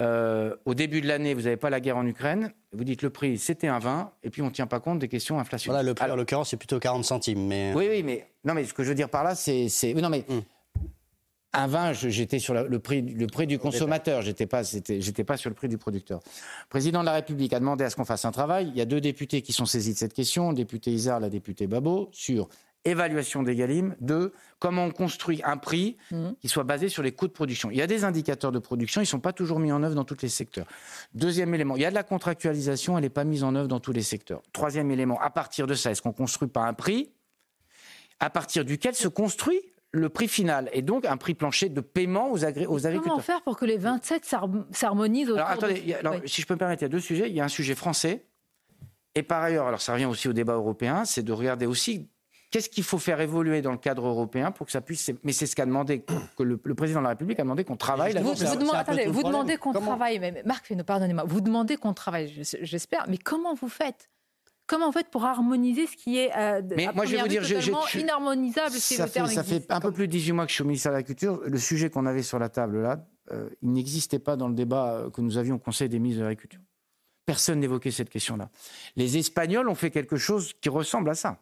Euh, 0.00 0.54
au 0.64 0.74
début 0.74 1.00
de 1.00 1.06
l'année, 1.06 1.34
vous 1.34 1.42
n'avez 1.42 1.56
pas 1.56 1.70
la 1.70 1.80
guerre 1.80 1.96
en 1.96 2.06
Ukraine. 2.06 2.52
Vous 2.72 2.84
dites 2.84 3.02
le 3.02 3.10
prix, 3.10 3.38
c'était 3.38 3.68
un 3.68 3.78
20, 3.78 4.12
et 4.22 4.30
puis 4.30 4.42
on 4.42 4.46
ne 4.46 4.50
tient 4.50 4.66
pas 4.66 4.80
compte 4.80 4.98
des 4.98 5.08
questions 5.08 5.38
inflationnistes. 5.38 5.74
Voilà, 5.74 5.88
le 5.88 5.94
prix, 5.94 6.10
en 6.10 6.16
l'occurrence, 6.16 6.50
c'est 6.50 6.56
plutôt 6.56 6.78
40 6.78 7.04
centimes. 7.04 7.46
Mais... 7.46 7.72
Oui, 7.74 7.86
oui, 7.88 8.02
mais, 8.02 8.26
non, 8.44 8.54
mais 8.54 8.64
ce 8.64 8.74
que 8.74 8.82
je 8.82 8.88
veux 8.88 8.94
dire 8.94 9.08
par 9.08 9.24
là, 9.24 9.34
c'est. 9.34 9.68
Non, 9.94 10.08
mais. 10.08 10.24
Hmm. 10.28 10.40
Un 11.56 11.68
vin, 11.68 11.92
j'étais 11.92 12.40
sur 12.40 12.52
le, 12.52 12.78
prix, 12.80 13.00
le 13.00 13.28
prix 13.28 13.46
du 13.46 13.60
consommateur, 13.60 14.22
j'étais 14.22 14.46
pas, 14.46 14.64
j'étais 14.64 15.22
pas 15.22 15.36
sur 15.36 15.50
le 15.50 15.54
prix 15.54 15.68
du 15.68 15.78
producteur. 15.78 16.18
Le 16.24 16.68
président 16.68 16.98
de 16.98 17.04
la 17.04 17.12
République 17.12 17.52
a 17.52 17.60
demandé 17.60 17.84
à 17.84 17.90
ce 17.90 17.94
qu'on 17.94 18.04
fasse 18.04 18.24
un 18.24 18.32
travail. 18.32 18.72
Il 18.74 18.76
y 18.76 18.80
a 18.80 18.84
deux 18.84 19.00
députés 19.00 19.40
qui 19.40 19.52
sont 19.52 19.64
saisis 19.64 19.92
de 19.92 19.98
cette 19.98 20.14
question, 20.14 20.48
le 20.48 20.56
député 20.56 20.90
Isard, 20.90 21.20
la 21.20 21.30
députée 21.30 21.68
Babo, 21.68 22.08
sur 22.10 22.48
évaluation 22.84 23.42
des 23.42 23.56
Galim, 23.56 23.96
deux, 24.00 24.32
comment 24.58 24.84
on 24.84 24.90
construit 24.90 25.40
un 25.44 25.56
prix 25.56 25.96
mmh. 26.10 26.30
qui 26.40 26.48
soit 26.48 26.64
basé 26.64 26.88
sur 26.88 27.02
les 27.02 27.12
coûts 27.12 27.26
de 27.26 27.32
production. 27.32 27.70
Il 27.70 27.76
y 27.76 27.82
a 27.82 27.86
des 27.86 28.04
indicateurs 28.04 28.52
de 28.52 28.58
production, 28.58 29.00
ils 29.00 29.04
ne 29.04 29.08
sont 29.08 29.20
pas 29.20 29.32
toujours 29.32 29.58
mis 29.58 29.72
en 29.72 29.82
œuvre 29.82 29.94
dans 29.94 30.04
tous 30.04 30.20
les 30.22 30.28
secteurs. 30.28 30.66
Deuxième 31.14 31.54
élément, 31.54 31.76
il 31.76 31.82
y 31.82 31.86
a 31.86 31.90
de 31.90 31.94
la 31.94 32.02
contractualisation, 32.02 32.96
elle 32.98 33.04
n'est 33.04 33.10
pas 33.10 33.24
mise 33.24 33.44
en 33.44 33.54
œuvre 33.54 33.68
dans 33.68 33.80
tous 33.80 33.92
les 33.92 34.02
secteurs. 34.02 34.42
Troisième 34.52 34.90
élément, 34.90 35.20
à 35.20 35.30
partir 35.30 35.66
de 35.66 35.74
ça, 35.74 35.90
est-ce 35.90 36.02
qu'on 36.02 36.12
construit 36.12 36.48
pas 36.48 36.64
un 36.64 36.74
prix? 36.74 37.10
À 38.20 38.30
partir 38.30 38.64
duquel 38.64 38.94
se 38.94 39.08
construit 39.08 39.60
le 39.90 40.08
prix 40.08 40.28
final 40.28 40.68
et 40.72 40.82
donc 40.82 41.04
un 41.04 41.16
prix 41.16 41.34
plancher 41.34 41.68
de 41.68 41.80
paiement 41.80 42.32
aux, 42.32 42.44
agriculteurs. 42.44 43.02
Comment 43.02 43.18
faire 43.20 43.42
pour 43.42 43.56
que 43.56 43.64
les 43.64 43.78
27 43.78 44.24
s'harmonisent 44.72 45.30
Alors 45.30 45.48
attendez, 45.48 45.96
si 46.26 46.42
je 46.42 46.46
peux 46.46 46.54
me 46.54 46.58
permettre, 46.58 46.82
il 46.82 46.86
y 46.86 46.86
a 46.86 46.90
deux 46.90 47.00
sujets. 47.00 47.28
Il 47.28 47.34
y 47.34 47.40
a 47.40 47.44
un 47.44 47.48
sujet 47.48 47.74
français 47.74 48.26
et 49.14 49.22
par 49.22 49.42
ailleurs, 49.42 49.66
alors 49.66 49.80
ça 49.80 49.92
revient 49.92 50.06
aussi 50.06 50.28
au 50.28 50.32
débat 50.32 50.54
européen, 50.54 51.04
c'est 51.04 51.22
de 51.22 51.32
regarder 51.32 51.66
aussi 51.66 52.08
Qu'est-ce 52.54 52.70
qu'il 52.70 52.84
faut 52.84 52.98
faire 52.98 53.20
évoluer 53.20 53.62
dans 53.62 53.72
le 53.72 53.78
cadre 53.78 54.06
européen 54.06 54.52
pour 54.52 54.66
que 54.66 54.70
ça 54.70 54.80
puisse. 54.80 55.10
Mais 55.24 55.32
c'est 55.32 55.46
ce 55.46 55.56
qu'a 55.56 55.66
demandé, 55.66 56.04
que 56.36 56.44
le, 56.44 56.56
président 56.56 57.00
de 57.00 57.02
la 57.02 57.08
République 57.08 57.40
a 57.40 57.42
demandé 57.42 57.64
qu'on 57.64 57.74
travaille 57.74 58.12
là 58.12 58.20
Vous, 58.22 58.32
vous 58.32 59.22
demandez 59.24 59.56
qu'on 59.56 59.72
travaille, 59.72 60.20
mais 60.20 60.40
Marc, 60.46 60.72
pardonnez-moi, 60.84 61.24
vous 61.26 61.40
demandez 61.40 61.76
qu'on 61.76 61.94
travaille, 61.94 62.32
j'espère, 62.62 63.06
mais 63.08 63.18
comment 63.18 63.54
vous 63.54 63.68
faites? 63.68 64.08
Comment 64.68 64.86
vous 64.86 64.92
faites 64.92 65.10
pour 65.10 65.24
harmoniser 65.24 65.88
ce 65.88 65.96
qui 65.96 66.16
est 66.18 66.30
euh, 66.36 66.62
mais 66.76 66.90
moi, 66.94 67.06
je 67.06 67.16
vais 67.16 67.22
vous 67.22 67.26
dire, 67.26 67.42
totalement 67.42 67.88
inharmonisable 67.92 68.76
ça, 68.76 69.08
fait, 69.08 69.26
ça 69.26 69.42
fait 69.42 69.66
un 69.72 69.80
peu 69.80 69.90
plus 69.90 70.06
de 70.06 70.12
18 70.12 70.30
mois 70.30 70.44
que 70.44 70.50
je 70.50 70.54
suis 70.54 70.62
au 70.62 70.66
ministère 70.68 70.92
de 70.92 70.98
l'Agriculture. 70.98 71.40
Le 71.44 71.58
sujet 71.58 71.90
qu'on 71.90 72.06
avait 72.06 72.22
sur 72.22 72.38
la 72.38 72.50
table 72.50 72.82
là, 72.82 73.04
euh, 73.32 73.50
il 73.62 73.72
n'existait 73.72 74.20
pas 74.20 74.36
dans 74.36 74.46
le 74.46 74.54
débat 74.54 74.92
euh, 74.92 75.10
que 75.10 75.20
nous 75.20 75.38
avions 75.38 75.56
au 75.56 75.58
Conseil 75.58 75.88
des 75.88 75.98
ministres 75.98 76.20
de 76.20 76.26
l'Agriculture. 76.26 76.60
Personne 77.26 77.58
n'évoquait 77.58 77.90
cette 77.90 78.10
question-là. 78.10 78.48
Les 78.94 79.18
Espagnols 79.18 79.68
ont 79.68 79.74
fait 79.74 79.90
quelque 79.90 80.16
chose 80.16 80.52
qui 80.60 80.68
ressemble 80.68 81.10
à 81.10 81.14
ça 81.14 81.40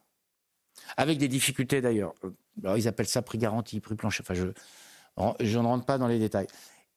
avec 0.96 1.18
des 1.18 1.28
difficultés 1.28 1.80
d'ailleurs. 1.80 2.14
Alors 2.62 2.76
ils 2.76 2.88
appellent 2.88 3.06
ça 3.06 3.22
prix 3.22 3.38
garanti, 3.38 3.80
prix 3.80 3.94
plancher. 3.94 4.22
Enfin, 4.22 4.34
je, 4.34 4.46
je 5.40 5.58
ne 5.58 5.66
rentre 5.66 5.86
pas 5.86 5.98
dans 5.98 6.08
les 6.08 6.18
détails. 6.18 6.46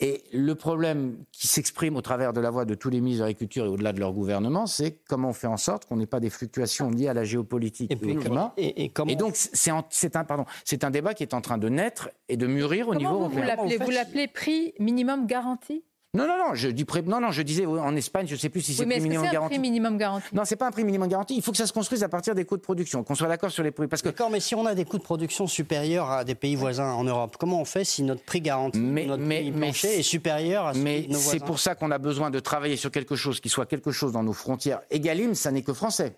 Et 0.01 0.23
le 0.33 0.55
problème 0.55 1.23
qui 1.31 1.47
s'exprime 1.47 1.95
au 1.95 2.01
travers 2.01 2.33
de 2.33 2.41
la 2.41 2.49
voix 2.49 2.65
de 2.65 2.75
tous 2.75 2.89
les 2.89 2.99
ministres 2.99 3.21
de 3.21 3.27
l'Agriculture 3.27 3.65
et 3.65 3.69
au-delà 3.69 3.93
de 3.93 3.99
leur 4.01 4.11
gouvernement, 4.11 4.67
c'est 4.67 4.99
comment 5.07 5.29
on 5.29 5.33
fait 5.33 5.47
en 5.47 5.55
sorte 5.55 5.85
qu'on 5.85 5.95
n'ait 5.95 6.05
pas 6.05 6.19
des 6.19 6.29
fluctuations 6.29 6.89
liées 6.89 7.07
à 7.07 7.13
la 7.13 7.23
géopolitique 7.23 7.91
et, 7.91 7.95
au 7.95 8.19
climat. 8.19 8.53
Et, 8.57 8.91
et, 9.07 9.15
donc, 9.15 9.35
c'est 9.37 9.71
un, 9.71 9.83
pardon, 10.25 10.43
un 10.81 10.91
débat 10.91 11.13
qui 11.13 11.23
est 11.23 11.33
en 11.33 11.39
train 11.39 11.57
de 11.57 11.69
naître 11.69 12.09
et 12.27 12.35
de 12.35 12.45
mûrir 12.45 12.89
au 12.89 12.95
niveau 12.95 13.13
européen. 13.13 13.55
Vous 13.57 13.91
l'appelez 13.91 14.27
prix 14.27 14.73
minimum 14.79 15.27
garanti? 15.27 15.85
Non, 16.15 16.27
non, 16.27 16.37
non, 16.37 16.55
je 16.55 16.69
dis 16.69 16.85
non, 17.05 17.19
non, 17.19 17.31
je 17.31 17.41
disais 17.41 17.65
en 17.65 17.95
Espagne, 17.95 18.25
je 18.27 18.35
ne 18.35 18.39
sais 18.39 18.49
plus 18.49 18.61
si 18.61 18.73
c'est 18.73 18.85
oui, 18.85 18.91
prix 18.91 19.01
minimum 19.01 19.25
garanti. 19.25 19.37
un 19.37 19.47
prix 19.49 19.59
minimum 19.59 19.97
garanti? 19.97 20.27
Non, 20.33 20.45
c'est 20.45 20.55
pas 20.55 20.67
un 20.67 20.71
prix 20.71 20.85
minimum 20.85 21.09
garanti. 21.09 21.35
Il 21.35 21.41
faut 21.41 21.51
que 21.51 21.57
ça 21.57 21.67
se 21.67 21.73
construise 21.73 22.03
à 22.03 22.09
partir 22.09 22.33
des 22.35 22.45
coûts 22.45 22.55
de 22.55 22.61
production, 22.61 23.03
qu'on 23.03 23.15
soit 23.15 23.27
d'accord 23.27 23.51
sur 23.51 23.63
les 23.63 23.71
prix. 23.71 23.87
Parce 23.87 24.01
que... 24.01 24.09
D'accord, 24.09 24.29
mais 24.29 24.39
si 24.39 24.55
on 24.55 24.65
a 24.65 24.73
des 24.75 24.85
coûts 24.85 24.97
de 24.97 25.03
production 25.03 25.45
supérieurs 25.47 26.09
à 26.09 26.23
des 26.23 26.35
pays 26.35 26.55
voisins 26.55 26.93
en 26.93 27.03
Europe, 27.03 27.35
comment 27.37 27.59
on 27.59 27.65
fait 27.65 27.83
si 27.83 28.03
notre 28.03 28.23
prix 28.23 28.41
garanti, 28.41 28.79
notre 28.79 29.23
prix 29.23 29.51
plancher 29.51 29.99
est 29.99 30.03
supérieur 30.03 30.67
à 30.67 30.73
ce 30.73 30.79
Mais 30.79 31.07
c'est 31.11 31.43
pour 31.43 31.59
ça 31.59 31.75
qu'on 31.75 31.91
a 31.91 31.97
besoin 31.97 32.31
de 32.31 32.39
travailler 32.39 32.77
sur 32.77 32.91
quelque 32.91 33.15
chose 33.15 33.39
qui 33.41 33.49
soit 33.49 33.65
quelque 33.65 33.91
chose 33.91 34.13
dans 34.13 34.23
nos 34.23 34.33
frontières. 34.33 34.81
Egalim, 34.91 35.35
ça 35.35 35.51
n'est 35.51 35.63
que 35.63 35.73
français. 35.73 36.17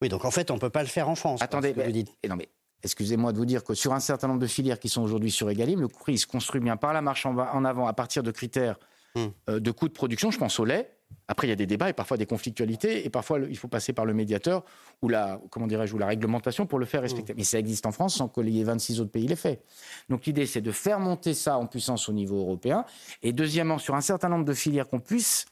Oui, 0.00 0.08
donc 0.08 0.24
en 0.24 0.30
fait, 0.30 0.50
on 0.50 0.54
ne 0.54 0.60
peut 0.60 0.70
pas 0.70 0.82
le 0.82 0.88
faire 0.88 1.08
en 1.08 1.14
France. 1.14 1.42
Attendez, 1.42 1.72
vous 1.72 1.92
dites. 1.92 2.10
non, 2.28 2.36
mais 2.36 2.48
excusez-moi 2.82 3.32
de 3.32 3.38
vous 3.38 3.44
dire 3.44 3.62
que 3.62 3.74
sur 3.74 3.92
un 3.92 4.00
certain 4.00 4.26
nombre 4.26 4.40
de 4.40 4.46
filières 4.46 4.80
qui 4.80 4.88
sont 4.88 5.02
aujourd'hui 5.02 5.30
sur 5.30 5.48
Egalim, 5.50 5.80
le 5.80 5.88
prix 5.88 6.18
se 6.18 6.26
construit 6.26 6.60
bien 6.60 6.76
par 6.76 6.92
la 6.92 7.02
marche 7.02 7.26
en 7.26 7.64
avant 7.64 7.86
à 7.86 7.92
partir 7.92 8.22
de 8.22 8.30
critères 8.30 8.78
Hmm. 9.14 9.26
Euh, 9.50 9.60
de 9.60 9.70
coûts 9.70 9.88
de 9.88 9.92
production. 9.92 10.30
Je 10.30 10.38
pense 10.38 10.58
au 10.58 10.64
lait. 10.64 10.90
Après, 11.28 11.46
il 11.46 11.50
y 11.50 11.52
a 11.52 11.56
des 11.56 11.66
débats 11.66 11.90
et 11.90 11.92
parfois 11.92 12.16
des 12.16 12.24
conflictualités, 12.24 13.04
et 13.04 13.10
parfois 13.10 13.38
il 13.38 13.56
faut 13.56 13.68
passer 13.68 13.92
par 13.92 14.06
le 14.06 14.14
médiateur 14.14 14.64
ou 15.02 15.08
la, 15.08 15.38
comment 15.50 15.66
dirais-je, 15.66 15.94
ou 15.94 15.98
la 15.98 16.06
réglementation 16.06 16.66
pour 16.66 16.78
le 16.78 16.86
faire 16.86 17.02
respecter. 17.02 17.34
Hmm. 17.34 17.36
Mais 17.38 17.44
ça 17.44 17.58
existe 17.58 17.84
en 17.84 17.92
France 17.92 18.16
sans 18.16 18.28
que 18.28 18.40
les 18.40 18.64
26 18.64 19.00
autres 19.00 19.10
pays 19.10 19.26
l'aient 19.26 19.36
fait. 19.36 19.62
Donc 20.08 20.24
l'idée, 20.24 20.46
c'est 20.46 20.62
de 20.62 20.72
faire 20.72 20.98
monter 20.98 21.34
ça 21.34 21.58
en 21.58 21.66
puissance 21.66 22.08
au 22.08 22.12
niveau 22.12 22.38
européen, 22.38 22.84
et 23.22 23.32
deuxièmement, 23.32 23.78
sur 23.78 23.94
un 23.94 24.00
certain 24.00 24.30
nombre 24.30 24.46
de 24.46 24.54
filières, 24.54 24.88
qu'on 24.88 25.00
puisse 25.00 25.46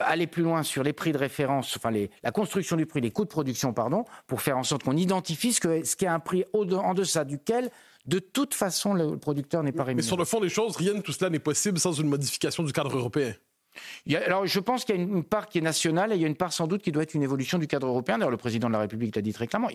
aller 0.00 0.26
plus 0.26 0.42
loin 0.42 0.62
sur 0.62 0.82
les 0.82 0.92
prix 0.92 1.12
de 1.12 1.18
référence, 1.18 1.76
enfin 1.76 1.90
la 2.22 2.30
construction 2.32 2.76
du 2.76 2.86
prix, 2.86 3.00
les 3.00 3.10
coûts 3.10 3.24
de 3.24 3.30
production, 3.30 3.72
pardon, 3.72 4.04
pour 4.26 4.42
faire 4.42 4.58
en 4.58 4.62
sorte 4.62 4.82
qu'on 4.82 4.96
identifie 4.96 5.52
ce 5.52 5.60
qu'est 5.60 5.84
ce 5.84 6.06
un 6.06 6.20
prix 6.20 6.44
en 6.52 6.94
deçà 6.94 7.24
duquel 7.24 7.70
de 8.06 8.18
toute 8.18 8.54
façon, 8.54 8.94
le 8.94 9.16
producteur 9.18 9.62
n'est 9.62 9.72
pas 9.72 9.84
rémunéré. 9.84 10.04
Mais 10.04 10.08
sur 10.08 10.16
le 10.16 10.24
fond 10.24 10.40
des 10.40 10.48
choses, 10.48 10.76
rien 10.76 10.94
de 10.94 11.00
tout 11.00 11.12
cela 11.12 11.30
n'est 11.30 11.38
possible 11.38 11.78
sans 11.78 11.92
une 11.92 12.08
modification 12.08 12.62
du 12.62 12.72
cadre 12.72 12.96
européen. 12.96 13.34
alors, 14.14 14.46
je 14.46 14.60
pense 14.60 14.84
qu'il 14.84 14.96
y 14.96 14.98
a 14.98 15.02
une 15.02 15.24
part 15.24 15.48
qui 15.48 15.58
est 15.58 15.62
nationale 15.62 16.12
et 16.12 16.16
il 16.16 16.22
y 16.22 16.24
a 16.24 16.28
une 16.28 16.36
part 16.36 16.52
sans 16.52 16.66
doute 16.66 16.82
qui 16.82 16.92
doit 16.92 17.02
être 17.02 17.14
une 17.14 17.22
évolution 17.22 17.58
du 17.58 17.66
cadre 17.66 17.86
européen. 17.86 18.18
D'ailleurs, 18.18 18.30
le 18.30 18.36
président 18.36 18.68
de 18.68 18.72
la 18.72 18.80
République 18.80 19.14
l'a 19.14 19.22
dit 19.22 19.32
très 19.32 19.46
clairement. 19.46 19.68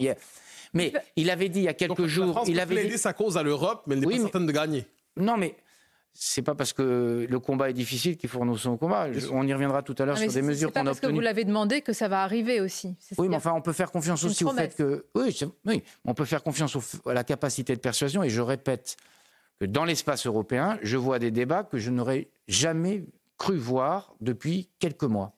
Mais 0.74 0.94
il 1.16 1.30
avait 1.30 1.50
dit 1.50 1.60
il 1.60 1.66
y 1.66 1.70
a 1.70 1.74
quelques 1.74 2.08
jours. 2.08 2.28
La 2.28 2.32
France 2.34 2.48
il 2.50 2.60
avait 2.60 2.86
dit... 2.86 2.98
sa 2.98 3.14
cause 3.14 3.38
à 3.38 3.44
l'Europe, 3.44 3.84
mais 3.88 3.96
elle 3.96 4.02
n'est 4.02 4.16
pas 4.16 4.22
certaine 4.22 4.46
de 4.46 4.52
gagner. 4.52 4.86
Non, 5.18 5.38
mais 5.38 5.56
c'est 6.18 6.42
pas 6.42 6.56
parce 6.56 6.72
que 6.72 7.28
le 7.30 7.40
combat 7.40 7.70
est 7.70 7.74
difficile 7.74 8.16
qu'il 8.16 8.30
faut 8.30 8.40
renoncer 8.40 8.68
au 8.70 8.78
combat. 8.78 9.08
On 9.32 9.46
y 9.46 9.54
reviendra 9.54 9.84
tout 9.84 9.96
à 10.00 10.06
l'heure 10.06 10.18
sur 10.18 10.32
des 10.32 10.42
mesures 10.42 10.72
qu'on 10.72 10.80
a 10.80 10.92
obtenues. 10.92 10.96
C'est 10.96 11.02
parce 11.02 11.12
que 11.12 11.16
vous 11.16 11.20
l'avez 11.22 11.44
demandé 11.44 11.82
que 11.82 11.92
ça 11.92 12.08
va 12.08 12.24
arriver 12.24 12.62
aussi. 12.62 12.96
Oui, 13.18 13.28
mais 13.28 13.36
enfin, 13.36 13.52
on 13.54 13.62
peut 13.62 13.74
faire 13.74 13.92
confiance 13.92 14.24
aussi 14.24 14.46
au 14.46 14.52
fait 14.52 14.76
que. 14.76 15.06
Oui, 15.14 15.38
oui, 15.66 15.84
on 16.06 16.14
peut 16.14 16.26
faire 16.26 16.42
confiance 16.42 16.78
à 17.06 17.14
la 17.14 17.24
capacité 17.26 17.76
de 17.76 17.82
persuasion. 17.82 18.24
Et 18.24 18.30
je 18.30 18.42
répète 18.42 18.96
que 19.60 19.66
dans 19.66 19.84
l'espace 19.84 20.26
européen, 20.26 20.80
je 20.82 20.96
vois 20.98 21.20
des 21.20 21.32
débats 21.32 21.64
que 21.64 21.78
je 21.78 21.92
n'aurais 21.92 22.30
jamais 22.48 23.04
cru 23.38 23.58
voir 23.58 24.16
depuis 24.22 24.70
quelques 24.80 25.04
mois. 25.04 25.34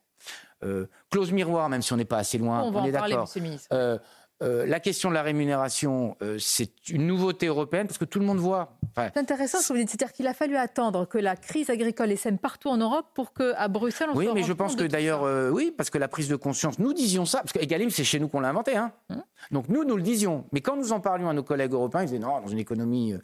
Euh, 0.64 0.88
clause 1.12 1.32
miroir, 1.32 1.70
même 1.70 1.82
si 1.82 1.94
on 1.94 1.98
n'est 1.98 2.06
pas 2.06 2.18
assez 2.18 2.38
loin, 2.38 2.64
on, 2.64 2.76
on 2.76 2.86
est 2.86 2.92
d'accord. 2.92 3.30
Euh, 3.74 3.98
euh, 4.44 4.68
la 4.68 4.80
question 4.80 5.10
de 5.10 5.16
la 5.16 5.24
rémunération, 5.24 6.16
euh, 6.22 6.38
c'est 6.40 6.90
une 6.90 7.08
nouveauté 7.08 7.48
européenne 7.48 7.88
parce 7.88 7.98
que 7.98 8.06
tout 8.06 8.20
le 8.20 8.26
monde 8.26 8.38
voit. 8.38 8.78
c'est 8.96 9.18
intéressant 9.18 9.60
ce 9.60 9.70
que 9.70 9.74
vous 9.74 9.80
dites, 9.80 9.90
c'est-à-dire 9.90 10.14
qu'il 10.14 10.28
a 10.28 10.34
fallu 10.36 10.56
attendre 10.56 11.08
que 11.08 11.18
la 11.18 11.36
crise 11.36 11.72
agricole 11.72 12.12
essaime 12.12 12.38
partout 12.38 12.70
en 12.70 12.78
Europe 12.78 13.08
pour 13.16 13.34
qu'à 13.34 13.68
Bruxelles 13.68 14.10
on 14.14 14.18
Oui, 14.18 14.28
mais 14.36 14.44
je 14.44 14.54
pense 14.54 14.76
que 14.76 14.84
d'ailleurs, 14.84 15.24
euh, 15.24 15.50
oui, 15.50 15.74
parce 15.76 15.90
que 15.90 15.98
la 15.98 16.08
prise 16.08 16.28
de 16.28 16.36
conscience, 16.36 16.78
nous 16.78 16.94
disions 16.94 17.26
ça, 17.26 17.40
parce 17.40 17.52
qu'Egalim, 17.52 17.90
c'est 17.90 18.04
chez 18.04 18.20
nous 18.20 18.28
qu'on 18.28 18.40
l'a 18.40 18.50
inventé. 18.50 18.78
Hein. 18.78 18.92
Hum. 19.10 19.24
Donc 19.50 19.70
nous, 19.70 19.84
nous 19.84 19.98
le 19.98 20.04
disions. 20.04 20.46
Mais 20.52 20.62
quand 20.62 20.76
nous 20.76 20.92
en 20.92 21.00
parlions 21.00 21.30
à 21.30 21.34
nos 21.34 21.44
collègues 21.44 21.74
européens, 21.74 22.04
ils 22.04 22.08
disaient 22.08 22.20
non, 22.20 22.40
dans 22.40 22.48
une 22.48 22.60
économie 22.60 23.16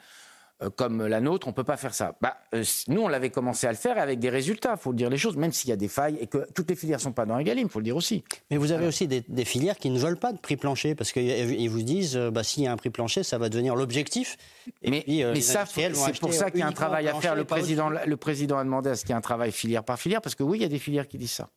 comme 0.70 1.05
la 1.05 1.22
nôtre, 1.22 1.47
on 1.47 1.51
ne 1.51 1.55
peut 1.55 1.64
pas 1.64 1.78
faire 1.78 1.93
ça. 1.93 2.16
Bah, 2.22 2.38
euh, 2.53 2.64
nous, 2.88 3.01
on 3.01 3.07
l'avait 3.07 3.30
commencé 3.30 3.68
à 3.68 3.72
le 3.72 3.78
faire 3.78 3.97
avec 3.97 4.20
des 4.20 4.30
résultats, 4.30 4.76
il 4.78 4.82
faut 4.82 4.91
le 4.91 4.97
dire 4.97 5.09
les 5.09 5.18
choses, 5.18 5.38
même 5.38 5.51
s'il 5.51 5.70
y 5.70 5.74
a 5.74 5.76
des 5.76 5.88
failles 5.88 6.18
et 6.20 6.28
que 6.28 6.45
toutes 6.53 6.70
les 6.70 6.76
filières 6.76 6.99
ne 6.99 7.03
sont 7.03 7.11
pas 7.11 7.26
dans 7.26 7.38
Egalim, 7.38 7.68
il 7.68 7.72
faut 7.72 7.80
le 7.80 7.86
dire 7.86 7.95
aussi. 7.95 8.24
Mais 8.51 8.57
vous 8.57 8.72
avez 8.72 8.88
aussi 8.88 9.07
des, 9.07 9.45
filières 9.45 9.78
qui 9.78 9.89
ne 9.89 9.99
veulent 9.99 10.18
pas 10.18 10.32
de 10.32 10.38
prix 10.38 10.57
plancher, 10.57 10.95
parce 10.95 11.11
qu'ils 11.11 11.70
vous 11.70 11.82
disent, 11.82 12.16
bah, 12.16 12.43
s'il 12.43 12.64
y 12.64 12.68
a 12.68 12.72
un 12.72 12.78
prix 12.78 12.89
plancher, 12.89 13.24
ça 13.24 13.38
va 13.38 13.49
devenir 13.49 13.76
l'objectif. 13.76 14.38
Mais, 14.86 15.03
mais 15.07 15.41
ça, 15.41 15.66
c'est 15.66 16.20
pour 16.20 16.34
ça 16.34 16.49
qu'il 16.49 16.61
y 16.61 16.64
a 16.64 16.68
un 16.68 16.72
travail 16.72 17.07
à 17.07 17.14
faire. 17.16 17.36
Le 17.36 17.43
président, 17.45 17.89
le 17.89 18.18
président 18.18 18.57
a 18.57 18.64
demandé 18.64 18.89
à 18.89 18.95
ce 18.95 19.01
qu'il 19.01 19.09
y 19.09 19.14
ait 19.14 19.18
un 19.18 19.22
travail 19.22 19.51
filière 19.51 19.84
par 19.84 19.99
filière, 19.99 20.22
parce 20.22 20.36
que 20.36 20.43
oui, 20.43 20.59
il 20.59 20.61
y 20.61 20.66
a 20.66 20.70
des 20.70 20.80
filières 20.80 21.07
qui 21.07 21.18
disent 21.18 21.32
ça. 21.32 21.49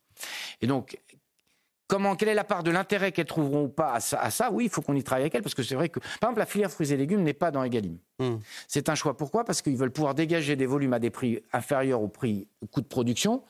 Et 0.60 0.66
donc, 0.66 0.98
Comment, 1.88 2.16
quelle 2.16 2.30
est 2.30 2.34
la 2.34 2.44
part 2.44 2.62
de 2.62 2.70
l'intérêt 2.70 3.12
qu'elles 3.12 3.26
trouveront 3.26 3.64
ou 3.64 3.68
pas 3.68 3.94
à 3.94 4.30
ça, 4.30 4.50
Oui, 4.50 4.64
il 4.64 4.70
faut 4.70 4.82
qu'on 4.82 4.94
y 4.94 5.04
travaille 5.04 5.22
avec 5.22 5.34
elles, 5.34 5.42
parce 5.42 5.54
que 5.54 5.62
c'est 5.62 5.76
vrai 5.76 5.88
que, 5.88 6.00
par 6.00 6.30
exemple, 6.30 6.40
la 6.40 6.46
filière 6.46 6.70
fruits 6.70 6.92
et 6.92 6.96
légumes 6.96 7.22
n'est 7.22 7.32
pas 7.32 7.50
dans 7.50 7.62
Egalim. 7.62 7.98
Hmm. 8.18 8.36
C'est 8.66 8.88
un 8.88 8.94
choix. 8.94 9.16
Pourquoi? 9.16 9.44
Parce 9.44 9.62
qu'ils 9.62 9.76
veulent 9.76 9.92
pouvoir 9.92 10.14
dégager 10.14 10.56
des 10.56 10.66
volumes 10.66 10.92
à 10.92 10.98
des 10.98 11.10
prix 11.10 11.42
inférieurs 11.52 12.02
au 12.02 12.08
prix 12.08 12.48
au 12.60 12.66
coût 12.66 12.80
de 12.80 12.86
production. 12.86 13.42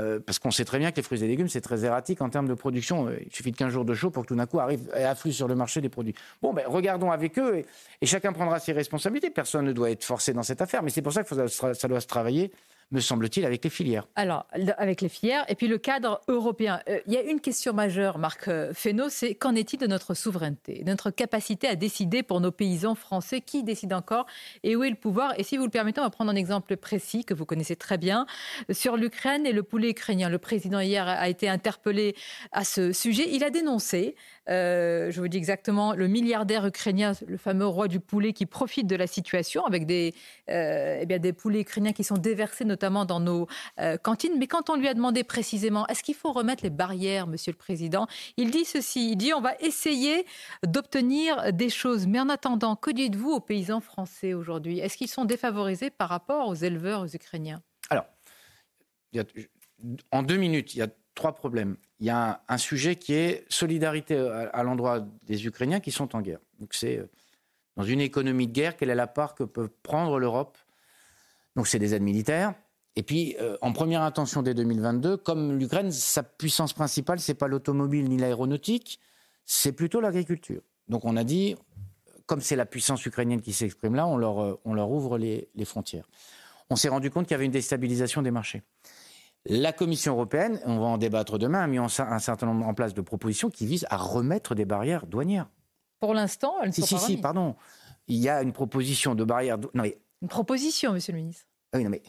Euh, 0.00 0.18
parce 0.18 0.38
qu'on 0.38 0.50
sait 0.50 0.64
très 0.64 0.78
bien 0.78 0.92
que 0.92 0.96
les 0.96 1.02
fruits 1.02 1.22
et 1.22 1.26
légumes, 1.26 1.48
c'est 1.48 1.60
très 1.60 1.84
erratique 1.84 2.22
en 2.22 2.30
termes 2.30 2.48
de 2.48 2.54
production. 2.54 3.08
Euh, 3.08 3.18
il 3.24 3.34
suffit 3.34 3.50
de 3.50 3.56
15 3.56 3.70
jours 3.70 3.84
de 3.84 3.92
chaud 3.92 4.10
pour 4.10 4.22
que 4.22 4.28
tout 4.28 4.36
d'un 4.36 4.46
coup 4.46 4.58
arrive 4.58 4.90
et 4.96 5.04
afflue 5.04 5.32
sur 5.32 5.46
le 5.46 5.54
marché 5.54 5.80
des 5.80 5.88
produits. 5.88 6.14
Bon, 6.40 6.54
ben, 6.54 6.64
regardons 6.66 7.10
avec 7.10 7.38
eux 7.38 7.58
et, 7.58 7.66
et, 8.00 8.06
chacun 8.06 8.32
prendra 8.32 8.60
ses 8.60 8.72
responsabilités. 8.72 9.30
Personne 9.30 9.66
ne 9.66 9.72
doit 9.72 9.90
être 9.90 10.04
forcé 10.04 10.32
dans 10.32 10.42
cette 10.42 10.62
affaire, 10.62 10.82
mais 10.82 10.90
c'est 10.90 11.02
pour 11.02 11.12
ça 11.12 11.22
que 11.22 11.46
ça 11.48 11.88
doit 11.88 12.00
se 12.00 12.06
travailler 12.06 12.50
me 12.90 13.00
semble-t-il, 13.00 13.46
avec 13.46 13.62
les 13.62 13.70
filières. 13.70 14.06
Alors, 14.16 14.46
avec 14.76 15.00
les 15.00 15.08
filières, 15.08 15.44
et 15.48 15.54
puis 15.54 15.68
le 15.68 15.78
cadre 15.78 16.20
européen. 16.26 16.80
Euh, 16.88 16.98
il 17.06 17.12
y 17.12 17.16
a 17.16 17.22
une 17.22 17.40
question 17.40 17.72
majeure, 17.72 18.18
Marc 18.18 18.48
euh, 18.48 18.74
Fesneau, 18.74 19.08
c'est 19.08 19.34
qu'en 19.36 19.54
est-il 19.54 19.78
de 19.78 19.86
notre 19.86 20.14
souveraineté, 20.14 20.82
de 20.82 20.90
notre 20.90 21.10
capacité 21.10 21.68
à 21.68 21.76
décider 21.76 22.24
pour 22.24 22.40
nos 22.40 22.50
paysans 22.50 22.96
français 22.96 23.40
Qui 23.40 23.62
décide 23.62 23.92
encore 23.92 24.26
Et 24.64 24.74
où 24.74 24.82
est 24.82 24.90
le 24.90 24.96
pouvoir? 24.96 25.34
Et 25.38 25.44
si 25.44 25.56
vous 25.56 25.64
le 25.64 25.70
permettez, 25.70 26.00
on 26.00 26.04
va 26.04 26.10
prendre 26.10 26.32
un 26.32 26.36
exemple 26.36 26.76
précis 26.76 27.24
que 27.24 27.32
vous 27.32 27.46
connaissez 27.46 27.76
très 27.76 27.96
bien. 27.96 28.26
Sur 28.70 28.96
l'Ukraine 28.96 29.46
et 29.46 29.52
le 29.52 29.62
poulet 29.62 29.90
ukrainien, 29.90 30.28
le 30.28 30.38
président 30.38 30.80
hier 30.80 31.06
a 31.06 31.28
été 31.28 31.48
interpellé 31.48 32.16
à 32.50 32.64
ce 32.64 32.92
sujet. 32.92 33.28
Il 33.30 33.44
a 33.44 33.50
dénoncé 33.50 34.16
euh, 34.48 35.12
je 35.12 35.20
vous 35.20 35.28
dis 35.28 35.36
exactement, 35.36 35.94
le 35.94 36.08
milliardaire 36.08 36.66
ukrainien, 36.66 37.12
le 37.28 37.36
fameux 37.36 37.66
roi 37.66 37.86
du 37.86 38.00
poulet, 38.00 38.32
qui 38.32 38.46
profite 38.46 38.88
de 38.88 38.96
la 38.96 39.06
situation 39.06 39.64
avec 39.64 39.86
des, 39.86 40.12
eh 40.48 41.04
bien, 41.06 41.18
des 41.18 41.32
poulets 41.32 41.60
ukrainiens 41.60 41.92
qui 41.92 42.02
sont 42.02 42.16
déversés 42.16 42.64
notamment 42.64 42.79
dans 42.80 43.20
nos 43.20 43.46
euh, 43.78 43.96
cantines. 43.96 44.38
Mais 44.38 44.46
quand 44.46 44.70
on 44.70 44.76
lui 44.76 44.88
a 44.88 44.94
demandé 44.94 45.24
précisément, 45.24 45.86
est-ce 45.88 46.02
qu'il 46.02 46.14
faut 46.14 46.32
remettre 46.32 46.64
les 46.64 46.70
barrières, 46.70 47.26
Monsieur 47.26 47.52
le 47.52 47.58
Président, 47.58 48.06
il 48.36 48.50
dit 48.50 48.64
ceci, 48.64 49.12
il 49.12 49.16
dit 49.16 49.32
on 49.32 49.40
va 49.40 49.54
essayer 49.60 50.26
d'obtenir 50.66 51.52
des 51.52 51.70
choses. 51.70 52.06
Mais 52.06 52.20
en 52.20 52.28
attendant, 52.28 52.76
que 52.76 52.90
dites-vous 52.90 53.30
aux 53.30 53.40
paysans 53.40 53.80
français 53.80 54.34
aujourd'hui? 54.34 54.78
Est-ce 54.78 54.96
qu'ils 54.96 55.08
sont 55.08 55.24
défavorisés 55.24 55.90
par 55.90 56.08
rapport 56.08 56.48
aux 56.48 56.54
éleveurs 56.54 57.14
ukrainiens? 57.14 57.62
Alors, 57.90 58.06
en 60.10 60.22
deux 60.22 60.36
minutes, 60.36 60.74
il 60.74 60.78
y 60.78 60.82
a 60.82 60.88
trois 61.14 61.34
problèmes. 61.34 61.76
Il 61.98 62.06
y 62.06 62.10
a 62.10 62.42
un, 62.48 62.58
sujet 62.58 62.96
qui 62.96 63.14
est 63.14 63.44
solidarité 63.48 64.16
à, 64.16 64.62
l'endroit 64.62 65.06
des 65.22 65.46
Ukrainiens 65.46 65.80
qui 65.80 65.90
sont 65.90 66.16
en 66.16 66.22
guerre. 66.22 66.38
Donc 66.58 66.72
c'est 66.72 66.98
euh, 66.98 67.10
dans 67.76 67.82
une 67.82 68.00
économie 68.00 68.46
de 68.46 68.52
guerre, 68.52 68.76
quelle 68.76 68.90
est 68.90 68.94
la 68.94 69.06
part 69.06 69.34
que 69.34 69.44
peut 69.44 69.68
prendre 69.82 70.18
l'Europe? 70.18 70.56
Donc 71.56 71.66
c'est 71.66 71.78
des 71.78 71.94
aides 71.94 72.02
militaires. 72.02 72.54
Et 72.96 73.02
puis, 73.02 73.36
euh, 73.40 73.56
en 73.62 73.72
première 73.72 74.02
intention 74.02 74.42
dès 74.42 74.54
2022, 74.54 75.16
comme 75.16 75.56
l'Ukraine, 75.58 75.92
sa 75.92 76.22
puissance 76.22 76.72
principale, 76.72 77.20
c'est 77.20 77.34
pas 77.34 77.48
l'automobile 77.48 78.08
ni 78.08 78.18
l'aéronautique, 78.18 79.00
c'est 79.46 79.72
plutôt 79.72 80.00
l'agriculture. 80.00 80.62
Donc 80.88 81.04
on 81.04 81.16
a 81.16 81.24
dit, 81.24 81.56
comme 82.26 82.40
c'est 82.40 82.56
la 82.56 82.66
puissance 82.66 83.04
ukrainienne 83.06 83.40
qui 83.40 83.52
s'exprime 83.52 83.94
là, 83.94 84.06
on 84.06 84.16
leur, 84.16 84.40
euh, 84.40 84.60
on 84.64 84.74
leur 84.74 84.90
ouvre 84.90 85.18
les, 85.18 85.48
les 85.54 85.64
frontières. 85.64 86.08
On 86.68 86.76
s'est 86.76 86.88
rendu 86.88 87.10
compte 87.10 87.26
qu'il 87.26 87.34
y 87.34 87.36
avait 87.36 87.46
une 87.46 87.52
déstabilisation 87.52 88.22
des 88.22 88.30
marchés. 88.30 88.62
La 89.46 89.72
Commission 89.72 90.12
européenne, 90.12 90.60
on 90.66 90.78
va 90.78 90.86
en 90.86 90.98
débattre 90.98 91.38
demain, 91.38 91.62
a 91.62 91.66
mis 91.66 91.78
un 91.78 91.88
certain 91.88 92.46
nombre 92.46 92.66
en 92.66 92.74
place 92.74 92.92
de 92.92 93.00
propositions 93.00 93.48
qui 93.50 93.66
visent 93.66 93.86
à 93.88 93.96
remettre 93.96 94.54
des 94.54 94.66
barrières 94.66 95.06
douanières. 95.06 95.48
Pour 95.98 96.12
l'instant, 96.14 96.54
elles 96.60 96.68
ne 96.68 96.74
sont 96.74 96.82
si, 96.82 96.94
pas 96.94 97.00
Si, 97.00 97.06
si, 97.06 97.16
pardon. 97.16 97.56
Il 98.06 98.16
y 98.16 98.28
a 98.28 98.42
une 98.42 98.52
proposition 98.52 99.14
de 99.14 99.24
barrière. 99.24 99.58
Non, 99.58 99.82
mais... 99.82 99.98
Une 100.20 100.28
proposition, 100.28 100.92
monsieur 100.92 101.12
le 101.12 101.18
ministre. 101.18 101.46
Oui, 101.74 101.82
non, 101.84 101.90
mais. 101.90 102.02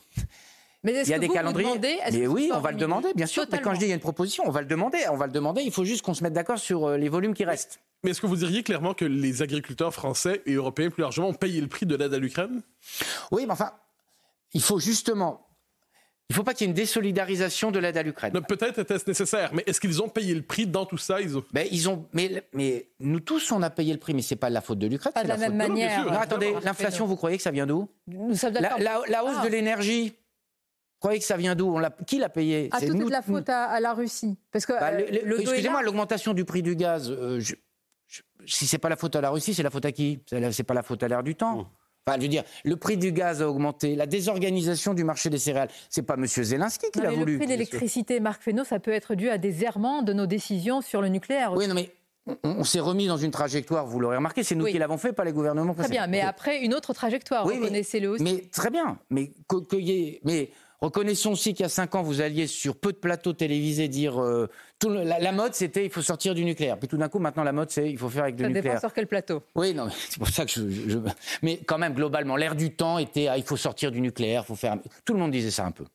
Mais 0.84 1.04
il 1.04 1.10
y 1.10 1.14
a 1.14 1.20
des 1.20 1.30
calendriers. 1.30 1.80
mais 2.12 2.28
oui, 2.28 2.50
on 2.54 2.60
va 2.60 2.72
le 2.72 2.78
demander, 2.78 3.14
bien 3.14 3.28
sûr. 3.28 3.46
Mais 3.52 3.62
quand 3.62 3.74
je 3.74 3.80
dis 3.80 3.86
il 3.86 3.90
y 3.90 3.92
a 3.92 3.96
une 3.96 4.02
proposition, 4.02 4.44
on 4.48 4.52
va 4.52 4.62
le 4.62 4.68
demander. 4.68 5.00
On 5.12 5.18
va 5.18 5.28
le 5.28 5.32
demander. 5.32 5.62
Il 5.62 5.72
faut 5.72 5.86
juste 5.86 6.04
qu'on 6.04 6.14
se 6.14 6.24
mette 6.24 6.34
d'accord 6.34 6.58
sur 6.58 6.86
euh, 6.86 6.98
les 6.98 7.10
volumes 7.10 7.34
qui 7.34 7.46
restent. 7.46 7.80
Mais 8.04 8.12
est-ce 8.12 8.22
que 8.22 8.28
vous 8.28 8.36
diriez 8.36 8.64
clairement 8.64 8.96
que 8.96 9.06
les 9.06 9.44
agriculteurs 9.44 9.94
français 9.94 10.42
et 10.48 10.54
européens 10.54 10.90
plus 10.90 11.02
largement 11.02 11.28
ont 11.28 11.34
payé 11.34 11.62
le 11.62 11.68
prix 11.68 11.86
de 11.86 11.96
l'aide 11.96 12.14
à 12.14 12.20
l'Ukraine? 12.20 12.62
Oui, 13.32 13.46
mais 13.46 13.52
enfin, 13.52 13.74
il 14.54 14.62
faut 14.62 14.80
justement 14.80 15.46
il 16.32 16.34
ne 16.34 16.38
faut 16.38 16.44
pas 16.46 16.54
qu'il 16.54 16.66
y 16.66 16.70
ait 16.70 16.72
une 16.72 16.76
désolidarisation 16.78 17.72
de 17.72 17.80
l'aide 17.80 17.98
à 17.98 18.04
l'Ukraine. 18.04 18.32
Peut-être 18.48 18.80
était-ce 18.80 19.04
nécessaire, 19.06 19.50
mais 19.54 19.64
est-ce 19.68 19.82
qu'ils 19.82 20.02
ont 20.02 20.08
payé 20.08 20.34
le 20.34 20.42
prix 20.42 20.66
dans 20.66 20.86
tout 20.86 20.98
ça 20.98 21.20
ils 21.20 21.38
ont... 21.38 21.44
Ben, 21.52 21.68
ils 21.70 21.90
ont... 21.90 22.06
Mais, 22.14 22.42
mais, 22.54 22.88
nous 23.02 23.20
tous, 23.20 23.52
on 23.52 23.62
a 23.62 23.70
payé 23.70 23.92
le 23.92 24.00
prix, 24.00 24.14
mais 24.14 24.22
ce 24.22 24.34
n'est 24.34 24.40
pas 24.40 24.50
la 24.50 24.62
faute 24.62 24.80
de 24.80 24.88
l'Ukraine. 24.88 25.12
Pas 25.12 25.24
de 25.24 25.28
la, 25.28 25.36
même 25.36 25.58
manière. 25.58 26.06
Non, 26.06 26.18
attendez, 26.18 26.56
l'inflation, 26.64 27.06
vous 27.06 27.18
croyez 27.18 27.36
que 27.36 27.44
ça 27.44 27.52
vient 27.52 27.68
d'où? 27.68 27.90
Nous 28.08 28.34
la, 28.44 28.78
la, 28.78 29.02
la, 29.10 29.26
hausse 29.26 29.42
de 29.42 29.48
ah. 29.48 29.50
l'énergie, 29.50 30.08
vous 30.12 30.16
croyez 31.02 31.20
que 31.20 31.26
ça 31.26 31.36
vient 31.36 31.56
d'où? 31.56 31.78
Qui 32.08 32.20
l'a 32.20 32.30
payé? 32.30 32.70
Ah, 32.72 32.80
tout 32.80 32.86
est 32.86 32.94
de 32.94 33.10
la 33.10 33.22
faute 33.22 33.50
à, 33.50 33.80
la 33.82 33.94
Russie. 33.94 34.38
Parce 34.52 34.66
que 34.66 34.74
bah, 34.74 34.92
euh, 34.94 35.40
excusez-moi, 35.40 35.82
l'augmentation 35.82 36.34
du 36.34 36.46
prix 36.46 36.62
du 36.62 36.78
gaz. 36.78 37.12
Euh, 37.12 37.40
je, 37.40 37.56
je, 38.08 38.22
si 38.46 38.68
c'est 38.68 38.78
pas 38.78 38.90
la 38.90 38.96
faute 38.96 39.16
à 39.16 39.22
la 39.22 39.30
Russie, 39.30 39.54
c'est 39.54 39.64
la 39.64 39.70
faute 39.70 39.86
à 39.86 39.92
qui? 39.92 40.24
C'est 40.30 40.64
pas 40.64 40.74
la 40.74 40.84
faute 40.84 41.04
à 41.04 41.10
l'air 41.10 41.24
du 41.24 41.36
temps. 41.36 41.58
Mmh. 41.58 41.66
Enfin, 42.08 42.18
je 42.18 42.24
veux 42.24 42.30
dire, 42.30 42.44
le 42.64 42.76
prix 42.78 42.98
du 42.98 43.12
gaz 43.12 43.44
a 43.44 43.50
augmenté, 43.50 43.96
la 43.96 44.08
désorganisation 44.08 44.96
du 44.96 45.04
marché 45.04 45.30
des 45.30 45.38
céréales, 45.38 45.70
c'est 45.88 46.02
pas 46.02 46.16
M. 46.16 46.26
Zelensky 46.26 46.88
qui 46.92 47.00
l'a 47.00 47.12
voulu. 47.12 47.34
Le 47.34 47.38
prix 47.38 47.46
de 47.46 47.52
l'électricité, 47.52 48.20
Marc 48.20 48.42
Fesneau, 48.42 48.64
ça 48.64 48.80
peut 48.80 48.92
être 48.92 49.14
dû 49.14 49.30
à 49.30 49.38
des 49.38 49.64
errements 49.64 50.02
de 50.02 50.12
nos 50.12 50.26
décisions 50.26 50.82
sur 50.82 51.02
le 51.02 51.10
nucléaire. 51.10 51.54
Oui, 51.54 51.68
non, 51.68 51.76
mais 51.76 51.92
on, 52.44 52.64
s'est 52.64 52.80
remis 52.80 53.06
dans 53.06 53.18
une 53.18 53.30
trajectoire, 53.30 53.86
vous 53.86 54.00
l'aurez 54.00 54.16
remarqué, 54.16 54.44
c'est 54.44 54.56
nous 54.56 54.66
qui 54.66 54.80
l'avons 54.80 54.98
fait, 54.98 55.14
pas 55.14 55.24
les 55.24 55.32
gouvernements 55.32 55.76
précédents. 55.76 55.96
Très 55.96 56.08
bien, 56.08 56.08
mais 56.08 56.22
après 56.22 56.62
une 56.62 56.74
autre 56.74 56.94
trajectoire, 56.94 57.46
reconnaissez-le 57.46 58.10
aussi. 58.10 58.24
Mais 58.24 58.50
très 58.52 58.72
bien, 58.72 58.98
mais 59.12 59.32
que, 59.48 59.58
mais 60.24 60.50
Reconnaissons 60.82 61.34
aussi 61.34 61.54
qu'il 61.54 61.64
y 61.64 61.66
a 61.66 61.70
cinq 61.70 61.94
ans, 61.94 62.02
vous 62.02 62.22
alliez 62.22 62.48
sur 62.48 62.76
peu 62.76 62.92
de 62.92 62.98
plateaux 62.98 63.34
télévisés 63.34 63.88
dire 63.88 64.20
euh, 64.20 64.50
tout 64.80 64.90
la, 64.90 65.32
mode, 65.32 65.54
c'était 65.54 65.86
il 65.86 65.92
faut 65.92 66.02
sortir 66.02 66.34
du 66.34 66.44
nucléaire. 66.44 66.80
Puis 66.80 66.88
tout 66.88 66.98
d'un 66.98 67.08
coup, 67.08 67.20
maintenant, 67.20 67.44
la 67.44 67.52
mode, 67.52 67.70
c'est 67.70 67.90
il 67.90 68.00
faut 68.00 68.10
faire 68.10 68.24
avec 68.24 68.36
du 68.36 68.44
nucléaire. 68.44 68.64
Ça 68.64 68.70
dépend 68.70 68.80
sur 68.80 68.94
quel 68.94 69.08
plateau. 69.08 69.44
Oui, 69.54 69.76
non, 69.76 69.90
c'est 69.92 70.18
pour 70.18 70.30
ça 70.30 70.46
que 70.46 70.52
je, 70.52 70.98
Mais 71.44 71.58
quand 71.58 71.78
même, 71.78 71.94
globalement, 71.94 72.36
l'air 72.36 72.56
du 72.56 72.74
temps 72.74 72.98
était 72.98 73.28
ah, 73.28 73.38
il 73.38 73.44
faut 73.44 73.58
sortir 73.58 73.92
du 73.92 74.02
nucléaire, 74.02 74.46
faut 74.46 74.56
faire. 74.56 74.78
Tout 75.06 75.14
le 75.14 75.20
monde 75.20 75.32
disait 75.32 75.52
ça 75.52 75.66
un 75.66 75.72
peu 75.72 75.86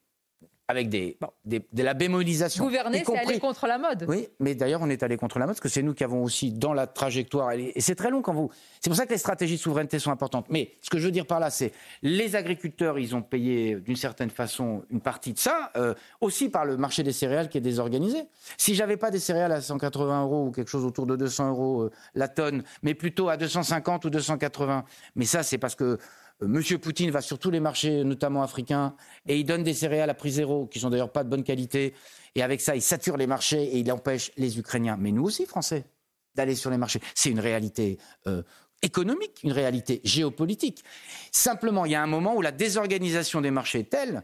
avec 0.69 0.89
des, 0.89 1.17
de 1.45 1.83
la 1.83 1.95
bémolisation. 1.95 2.65
Gouverner, 2.65 3.05
c'est 3.07 3.17
aller 3.17 3.39
contre 3.39 3.67
la 3.67 3.79
mode. 3.79 4.05
Oui, 4.09 4.29
mais 4.41 4.57
d'ailleurs, 4.57 4.81
on 4.83 4.91
est 4.91 5.03
allé 5.05 5.17
contre 5.17 5.39
la 5.39 5.47
mode 5.47 5.55
parce 5.55 5.61
que 5.61 5.69
c'est 5.69 5.83
nous 5.83 5.95
qui 5.95 6.03
avons 6.03 6.25
aussi 6.25 6.53
dans 6.53 6.75
la 6.75 6.89
trajectoire. 6.89 7.53
Et 7.53 7.73
c'est 7.79 7.95
très 7.95 8.11
long 8.11 8.21
quand 8.21 8.35
vous. 8.35 8.51
C'est 8.81 8.91
pour 8.91 8.97
ça 8.97 9.07
que 9.07 9.13
les 9.13 9.19
stratégies 9.19 9.57
de 9.57 9.61
souveraineté 9.61 10.01
sont 10.01 10.11
importantes. 10.11 10.47
Mais 10.51 10.73
ce 10.83 10.91
que 10.91 10.99
je 10.99 11.05
veux 11.05 11.13
dire 11.13 11.27
par 11.27 11.39
là, 11.39 11.51
c'est 11.51 11.73
les 12.03 12.35
agriculteurs, 12.35 12.99
ils 12.99 13.15
ont 13.15 13.23
payé 13.23 13.77
d'une 13.77 13.97
certaine 13.97 14.31
façon 14.31 14.83
une 14.91 15.01
partie 15.01 15.33
de 15.33 15.39
ça, 15.39 15.71
euh, 15.77 15.95
aussi 16.21 16.49
par 16.49 16.65
le 16.65 16.77
marché 16.77 17.05
des 17.05 17.13
céréales 17.13 17.49
qui 17.49 17.59
est 17.59 17.63
désorganisé. 17.63 18.25
Si 18.59 18.75
j'avais 18.75 18.97
pas 18.97 19.13
des 19.13 19.21
céréales 19.21 19.53
à 19.53 19.61
180 19.61 20.23
euros 20.23 20.47
ou 20.47 20.51
quelque 20.51 20.71
chose 20.71 20.85
autour 20.85 21.07
de 21.07 21.15
200 21.15 21.51
euros 21.51 21.83
euh, 21.83 21.91
la 22.15 22.27
tonne, 22.27 22.65
mais 22.83 22.95
plutôt 22.95 23.29
à 23.29 23.37
250 23.37 24.05
ou 24.05 24.11
280, 24.11 24.85
mais 25.15 25.27
ça, 25.27 25.45
c'est 25.45 25.59
parce 25.59 25.77
que 25.77 25.85
euh, 25.85 25.97
Monsieur 26.43 26.79
Poutine 26.79 27.11
va 27.11 27.23
sur 27.23 27.39
tous 27.39 27.51
les 27.51 27.61
marchés, 27.61 28.05
notamment 28.05 28.43
africains, 28.43 28.95
et 29.27 29.39
il 29.39 29.45
donne 29.45 29.63
des 29.63 29.73
céréales 29.73 30.11
à 30.11 30.15
prix 30.15 30.33
zéro, 30.33 30.67
qui 30.67 30.79
sont 30.81 30.91
d'ailleurs 30.91 31.13
pas 31.13 31.25
de 31.25 31.31
bonne 31.31 31.45
qualité. 31.45 31.95
Et 32.35 32.43
avec 32.43 32.61
ça, 32.61 32.77
il 32.77 32.83
sature 32.83 33.17
les 33.17 33.27
marchés 33.27 33.63
et 33.63 33.79
il 33.79 33.91
empêche 33.91 34.31
les 34.37 34.59
Ukrainiens, 34.59 34.99
mais 34.99 35.13
nous 35.13 35.25
aussi, 35.25 35.47
Français, 35.47 35.87
d'aller 36.35 36.55
sur 36.55 36.71
les 36.71 36.77
marchés. 36.77 37.01
C'est 37.15 37.31
une 37.31 37.41
réalité 37.41 37.99
euh, 38.27 38.43
économique, 38.83 39.43
une 39.45 39.53
réalité 39.53 40.03
géopolitique. 40.05 40.85
Simplement, 41.33 41.87
il 41.87 41.93
y 41.93 41.95
a 41.95 42.03
un 42.03 42.07
moment 42.07 42.37
où 42.37 42.43
la 42.43 42.53
désorganisation 42.53 43.41
des 43.41 43.51
marchés 43.51 43.81
est 43.81 43.91
telle. 43.91 44.23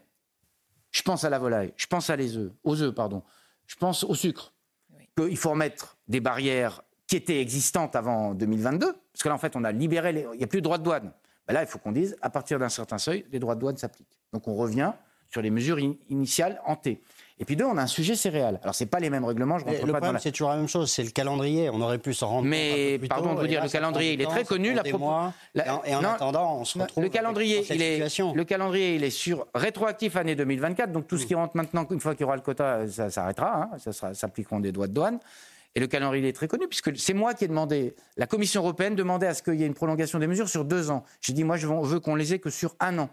Je 0.90 1.00
pense 1.00 1.24
à 1.24 1.30
la 1.30 1.38
volaille, 1.38 1.72
je 1.76 1.86
pense 1.86 2.10
à 2.10 2.16
les 2.16 2.36
œufs, 2.36 2.52
aux 2.62 2.82
œufs, 2.82 2.94
pardon, 2.94 3.22
je 3.66 3.76
pense 3.76 4.04
au 4.04 4.14
sucre, 4.14 4.52
qu'il 5.16 5.38
faut 5.38 5.50
remettre 5.50 5.96
des 6.08 6.20
barrières 6.20 6.82
qui 7.06 7.16
étaient 7.16 7.40
existantes 7.40 7.96
avant 7.96 8.34
2022, 8.34 8.92
parce 8.92 9.22
que 9.22 9.28
là, 9.28 9.34
en 9.34 9.38
fait, 9.38 9.56
on 9.56 9.64
a 9.64 9.72
libéré, 9.72 10.12
les... 10.12 10.26
il 10.34 10.38
n'y 10.38 10.44
a 10.44 10.46
plus 10.46 10.60
de 10.60 10.64
droits 10.64 10.76
de 10.76 10.84
douane. 10.84 11.12
Ben 11.46 11.54
là, 11.54 11.62
il 11.62 11.66
faut 11.66 11.78
qu'on 11.78 11.92
dise, 11.92 12.16
à 12.22 12.30
partir 12.30 12.58
d'un 12.58 12.68
certain 12.68 12.98
seuil, 12.98 13.24
les 13.32 13.38
droits 13.38 13.54
de 13.54 13.60
douane 13.60 13.76
s'appliquent. 13.76 14.16
Donc 14.32 14.46
on 14.48 14.54
revient 14.54 14.92
sur 15.30 15.42
les 15.42 15.50
mesures 15.50 15.78
initiales 16.10 16.60
en 16.66 16.76
T. 16.76 17.00
Et 17.38 17.44
puis 17.44 17.56
deux, 17.56 17.64
on 17.64 17.76
a 17.76 17.82
un 17.82 17.86
sujet 17.88 18.14
céréal. 18.14 18.60
Alors 18.62 18.74
c'est 18.74 18.86
pas 18.86 19.00
les 19.00 19.10
mêmes 19.10 19.24
règlements, 19.24 19.58
je 19.58 19.64
rentre 19.64 19.84
le 19.84 19.92
problème, 19.92 20.18
c'est 20.20 20.30
toujours 20.30 20.50
la 20.50 20.56
même 20.56 20.68
chose, 20.68 20.92
c'est 20.92 21.02
le 21.02 21.10
calendrier. 21.10 21.70
On 21.70 21.80
aurait 21.80 21.98
pu 21.98 22.14
s'en 22.14 22.28
rendre 22.28 22.46
Mais, 22.46 22.92
compte 22.92 23.02
Mais 23.02 23.08
pardon 23.08 23.34
de 23.34 23.40
vous 23.40 23.46
dire, 23.46 23.64
le 23.64 23.68
calendrier, 23.68 24.12
il 24.12 24.20
est 24.20 24.26
très 24.26 24.44
connu. 24.44 24.74
La 24.74 24.84
mois, 24.96 25.32
Et 25.84 25.94
en, 25.94 26.04
attendant, 26.04 26.58
on 26.60 26.64
se 26.64 26.78
retrouve 26.78 27.02
le 27.02 27.08
calendrier, 27.08 27.64
il 27.70 27.82
est, 27.82 27.98
le 27.98 28.44
calendrier, 28.44 28.94
il 28.94 29.02
est 29.02 29.10
sur 29.10 29.46
rétroactif 29.54 30.16
année 30.16 30.36
2024. 30.36 30.92
Donc 30.92 31.08
tout 31.08 31.18
ce 31.18 31.26
qui 31.26 31.34
rentre 31.34 31.56
maintenant, 31.56 31.86
une 31.90 31.98
fois 31.98 32.14
qu'il 32.14 32.22
y 32.22 32.24
aura 32.24 32.36
le 32.36 32.42
quota, 32.42 32.86
ça 32.86 33.10
s'arrêtera. 33.10 33.70
Hein, 33.72 33.92
ça 33.92 34.14
s'appliqueront 34.14 34.60
des 34.60 34.70
droits 34.70 34.86
de 34.86 34.92
douane. 34.92 35.18
Et 35.74 35.80
le 35.80 35.86
calendrier 35.86 36.28
est 36.28 36.32
très 36.32 36.48
connu, 36.48 36.68
puisque 36.68 36.96
c'est 36.98 37.14
moi 37.14 37.34
qui 37.34 37.44
ai 37.44 37.48
demandé, 37.48 37.94
la 38.16 38.26
Commission 38.26 38.60
européenne 38.60 38.94
demandait 38.94 39.26
à 39.26 39.34
ce 39.34 39.42
qu'il 39.42 39.54
y 39.54 39.62
ait 39.62 39.66
une 39.66 39.74
prolongation 39.74 40.18
des 40.18 40.26
mesures 40.26 40.48
sur 40.48 40.64
deux 40.64 40.90
ans. 40.90 41.04
J'ai 41.20 41.32
dit, 41.32 41.44
moi, 41.44 41.56
je 41.56 41.66
veux 41.66 42.00
qu'on 42.00 42.14
les 42.14 42.34
ait 42.34 42.38
que 42.38 42.50
sur 42.50 42.76
un 42.78 42.98
an. 42.98 43.08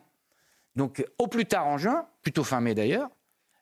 Donc, 0.75 1.05
au 1.17 1.27
plus 1.27 1.45
tard 1.45 1.67
en 1.67 1.77
juin, 1.77 2.05
plutôt 2.21 2.43
fin 2.43 2.59
mai 2.59 2.75
d'ailleurs, 2.75 3.09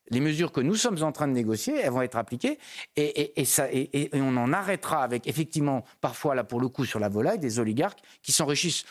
les 0.10 0.20
mesures 0.20 0.52
que 0.52 0.62
nous 0.62 0.76
sommes 0.76 1.04
en 1.04 1.12
train 1.12 1.28
de 1.28 1.34
négocier, 1.34 1.76
elles 1.80 1.92
vont 1.92 2.02
être 2.02 2.18
appliquées 2.18 2.60
et, 2.96 3.34
et, 3.42 4.10
on 4.22 4.38
en 4.38 4.54
arrêtera 4.54 5.04
avec, 5.04 5.28
effectivement, 5.28 5.84
parfois, 6.02 6.34
là, 6.34 6.44
pour 6.44 6.60
le 6.62 6.70
coup, 6.70 6.86
sur 6.86 7.00
la 7.00 7.10
volaille, 7.10 7.40
des 7.40 7.60
oligarques 7.60 8.00
qui 8.22 8.32
s'enrichissent 8.32 8.86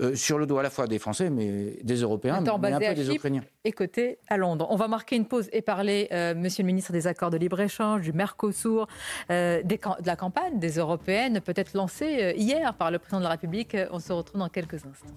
euh, 0.00 0.14
sur 0.14 0.38
le 0.38 0.46
dos 0.46 0.58
à 0.58 0.62
la 0.62 0.70
fois 0.70 0.86
des 0.86 0.98
Français, 0.98 1.28
mais 1.28 1.76
des 1.82 1.96
Européens, 1.96 2.40
mais, 2.40 2.72
un 2.72 2.78
peu 2.78 2.94
des 2.94 3.10
Ukrainiens. 3.10 3.42
Et 3.64 3.72
côté 3.72 4.18
à 4.28 4.36
Londres. 4.36 4.66
On 4.70 4.76
va 4.76 4.86
marquer 4.86 5.16
une 5.16 5.26
pause 5.26 5.48
et 5.52 5.60
parler, 5.60 6.08
euh, 6.12 6.34
Monsieur 6.36 6.62
le 6.62 6.68
ministre, 6.68 6.92
des 6.92 7.08
accords 7.08 7.30
de 7.30 7.36
libre-échange, 7.36 8.02
du 8.02 8.12
Mercosur, 8.12 8.86
euh, 9.30 9.62
de 9.62 9.78
la 10.04 10.14
campagne 10.14 10.60
des 10.60 10.78
Européennes, 10.78 11.40
peut-être 11.40 11.74
lancée 11.74 12.34
hier 12.36 12.74
par 12.74 12.92
le 12.92 12.98
président 12.98 13.18
de 13.18 13.24
la 13.24 13.30
République. 13.30 13.76
On 13.90 13.98
se 13.98 14.12
retrouve 14.12 14.38
dans 14.40 14.48
quelques 14.48 14.84
instants. 14.86 15.08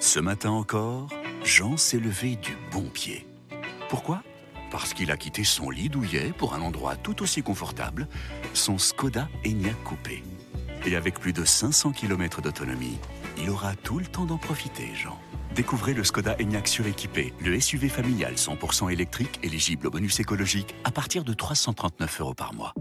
Ce 0.00 0.20
matin 0.20 0.50
encore, 0.50 1.08
Jean 1.46 1.76
s'est 1.76 2.00
levé 2.00 2.34
du 2.34 2.56
bon 2.72 2.82
pied. 2.90 3.24
Pourquoi? 3.88 4.24
Parce 4.72 4.92
qu'il 4.92 5.12
a 5.12 5.16
quitté 5.16 5.44
son 5.44 5.70
lit 5.70 5.88
douillet 5.88 6.32
pour 6.36 6.54
un 6.54 6.60
endroit 6.60 6.96
tout 6.96 7.22
aussi 7.22 7.40
confortable, 7.40 8.08
son 8.52 8.78
Skoda 8.78 9.28
Enyaq 9.46 9.80
Coupé. 9.84 10.24
Et 10.84 10.96
avec 10.96 11.20
plus 11.20 11.32
de 11.32 11.44
500 11.44 11.92
km 11.92 12.42
d'autonomie, 12.42 12.98
il 13.38 13.48
aura 13.48 13.76
tout 13.76 14.00
le 14.00 14.06
temps 14.06 14.24
d'en 14.24 14.38
profiter, 14.38 14.92
Jean. 14.96 15.16
Découvrez 15.54 15.94
le 15.94 16.02
Skoda 16.02 16.34
Enyaq 16.40 16.66
suréquipé, 16.66 17.32
le 17.40 17.60
SUV 17.60 17.88
familial 17.90 18.34
100% 18.34 18.90
électrique 18.90 19.38
éligible 19.44 19.86
au 19.86 19.90
bonus 19.90 20.18
écologique 20.18 20.74
à 20.82 20.90
partir 20.90 21.22
de 21.22 21.32
339 21.32 22.20
euros 22.22 22.34
par 22.34 22.54
mois. 22.54 22.74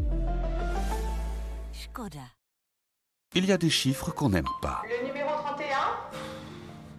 Skoda. 1.72 2.18
Il 3.36 3.46
y 3.46 3.52
a 3.52 3.58
des 3.58 3.70
chiffres 3.70 4.12
qu'on 4.12 4.30
n'aime 4.30 4.50
pas. 4.62 4.82
Le 4.90 5.08
numéro 5.08 5.15
31 5.15 5.15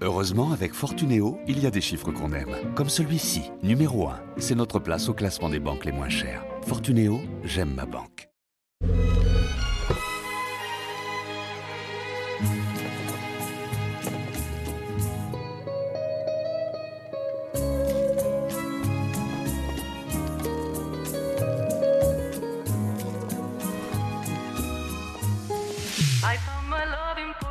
Heureusement, 0.02 0.52
avec 0.52 0.74
Fortunéo, 0.74 1.38
il 1.48 1.58
y 1.58 1.66
a 1.66 1.70
des 1.70 1.80
chiffres 1.80 2.12
qu'on 2.12 2.32
aime. 2.32 2.54
Comme 2.74 2.90
celui-ci, 2.90 3.50
numéro 3.62 4.08
1. 4.08 4.20
C'est 4.36 4.54
notre 4.54 4.78
place 4.78 5.08
au 5.08 5.14
classement 5.14 5.48
des 5.48 5.58
banques 5.58 5.86
les 5.86 5.92
moins 5.92 6.10
chères. 6.10 6.44
Fortunéo, 6.66 7.20
j'aime 7.44 7.72
ma 7.74 7.86
banque. 7.86 8.28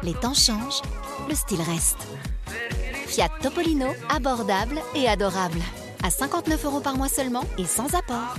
Les 0.04 0.14
temps 0.14 0.36
changent, 0.36 0.84
le 1.28 1.34
style 1.34 1.62
reste. 1.62 2.06
Fiat 3.16 3.30
Topolino, 3.42 3.88
abordable 4.10 4.82
et 4.94 5.08
adorable. 5.08 5.62
À 6.04 6.10
59 6.10 6.66
euros 6.66 6.82
par 6.82 6.98
mois 6.98 7.08
seulement 7.08 7.46
et 7.58 7.64
sans 7.64 7.96
apport. 7.96 8.36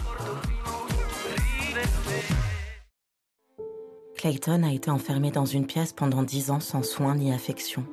Clayton 4.19 4.63
a 4.65 4.73
été 4.73 4.91
enfermé 4.91 5.31
dans 5.31 5.47
une 5.47 5.67
pièce 5.67 5.95
pendant 5.95 6.23
10 6.23 6.51
ans 6.51 6.61
sans 6.61 6.83
soins 6.83 7.15
ni 7.15 7.33
affection. 7.33 7.87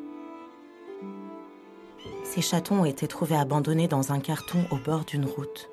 Ses 2.26 2.42
chatons 2.42 2.82
ont 2.82 2.86
été 2.86 3.08
trouvés 3.08 3.38
abandonnés 3.38 3.88
dans 3.88 4.12
un 4.12 4.20
carton 4.20 4.66
au 4.70 4.76
bord 4.76 5.06
d'une 5.06 5.26
route. 5.26 5.70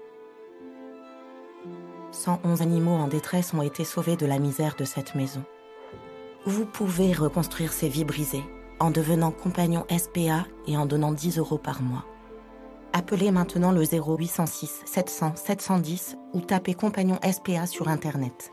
111 2.12 2.62
animaux 2.62 2.94
en 2.94 3.08
détresse 3.08 3.52
ont 3.52 3.62
été 3.62 3.82
sauvés 3.82 4.14
de 4.14 4.26
la 4.26 4.38
misère 4.38 4.76
de 4.78 4.84
cette 4.84 5.16
maison. 5.16 5.42
Vous 6.46 6.66
pouvez 6.66 7.12
reconstruire 7.12 7.72
ces 7.72 7.88
vies 7.88 8.04
brisées 8.04 8.44
en 8.80 8.90
devenant 8.90 9.30
compagnon 9.30 9.84
SPA 9.90 10.46
et 10.66 10.76
en 10.76 10.86
donnant 10.86 11.12
10 11.12 11.38
euros 11.38 11.58
par 11.58 11.82
mois. 11.82 12.04
Appelez 12.92 13.30
maintenant 13.30 13.70
le 13.70 13.82
0806 13.84 14.82
700 14.84 15.34
710 15.36 16.16
ou 16.32 16.40
tapez 16.40 16.74
compagnon 16.74 17.18
SPA 17.22 17.66
sur 17.66 17.88
Internet. 17.88 18.52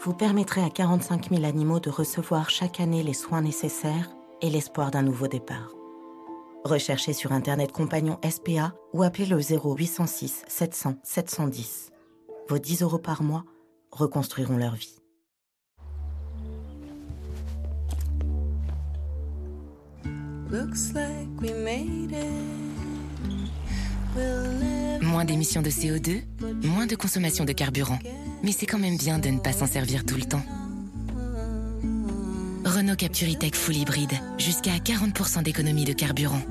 Vous 0.00 0.14
permettrez 0.14 0.62
à 0.62 0.70
45 0.70 1.30
000 1.30 1.44
animaux 1.44 1.80
de 1.80 1.90
recevoir 1.90 2.50
chaque 2.50 2.80
année 2.80 3.02
les 3.02 3.14
soins 3.14 3.42
nécessaires 3.42 4.10
et 4.42 4.50
l'espoir 4.50 4.90
d'un 4.90 5.02
nouveau 5.02 5.28
départ. 5.28 5.70
Recherchez 6.64 7.12
sur 7.12 7.32
Internet 7.32 7.70
compagnon 7.70 8.18
SPA 8.28 8.74
ou 8.92 9.04
appelez 9.04 9.26
le 9.26 9.38
0806 9.38 10.42
700 10.48 10.94
710. 11.04 11.90
Vos 12.48 12.58
10 12.58 12.82
euros 12.82 12.98
par 12.98 13.22
mois 13.22 13.44
reconstruiront 13.92 14.56
leur 14.56 14.74
vie. 14.74 14.98
Moins 25.02 25.24
d'émissions 25.24 25.62
de 25.62 25.70
CO2, 25.70 26.22
moins 26.62 26.86
de 26.86 26.94
consommation 26.94 27.44
de 27.44 27.52
carburant. 27.52 27.98
Mais 28.42 28.52
c'est 28.52 28.66
quand 28.66 28.78
même 28.78 28.96
bien 28.96 29.18
de 29.18 29.28
ne 29.28 29.40
pas 29.40 29.52
s'en 29.52 29.66
servir 29.66 30.04
tout 30.04 30.16
le 30.16 30.22
temps. 30.22 30.42
Renault 32.64 32.96
Capturitech 32.96 33.54
Full 33.54 33.76
Hybride, 33.76 34.12
jusqu'à 34.38 34.76
40% 34.76 35.42
d'économie 35.42 35.84
de 35.84 35.92
carburant. 35.92 36.42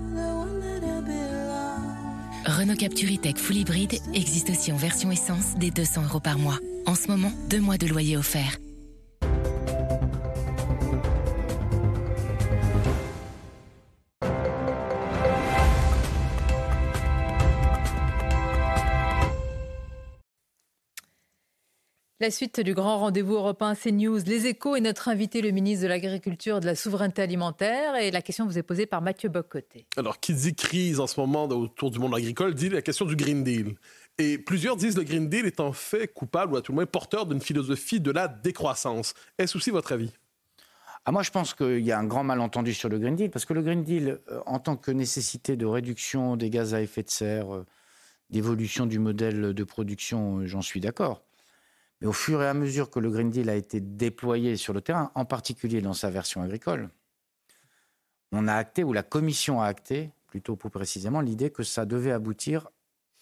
Renault 2.45 2.75
Capturitech 2.75 3.37
Full 3.37 3.57
Hybride 3.57 3.99
existe 4.13 4.49
aussi 4.49 4.71
en 4.71 4.77
version 4.77 5.11
essence 5.11 5.55
dès 5.57 5.71
200 5.71 6.03
euros 6.03 6.19
par 6.19 6.37
mois. 6.37 6.59
En 6.85 6.95
ce 6.95 7.07
moment, 7.07 7.31
deux 7.49 7.59
mois 7.59 7.77
de 7.77 7.87
loyer 7.87 8.17
offert. 8.17 8.57
La 22.21 22.31
suite 22.31 22.61
du 22.61 22.73
grand 22.73 22.99
rendez-vous 22.99 23.33
européen 23.33 23.75
CNews, 23.75 24.19
les 24.25 24.47
échos 24.47 24.77
et 24.77 24.79
notre 24.79 25.09
invité, 25.09 25.41
le 25.41 25.51
ministre 25.51 25.83
de 25.83 25.89
l'Agriculture 25.89 26.57
et 26.57 26.59
de 26.61 26.65
la 26.65 26.73
Souveraineté 26.73 27.21
Alimentaire. 27.21 27.97
Et 27.97 28.09
la 28.09 28.21
question 28.21 28.45
vous 28.45 28.57
est 28.57 28.63
posée 28.63 28.85
par 28.85 29.01
Mathieu 29.01 29.27
Bocoté. 29.27 29.85
Alors, 29.97 30.21
qui 30.21 30.33
dit 30.33 30.55
crise 30.55 31.01
en 31.01 31.07
ce 31.07 31.19
moment 31.19 31.43
autour 31.43 31.91
du 31.91 31.99
monde 31.99 32.15
agricole 32.15 32.55
dit 32.55 32.69
la 32.69 32.81
question 32.81 33.03
du 33.03 33.17
Green 33.17 33.43
Deal. 33.43 33.75
Et 34.17 34.37
plusieurs 34.37 34.77
disent 34.77 34.95
le 34.95 35.03
Green 35.03 35.27
Deal 35.27 35.45
est 35.45 35.59
en 35.59 35.73
fait 35.73 36.07
coupable, 36.07 36.53
ou 36.53 36.55
à 36.55 36.61
tout 36.61 36.71
le 36.71 36.75
moins 36.77 36.85
porteur 36.85 37.25
d'une 37.25 37.41
philosophie 37.41 37.99
de 37.99 38.11
la 38.11 38.29
décroissance. 38.29 39.13
Est-ce 39.37 39.57
aussi 39.57 39.71
votre 39.71 39.91
avis? 39.91 40.13
Ah, 41.03 41.11
moi, 41.11 41.21
je 41.21 41.31
pense 41.31 41.53
qu'il 41.53 41.81
y 41.81 41.91
a 41.91 41.99
un 41.99 42.05
grand 42.05 42.23
malentendu 42.23 42.73
sur 42.73 42.87
le 42.87 42.97
Green 42.97 43.17
Deal, 43.17 43.29
parce 43.29 43.43
que 43.43 43.53
le 43.53 43.61
Green 43.61 43.83
Deal, 43.83 44.21
euh, 44.31 44.39
en 44.45 44.59
tant 44.59 44.77
que 44.77 44.91
nécessité 44.91 45.57
de 45.57 45.65
réduction 45.65 46.37
des 46.37 46.49
gaz 46.49 46.73
à 46.73 46.81
effet 46.81 47.03
de 47.03 47.09
serre, 47.09 47.53
euh, 47.53 47.65
d'évolution 48.29 48.85
du 48.85 48.99
modèle 48.99 49.53
de 49.53 49.63
production, 49.65 50.37
euh, 50.37 50.45
j'en 50.45 50.61
suis 50.61 50.79
d'accord. 50.79 51.21
Mais 52.01 52.07
au 52.07 52.13
fur 52.13 52.41
et 52.41 52.47
à 52.47 52.53
mesure 52.53 52.89
que 52.89 52.99
le 52.99 53.09
Green 53.09 53.29
Deal 53.29 53.49
a 53.49 53.55
été 53.55 53.79
déployé 53.79 54.57
sur 54.57 54.73
le 54.73 54.81
terrain, 54.81 55.11
en 55.15 55.25
particulier 55.25 55.81
dans 55.81 55.93
sa 55.93 56.09
version 56.09 56.41
agricole, 56.41 56.89
on 58.31 58.47
a 58.47 58.53
acté, 58.53 58.83
ou 58.83 58.91
la 58.91 59.03
Commission 59.03 59.61
a 59.61 59.67
acté, 59.67 60.11
plutôt 60.27 60.55
plus 60.55 60.69
précisément, 60.69 61.21
l'idée 61.21 61.49
que 61.49 61.63
ça 61.63 61.85
devait 61.85 62.11
aboutir 62.11 62.67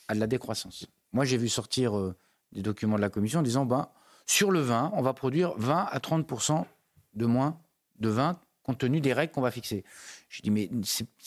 à 0.07 0.15
de 0.15 0.19
la 0.19 0.27
décroissance. 0.27 0.87
Moi, 1.11 1.25
j'ai 1.25 1.37
vu 1.37 1.49
sortir 1.49 1.97
euh, 1.97 2.15
des 2.51 2.61
documents 2.61 2.95
de 2.95 3.01
la 3.01 3.09
Commission 3.09 3.39
en 3.39 3.43
disant, 3.43 3.65
ben, 3.65 3.89
sur 4.25 4.49
le 4.49 4.59
vin, 4.59 4.91
on 4.95 5.01
va 5.01 5.13
produire 5.13 5.53
20 5.57 5.87
à 5.91 5.99
30% 5.99 6.65
de 7.13 7.25
moins 7.25 7.59
de 7.99 8.09
vin 8.09 8.39
compte 8.63 8.79
tenu 8.79 9.01
des 9.01 9.13
règles 9.13 9.31
qu'on 9.31 9.41
va 9.41 9.51
fixer. 9.51 9.83
Je 10.29 10.41
dis, 10.41 10.49
mais 10.49 10.69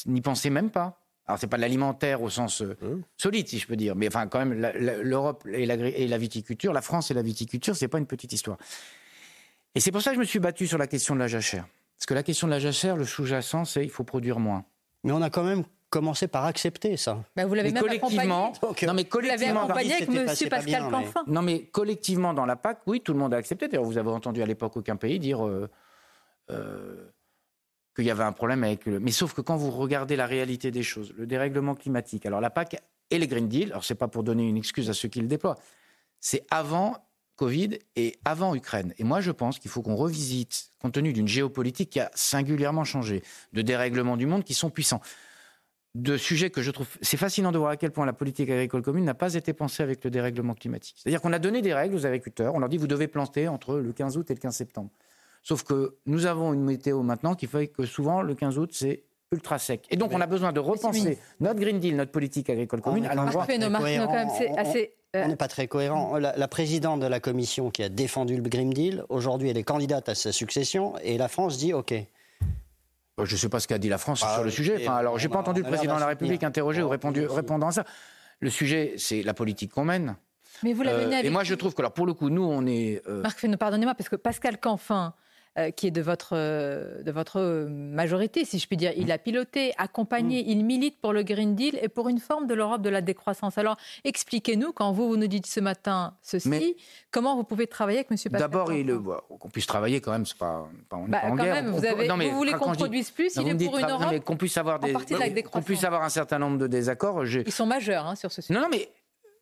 n'y 0.06 0.20
pensez 0.20 0.50
même 0.50 0.70
pas. 0.70 1.05
Alors, 1.26 1.38
c'est 1.40 1.48
pas 1.48 1.56
l'alimentaire 1.56 2.22
au 2.22 2.30
sens 2.30 2.62
euh, 2.62 2.76
mmh. 2.80 3.02
solide, 3.16 3.48
si 3.48 3.58
je 3.58 3.66
peux 3.66 3.76
dire, 3.76 3.96
mais 3.96 4.06
enfin, 4.06 4.28
quand 4.28 4.38
même, 4.38 4.54
l'Europe 5.02 5.44
et, 5.52 5.66
la, 5.66 6.18
viticulture, 6.18 6.72
la 6.72 6.82
France 6.82 7.10
et 7.10 7.14
la 7.14 7.22
viticulture, 7.22 7.74
c'est 7.74 7.88
pas 7.88 7.98
une 7.98 8.06
petite 8.06 8.32
histoire. 8.32 8.58
Et 9.74 9.80
c'est 9.80 9.90
pour 9.90 10.02
ça 10.02 10.10
que 10.10 10.14
je 10.16 10.20
me 10.20 10.24
suis 10.24 10.38
battu 10.38 10.66
sur 10.66 10.78
la 10.78 10.86
question 10.86 11.14
de 11.14 11.20
la 11.20 11.28
jachère. 11.28 11.66
Parce 11.96 12.06
que 12.06 12.14
la 12.14 12.22
question 12.22 12.46
de 12.46 12.52
la 12.52 12.60
jachère, 12.60 12.96
le 12.96 13.04
sous-jacent, 13.04 13.64
c'est 13.64 13.82
il 13.82 13.90
faut 13.90 14.04
produire 14.04 14.38
moins. 14.38 14.64
Mais 15.02 15.12
on 15.12 15.22
a 15.22 15.30
quand 15.30 15.42
même 15.42 15.64
commencé 15.90 16.28
par 16.28 16.44
accepter 16.44 16.96
ça. 16.96 17.22
Bah, 17.34 17.46
vous 17.46 17.54
l'avez 17.54 17.72
même 17.72 17.82
collectivement, 17.82 18.52
non 18.86 18.94
mais 18.94 19.04
collectivement, 19.04 19.64
accompagné 19.64 19.94
avec 19.94 20.08
M. 20.08 20.48
Pascal 20.48 20.90
Canfin. 20.90 21.24
Non 21.26 21.42
mais 21.42 21.64
collectivement 21.66 22.34
dans 22.34 22.46
la 22.46 22.56
PAC, 22.56 22.80
oui, 22.86 23.00
tout 23.00 23.12
le 23.12 23.18
monde 23.18 23.34
a 23.34 23.36
accepté. 23.36 23.68
D'ailleurs, 23.68 23.84
vous 23.84 23.98
avez 23.98 24.10
entendu 24.10 24.42
à 24.42 24.46
l'époque 24.46 24.76
aucun 24.76 24.96
pays 24.96 25.18
dire 25.18 25.46
euh, 25.46 25.68
euh, 26.50 27.08
qu'il 27.96 28.04
y 28.04 28.10
avait 28.10 28.22
un 28.22 28.32
problème 28.32 28.62
avec 28.62 28.86
le. 28.86 29.00
Mais 29.00 29.10
sauf 29.10 29.34
que 29.34 29.40
quand 29.40 29.56
vous 29.56 29.70
regardez 29.70 30.16
la 30.16 30.26
réalité 30.26 30.70
des 30.70 30.82
choses, 30.82 31.12
le 31.16 31.26
dérèglement 31.26 31.74
climatique, 31.74 32.26
alors 32.26 32.40
la 32.40 32.50
PAC 32.50 32.76
et 33.10 33.18
les 33.18 33.26
Green 33.26 33.48
Deal, 33.48 33.70
alors 33.70 33.84
c'est 33.84 33.94
pas 33.94 34.08
pour 34.08 34.22
donner 34.22 34.46
une 34.46 34.56
excuse 34.56 34.90
à 34.90 34.94
ceux 34.94 35.08
qui 35.08 35.20
le 35.20 35.26
déploient, 35.26 35.56
c'est 36.20 36.44
avant 36.50 36.98
Covid 37.36 37.78
et 37.96 38.16
avant 38.24 38.54
Ukraine. 38.54 38.94
Et 38.98 39.04
moi, 39.04 39.20
je 39.20 39.30
pense 39.30 39.58
qu'il 39.58 39.70
faut 39.70 39.82
qu'on 39.82 39.96
revisite, 39.96 40.70
compte 40.78 40.92
tenu 40.92 41.12
d'une 41.12 41.28
géopolitique 41.28 41.90
qui 41.90 42.00
a 42.00 42.10
singulièrement 42.14 42.84
changé, 42.84 43.22
de 43.52 43.62
dérèglements 43.62 44.16
du 44.16 44.26
monde 44.26 44.44
qui 44.44 44.54
sont 44.54 44.70
puissants, 44.70 45.00
de 45.94 46.16
sujets 46.16 46.50
que 46.50 46.62
je 46.62 46.70
trouve. 46.70 46.88
C'est 47.00 47.16
fascinant 47.16 47.52
de 47.52 47.58
voir 47.58 47.70
à 47.70 47.76
quel 47.76 47.90
point 47.90 48.04
la 48.04 48.12
politique 48.12 48.50
agricole 48.50 48.82
commune 48.82 49.04
n'a 49.04 49.14
pas 49.14 49.34
été 49.34 49.52
pensée 49.52 49.82
avec 49.82 50.04
le 50.04 50.10
dérèglement 50.10 50.54
climatique. 50.54 50.96
C'est-à-dire 50.98 51.20
qu'on 51.22 51.32
a 51.32 51.38
donné 51.38 51.62
des 51.62 51.72
règles 51.72 51.94
aux 51.94 52.06
agriculteurs, 52.06 52.54
on 52.54 52.58
leur 52.58 52.68
dit 52.68 52.76
vous 52.76 52.86
devez 52.86 53.08
planter 53.08 53.48
entre 53.48 53.78
le 53.78 53.92
15 53.92 54.16
août 54.18 54.30
et 54.30 54.34
le 54.34 54.40
15 54.40 54.54
septembre. 54.54 54.90
Sauf 55.46 55.62
que 55.62 55.94
nous 56.06 56.26
avons 56.26 56.52
une 56.52 56.64
météo 56.64 57.02
maintenant 57.02 57.36
qui 57.36 57.46
fait 57.46 57.68
que 57.68 57.86
souvent 57.86 58.20
le 58.20 58.34
15 58.34 58.58
août, 58.58 58.70
c'est 58.72 59.04
ultra 59.30 59.60
sec. 59.60 59.86
Et 59.90 59.96
donc, 59.96 60.10
on 60.12 60.20
a 60.20 60.26
besoin 60.26 60.52
de 60.52 60.58
repenser 60.58 61.18
notre 61.38 61.60
Green 61.60 61.78
Deal, 61.78 61.94
notre 61.94 62.10
politique 62.10 62.50
agricole 62.50 62.80
commune 62.80 63.06
à 63.06 63.14
l'endroit. 63.14 63.46
On 65.14 65.28
n'est 65.28 65.36
pas 65.36 65.46
très 65.46 65.68
cohérent. 65.68 66.18
La, 66.18 66.48
présidente 66.48 66.98
de 66.98 67.06
la 67.06 67.20
commission 67.20 67.70
qui 67.70 67.84
a 67.84 67.88
défendu 67.88 68.34
le 68.34 68.42
Green 68.42 68.70
Deal, 68.70 69.04
aujourd'hui, 69.08 69.48
elle 69.48 69.56
est 69.56 69.62
candidate 69.62 70.08
à 70.08 70.16
sa 70.16 70.32
succession 70.32 70.94
et 71.04 71.16
la 71.16 71.28
France 71.28 71.58
dit 71.58 71.72
OK. 71.72 71.92
Euh, 71.92 73.24
je 73.24 73.32
ne 73.32 73.38
sais 73.38 73.48
pas 73.48 73.60
ce 73.60 73.68
qu'a 73.68 73.78
dit 73.78 73.88
la 73.88 73.98
France 73.98 74.24
sur 74.28 74.42
le 74.42 74.50
sujet. 74.50 74.78
Enfin, 74.80 74.96
alors, 74.96 75.16
j'ai 75.16 75.28
pas 75.28 75.38
entendu 75.38 75.62
le 75.62 75.68
président 75.68 75.94
de 75.94 76.00
la 76.00 76.08
République 76.08 76.42
interroger 76.42 76.82
ou 76.82 76.88
répondu, 76.88 77.24
répondant 77.24 77.68
à 77.68 77.72
ça. 77.72 77.84
Le 78.40 78.50
sujet, 78.50 78.94
c'est 78.98 79.22
la 79.22 79.32
politique 79.32 79.70
qu'on 79.70 79.84
mène. 79.84 80.16
Mais 80.64 80.72
vous 80.72 80.82
l'avez 80.82 81.04
euh, 81.04 81.22
Et 81.22 81.30
moi, 81.30 81.44
je 81.44 81.54
trouve 81.54 81.72
que, 81.72 81.82
alors, 81.82 81.92
pour 81.92 82.04
le 82.06 82.14
coup, 82.14 82.30
nous, 82.30 82.42
on 82.42 82.66
est. 82.66 83.00
Euh... 83.06 83.22
Marc 83.22 83.46
pardonnez-moi, 83.56 83.94
parce 83.94 84.08
que 84.08 84.16
Pascal 84.16 84.58
Canfin, 84.58 85.14
euh, 85.58 85.70
qui 85.70 85.86
est 85.86 85.90
de 85.90 86.02
votre, 86.02 86.30
euh, 86.34 87.02
de 87.02 87.10
votre 87.10 87.66
majorité, 87.70 88.44
si 88.44 88.58
je 88.58 88.66
puis 88.66 88.76
dire. 88.76 88.92
Il 88.96 89.10
a 89.10 89.16
piloté, 89.16 89.72
accompagné, 89.78 90.42
mm. 90.42 90.48
il 90.48 90.64
milite 90.64 91.00
pour 91.00 91.12
le 91.14 91.22
Green 91.22 91.54
Deal 91.54 91.78
et 91.80 91.88
pour 91.88 92.08
une 92.08 92.18
forme 92.18 92.46
de 92.46 92.52
l'Europe 92.52 92.82
de 92.82 92.90
la 92.90 93.00
décroissance. 93.00 93.56
Alors, 93.56 93.76
expliquez-nous, 94.04 94.72
quand 94.72 94.92
vous, 94.92 95.08
vous 95.08 95.16
nous 95.16 95.28
dites 95.28 95.46
ce 95.46 95.60
matin 95.60 96.14
ceci, 96.20 96.76
comment 97.10 97.36
vous 97.36 97.44
pouvez 97.44 97.66
travailler 97.66 98.00
avec 98.00 98.10
M. 98.10 98.16
Pascal 98.16 98.40
D'abord, 98.40 98.70
qu'on 99.38 99.48
puisse 99.48 99.66
travailler 99.66 100.00
quand 100.02 100.12
même, 100.12 100.26
c'est 100.26 100.36
pas, 100.36 100.68
pas, 100.88 100.96
on 100.96 101.08
bah, 101.08 101.20
pas 101.20 101.28
en 101.28 101.36
guerre. 101.36 101.54
Même, 101.54 101.70
vous, 101.70 101.80
vous, 101.80 102.36
voulez 102.36 102.52
qu'on 102.52 102.72
produise 102.72 103.10
plus, 103.10 103.34
il 103.36 103.48
est 103.48 103.64
pour 103.64 103.78
une 103.78 103.88
Europe 103.88 104.20
qu'on 104.24 104.36
puisse 104.36 104.58
avoir 104.58 104.78
des, 104.78 104.92
qu'on 105.42 105.62
puisse 105.62 105.84
avoir 105.84 106.02
un 106.02 106.10
certain 106.10 106.38
nombre 106.38 106.58
de 106.58 106.66
désaccords. 106.66 107.24
Ils 107.24 107.50
sont 107.50 107.66
majeurs 107.66 108.06
hein, 108.06 108.14
sur 108.14 108.30
ce 108.30 108.42
sujet. 108.42 108.58
Non, 108.58 108.66
non, 108.66 108.68
mais 108.70 108.88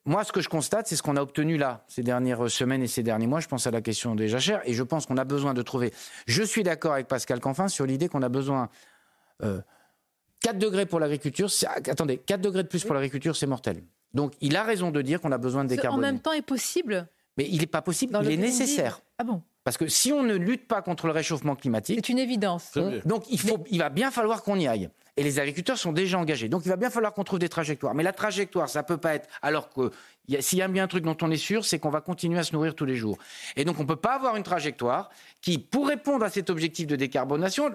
moi, 0.07 0.23
ce 0.23 0.33
que 0.33 0.43
je 0.43 0.51
constate, 0.51 0.87
c'est 0.87 0.97
ce 0.97 1.03
qu'on 1.03 1.17
a 1.17 1.23
obtenu 1.23 1.57
là, 1.57 1.85
ces 1.89 2.03
dernières 2.03 2.51
semaines 2.51 2.83
et 2.83 2.87
ces 2.87 3.03
derniers 3.03 3.27
mois. 3.27 3.41
Je 3.41 3.49
pense 3.49 3.67
à 3.67 3.71
la 3.71 3.81
question 3.81 4.15
des 4.15 4.29
jachères 4.29 4.61
et 4.65 4.75
je 4.75 4.83
pense 4.83 5.07
qu'on 5.07 5.17
a 5.17 5.25
besoin 5.25 5.55
de 5.55 5.63
trouver. 5.63 5.93
Je 6.27 6.43
suis 6.43 6.63
d'accord 6.63 6.93
avec 6.93 7.09
Pascal 7.09 7.41
Canfin 7.41 7.69
sur 7.69 7.87
l'idée 7.87 8.09
qu'on 8.09 8.23
a 8.23 8.29
besoin. 8.29 8.69
4 9.41 9.47
euh, 9.47 10.53
degrés 10.59 10.85
pour 10.85 11.01
l'agriculture, 11.01 11.49
attendez, 11.67 12.19
4 12.19 12.41
degrés 12.41 12.63
de 12.63 12.69
plus 12.69 12.85
pour 12.85 12.95
l'agriculture, 12.95 13.35
c'est 13.35 13.47
mortel. 13.47 13.83
Donc 14.13 14.35
il 14.43 14.57
a 14.57 14.63
raison 14.63 14.91
de 14.91 15.01
dire 15.01 15.21
qu'on 15.21 15.33
a 15.33 15.39
besoin 15.39 15.65
de 15.65 15.71
décarboner. 15.71 16.07
En 16.07 16.13
même 16.13 16.21
temps, 16.21 16.33
est 16.33 16.43
possible. 16.43 17.09
Mais 17.37 17.49
il 17.51 17.61
n'est 17.61 17.67
pas 17.67 17.83
possible, 17.83 18.17
il 18.23 18.31
est 18.31 18.37
nécessaire. 18.37 19.01
Ah 19.19 19.25
bon? 19.25 19.43
Parce 19.65 19.79
que 19.79 19.89
si 19.89 20.13
on 20.13 20.23
ne 20.23 20.35
lutte 20.35 20.69
pas 20.69 20.83
contre 20.83 21.07
le 21.07 21.13
réchauffement 21.13 21.57
climatique, 21.57 21.97
c'est 21.97 22.13
une 22.13 22.19
évidence. 22.19 22.73
Donc 23.07 23.25
il, 23.31 23.41
faut, 23.41 23.65
il 23.71 23.79
va 23.79 23.89
bien 23.89 24.11
falloir 24.11 24.43
qu'on 24.43 24.57
y 24.57 24.69
aille. 24.69 24.91
Et 25.17 25.23
les 25.23 25.39
agriculteurs 25.39 25.79
sont 25.79 25.93
déjà 25.93 26.19
engagés. 26.19 26.49
Donc 26.49 26.63
il 26.65 26.69
va 26.69 26.77
bien 26.77 26.91
falloir 26.91 27.15
qu'on 27.15 27.23
trouve 27.23 27.39
des 27.39 27.49
trajectoires. 27.49 27.95
Mais 27.95 28.03
la 28.03 28.13
trajectoire, 28.13 28.69
ça 28.69 28.83
peut 28.83 28.97
pas 28.97 29.15
être. 29.15 29.29
Alors 29.43 29.71
que 29.71 29.93
s'il 30.41 30.59
y 30.59 30.63
a 30.63 30.69
bien 30.69 30.85
un 30.85 30.89
truc 30.89 31.05
dont 31.05 31.17
on 31.23 31.31
est 31.31 31.37
sûr, 31.37 31.65
c'est 31.65 31.79
qu'on 31.79 31.91
va 31.91 32.01
continuer 32.01 32.39
à 32.39 32.43
se 32.43 32.53
nourrir 32.53 32.75
tous 32.75 32.85
les 32.85 32.97
jours. 32.97 33.19
Et 33.55 33.65
donc 33.65 33.79
on 33.79 33.83
ne 33.83 33.89
peut 33.89 33.97
pas 33.97 34.15
avoir 34.15 34.35
une 34.37 34.43
trajectoire 34.43 35.11
qui, 35.41 35.59
pour 35.59 35.87
répondre 35.87 36.25
à 36.25 36.31
cet 36.31 36.51
objectif 36.51 36.89
de 36.89 36.97
décarbonation, 36.97 37.71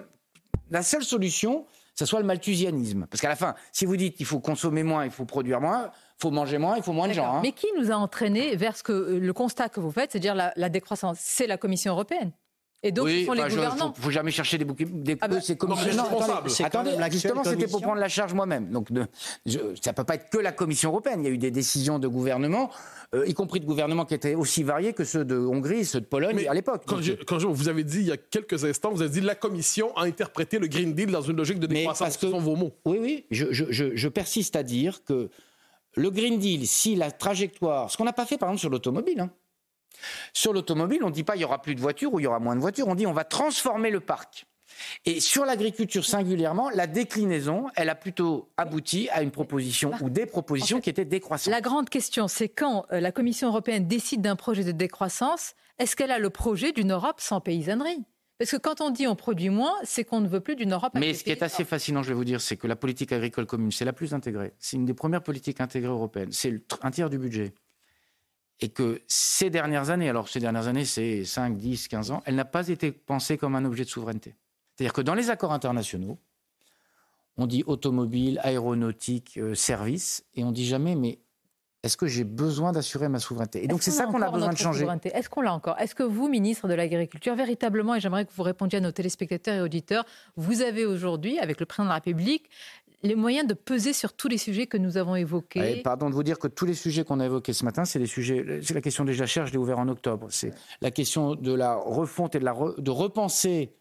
la 0.70 0.82
seule 0.82 1.02
solution, 1.02 1.64
ce 1.94 2.04
soit 2.04 2.20
le 2.20 2.26
malthusianisme. 2.26 3.06
Parce 3.10 3.22
qu'à 3.22 3.28
la 3.28 3.36
fin, 3.36 3.54
si 3.72 3.86
vous 3.86 3.96
dites 3.96 4.16
qu'il 4.16 4.26
faut 4.26 4.40
consommer 4.40 4.82
moins, 4.82 5.06
il 5.06 5.10
faut 5.10 5.24
produire 5.24 5.62
moins, 5.62 5.90
il 6.18 6.20
faut 6.20 6.30
manger 6.30 6.58
moins, 6.58 6.76
il 6.76 6.82
faut 6.82 6.92
moins 6.92 7.08
de 7.08 7.14
gens. 7.14 7.36
Hein. 7.36 7.40
Mais 7.42 7.52
qui 7.52 7.68
nous 7.78 7.90
a 7.90 7.94
entraînés 7.94 8.54
vers 8.54 8.76
ce 8.76 8.82
que 8.82 8.92
le 8.92 9.32
constat 9.32 9.70
que 9.70 9.80
vous 9.80 9.90
faites, 9.90 10.12
c'est-à-dire 10.12 10.34
la 10.34 10.68
décroissance? 10.68 11.16
C'est 11.20 11.46
la 11.46 11.56
Commission 11.56 11.92
européenne. 11.92 12.32
Et 12.82 12.92
donc, 12.92 13.06
oui, 13.06 13.28
les 13.34 13.48
gouvernants. 13.48 13.92
Il 13.94 13.98
ne 13.98 14.04
faut 14.04 14.10
jamais 14.10 14.30
chercher 14.30 14.56
des. 14.56 14.64
Des, 14.64 15.18
ah 15.20 15.28
bah, 15.28 15.40
c'est 15.42 15.56
comme 15.56 15.72
attendez, 15.72 16.96
justement, 17.10 17.44
c'était 17.44 17.66
pour 17.66 17.82
prendre 17.82 18.00
la 18.00 18.08
charge 18.08 18.32
moi-même. 18.32 18.70
Donc, 18.70 18.88
ça 19.46 19.90
ne 19.90 19.92
peut 19.92 20.04
pas 20.04 20.14
être 20.14 20.30
que 20.30 20.38
la 20.38 20.52
Commission 20.52 20.90
européenne. 20.90 21.20
Il 21.20 21.26
y 21.26 21.30
a 21.30 21.32
eu 21.32 21.38
des 21.38 21.50
décisions 21.50 21.98
de 21.98 22.08
gouvernement, 22.08 22.70
euh, 23.14 23.26
y 23.26 23.34
compris 23.34 23.60
de 23.60 23.66
gouvernements 23.66 24.06
qui 24.06 24.14
étaient 24.14 24.34
aussi 24.34 24.62
variés 24.62 24.94
que 24.94 25.04
ceux 25.04 25.26
de 25.26 25.36
Hongrie, 25.36 25.84
ceux 25.84 26.00
de 26.00 26.06
Pologne 26.06 26.46
à 26.48 26.54
l'époque. 26.54 26.84
Quand, 26.86 27.00
quand 27.26 27.44
vous 27.44 27.68
avez 27.68 27.84
dit 27.84 27.98
il 27.98 28.06
y 28.06 28.12
a 28.12 28.16
quelques 28.16 28.64
instants, 28.64 28.90
vous 28.90 29.02
avez 29.02 29.10
dit 29.10 29.20
la 29.20 29.34
Commission 29.34 29.94
a 29.96 30.04
interprété 30.04 30.58
le 30.58 30.66
Green 30.66 30.94
Deal 30.94 31.10
dans 31.10 31.22
une 31.22 31.36
logique 31.36 31.58
de 31.58 31.66
décroissance. 31.66 32.16
Ce 32.18 32.30
sont 32.30 32.40
vos 32.40 32.56
mots. 32.56 32.72
Oui, 32.86 32.98
oui. 33.00 33.26
Je, 33.30 33.52
je, 33.52 33.94
je 33.94 34.08
persiste 34.08 34.56
à 34.56 34.62
dire 34.62 35.04
que 35.04 35.28
le 35.96 36.10
Green 36.10 36.38
Deal, 36.38 36.66
si 36.66 36.94
la 36.94 37.10
trajectoire, 37.10 37.90
ce 37.90 37.96
qu'on 37.96 38.04
n'a 38.04 38.12
pas 38.12 38.26
fait 38.26 38.38
par 38.38 38.48
exemple 38.48 38.60
sur 38.60 38.70
l'automobile, 38.70 39.20
hein, 39.20 39.30
sur 40.32 40.52
l'automobile, 40.52 41.02
on 41.04 41.08
ne 41.08 41.14
dit 41.14 41.24
pas 41.24 41.36
il 41.36 41.42
y 41.42 41.44
aura 41.44 41.62
plus 41.62 41.74
de 41.74 41.80
voitures 41.80 42.14
ou 42.14 42.20
il 42.20 42.24
y 42.24 42.26
aura 42.26 42.38
moins 42.38 42.56
de 42.56 42.60
voitures, 42.60 42.88
on 42.88 42.94
dit 42.94 43.06
on 43.06 43.12
va 43.12 43.24
transformer 43.24 43.90
le 43.90 44.00
parc. 44.00 44.46
Et 45.04 45.20
sur 45.20 45.44
l'agriculture 45.44 46.04
singulièrement, 46.04 46.70
la 46.70 46.86
déclinaison, 46.86 47.66
elle 47.76 47.88
a 47.88 47.94
plutôt 47.94 48.50
abouti 48.56 49.08
à 49.10 49.22
une 49.22 49.30
proposition 49.30 49.92
ou 50.00 50.10
des 50.10 50.26
propositions 50.26 50.80
qui 50.80 50.90
étaient 50.90 51.04
décroissantes. 51.04 51.52
La 51.52 51.60
grande 51.60 51.88
question, 51.88 52.28
c'est 52.28 52.48
quand 52.48 52.86
euh, 52.92 53.00
la 53.00 53.12
Commission 53.12 53.48
européenne 53.48 53.86
décide 53.86 54.22
d'un 54.22 54.36
projet 54.36 54.64
de 54.64 54.72
décroissance, 54.72 55.54
est-ce 55.78 55.96
qu'elle 55.96 56.10
a 56.10 56.18
le 56.18 56.30
projet 56.30 56.72
d'une 56.72 56.92
Europe 56.92 57.20
sans 57.20 57.40
paysannerie? 57.40 58.04
Parce 58.38 58.52
que 58.52 58.56
quand 58.56 58.80
on 58.80 58.90
dit 58.90 59.06
on 59.06 59.16
produit 59.16 59.50
moins, 59.50 59.74
c'est 59.84 60.02
qu'on 60.02 60.20
ne 60.20 60.28
veut 60.28 60.40
plus 60.40 60.56
d'une 60.56 60.72
Europe. 60.72 60.92
Mais 60.94 61.12
ce 61.12 61.24
qui 61.24 61.30
est 61.30 61.42
assez 61.42 61.64
fascinant, 61.64 62.02
je 62.02 62.08
vais 62.08 62.14
vous 62.14 62.24
dire, 62.24 62.40
c'est 62.40 62.56
que 62.56 62.66
la 62.66 62.76
politique 62.76 63.12
agricole 63.12 63.44
commune, 63.44 63.70
c'est 63.70 63.84
la 63.84 63.92
plus 63.92 64.14
intégrée. 64.14 64.54
C'est 64.58 64.76
une 64.76 64.86
des 64.86 64.94
premières 64.94 65.22
politiques 65.22 65.60
intégrées 65.60 65.90
européennes. 65.90 66.32
C'est 66.32 66.58
un 66.80 66.90
tiers 66.90 67.10
du 67.10 67.18
budget 67.18 67.52
et 68.60 68.68
que 68.68 69.00
ces 69.08 69.50
dernières 69.50 69.90
années, 69.90 70.08
alors 70.08 70.28
ces 70.28 70.40
dernières 70.40 70.68
années, 70.68 70.84
c'est 70.84 71.24
5, 71.24 71.56
10, 71.56 71.88
15 71.88 72.10
ans, 72.10 72.22
elle 72.26 72.34
n'a 72.34 72.44
pas 72.44 72.68
été 72.68 72.92
pensée 72.92 73.38
comme 73.38 73.54
un 73.54 73.64
objet 73.64 73.84
de 73.84 73.88
souveraineté. 73.88 74.34
C'est-à-dire 74.76 74.92
que 74.92 75.00
dans 75.00 75.14
les 75.14 75.30
accords 75.30 75.52
internationaux, 75.52 76.18
on 77.36 77.46
dit 77.46 77.64
automobile, 77.66 78.38
aéronautique, 78.42 79.38
euh, 79.38 79.54
service, 79.54 80.24
et 80.34 80.44
on 80.44 80.52
dit 80.52 80.66
jamais, 80.66 80.94
mais 80.94 81.18
est-ce 81.82 81.96
que 81.96 82.06
j'ai 82.06 82.24
besoin 82.24 82.72
d'assurer 82.72 83.08
ma 83.08 83.18
souveraineté? 83.18 83.64
Et 83.64 83.66
donc 83.66 83.82
c'est 83.82 83.90
ça 83.90 84.04
qu'on 84.04 84.20
a 84.20 84.30
besoin 84.30 84.52
de 84.52 84.58
changer. 84.58 84.86
Est-ce 85.04 85.30
qu'on 85.30 85.40
l'a 85.40 85.54
encore? 85.54 85.78
Est-ce 85.78 85.94
que 85.94 86.02
vous, 86.02 86.28
ministre 86.28 86.68
de 86.68 86.74
l'Agriculture, 86.74 87.34
véritablement, 87.34 87.94
et 87.94 88.00
j'aimerais 88.00 88.26
que 88.26 88.32
vous 88.34 88.42
répondiez 88.42 88.78
à 88.78 88.80
nos 88.82 88.92
téléspectateurs 88.92 89.54
et 89.54 89.60
auditeurs, 89.62 90.04
vous 90.36 90.60
avez 90.60 90.84
aujourd'hui, 90.84 91.38
avec 91.38 91.58
le 91.58 91.64
président 91.64 91.84
de 91.84 91.88
la 91.88 91.94
République, 91.94 92.50
les 93.02 93.14
moyens 93.14 93.46
de 93.46 93.54
peser 93.54 93.92
sur 93.92 94.12
tous 94.12 94.28
les 94.28 94.38
sujets 94.38 94.66
que 94.66 94.76
nous 94.76 94.96
avons 94.96 95.16
évoqués. 95.16 95.80
pardon 95.82 96.10
de 96.10 96.14
vous 96.14 96.22
dire 96.22 96.38
que 96.38 96.48
tous 96.48 96.66
les 96.66 96.74
sujets 96.74 97.04
qu'on 97.04 97.20
a 97.20 97.26
évoqués 97.26 97.52
ce 97.52 97.64
matin, 97.64 97.84
c'est 97.84 97.98
les 97.98 98.06
sujets. 98.06 98.60
C'est 98.62 98.74
la 98.74 98.80
question 98.80 99.04
des 99.04 99.14
jachères, 99.14 99.46
je 99.46 99.52
l'ai 99.52 99.58
ouvert 99.58 99.78
en 99.78 99.88
octobre. 99.88 100.28
C'est 100.30 100.52
la 100.80 100.90
question 100.90 101.34
de 101.34 101.52
la 101.52 101.74
refonte 101.74 102.34
et 102.34 102.38
de, 102.38 102.44
la 102.44 102.54
de 102.76 102.90
repenser 102.90 103.74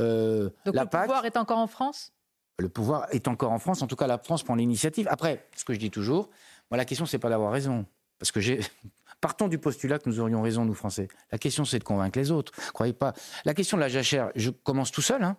euh, 0.00 0.50
Donc 0.64 0.74
le 0.74 0.86
pouvoir 0.86 1.24
est 1.24 1.36
encore 1.36 1.58
en 1.58 1.66
France? 1.66 2.12
Le 2.58 2.68
pouvoir 2.68 3.06
est 3.12 3.28
encore 3.28 3.52
en 3.52 3.58
France. 3.58 3.82
En 3.82 3.86
tout 3.86 3.96
cas, 3.96 4.06
la 4.06 4.18
France 4.18 4.42
prend 4.42 4.54
l'initiative. 4.54 5.06
Après, 5.10 5.48
ce 5.56 5.64
que 5.64 5.72
je 5.72 5.78
dis 5.78 5.90
toujours, 5.90 6.28
moi, 6.70 6.76
la 6.76 6.84
question, 6.84 7.06
c'est 7.06 7.18
pas 7.18 7.30
d'avoir 7.30 7.52
raison. 7.52 7.86
Parce 8.18 8.32
que 8.32 8.40
j'ai. 8.40 8.60
Partons 9.20 9.48
du 9.48 9.58
postulat 9.58 9.98
que 9.98 10.08
nous 10.08 10.18
aurions 10.18 10.40
raison, 10.40 10.64
nous, 10.64 10.72
Français. 10.72 11.08
La 11.30 11.36
question, 11.36 11.66
c'est 11.66 11.78
de 11.78 11.84
convaincre 11.84 12.18
les 12.18 12.30
autres. 12.30 12.52
Croyez 12.72 12.94
pas. 12.94 13.12
La 13.44 13.52
question 13.52 13.76
de 13.76 13.82
la 13.82 13.88
jachère, 13.88 14.30
je 14.34 14.48
commence 14.48 14.90
tout 14.90 15.02
seul. 15.02 15.22
Hein. 15.22 15.36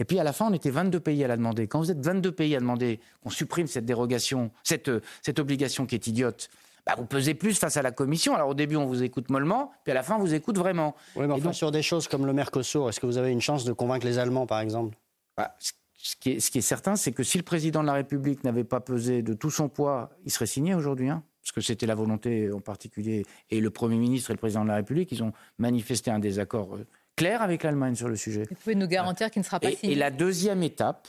Et 0.00 0.04
puis 0.04 0.18
à 0.18 0.24
la 0.24 0.32
fin, 0.32 0.46
on 0.50 0.54
était 0.54 0.70
22 0.70 0.98
pays 0.98 1.22
à 1.22 1.28
la 1.28 1.36
demander. 1.36 1.68
Quand 1.68 1.78
vous 1.78 1.90
êtes 1.90 2.00
22 2.00 2.32
pays 2.32 2.56
à 2.56 2.58
demander 2.58 3.00
qu'on 3.22 3.28
supprime 3.28 3.66
cette 3.66 3.84
dérogation, 3.84 4.50
cette, 4.64 4.90
cette 5.22 5.38
obligation 5.38 5.84
qui 5.84 5.94
est 5.94 6.06
idiote, 6.06 6.48
bah 6.86 6.94
vous 6.96 7.04
pesez 7.04 7.34
plus 7.34 7.58
face 7.58 7.76
à 7.76 7.82
la 7.82 7.92
Commission. 7.92 8.34
Alors 8.34 8.48
au 8.48 8.54
début, 8.54 8.76
on 8.76 8.86
vous 8.86 9.02
écoute 9.02 9.28
mollement, 9.28 9.72
puis 9.84 9.92
à 9.92 9.94
la 9.94 10.02
fin, 10.02 10.16
on 10.16 10.20
vous 10.20 10.32
écoute 10.32 10.56
vraiment. 10.56 10.96
Oui, 11.16 11.26
mais 11.26 11.34
enfin, 11.34 11.52
sur 11.52 11.70
des 11.70 11.82
choses 11.82 12.08
comme 12.08 12.24
le 12.24 12.32
Mercosur, 12.32 12.88
est-ce 12.88 12.98
que 12.98 13.04
vous 13.04 13.18
avez 13.18 13.30
une 13.30 13.42
chance 13.42 13.66
de 13.66 13.74
convaincre 13.74 14.06
les 14.06 14.18
Allemands, 14.18 14.46
par 14.46 14.60
exemple? 14.60 14.96
Bah, 15.36 15.54
ce, 15.58 15.72
qui 16.18 16.30
est, 16.30 16.40
ce, 16.40 16.50
qui 16.50 16.58
est, 16.58 16.62
certain, 16.62 16.96
c'est 16.96 17.12
que 17.12 17.22
si 17.22 17.36
le 17.36 17.44
président 17.44 17.82
de 17.82 17.86
la 17.86 17.92
République 17.92 18.42
n'avait 18.42 18.64
pas 18.64 18.80
pesé 18.80 19.20
de 19.20 19.34
tout 19.34 19.50
son 19.50 19.68
poids, 19.68 20.08
il 20.24 20.32
serait 20.32 20.46
signé 20.46 20.74
aujourd'hui. 20.74 21.10
Hein 21.10 21.22
parce 21.42 21.52
que 21.52 21.60
c'était 21.60 21.86
la 21.86 21.94
volonté 21.94 22.50
en 22.52 22.60
particulier, 22.60 23.24
et 23.50 23.60
le 23.60 23.70
Premier 23.70 23.96
ministre 23.96 24.30
et 24.30 24.34
le 24.34 24.38
président 24.38 24.62
de 24.62 24.68
la 24.68 24.76
République, 24.76 25.10
ils 25.12 25.22
ont 25.22 25.32
manifesté 25.58 26.10
un 26.10 26.18
désaccord 26.18 26.76
euh, 26.76 26.86
clair 27.20 27.42
avec 27.42 27.64
l'Allemagne 27.64 27.94
sur 27.94 28.08
le 28.08 28.16
sujet. 28.16 28.46
Vous 28.48 28.56
pouvez 28.56 28.74
nous 28.74 28.86
garantir 28.86 29.30
qu'il 29.30 29.40
ne 29.40 29.44
sera 29.44 29.60
pas 29.60 29.70
signé 29.72 29.92
Et 29.92 29.94
la 29.94 30.10
deuxième 30.10 30.62
étape 30.62 31.06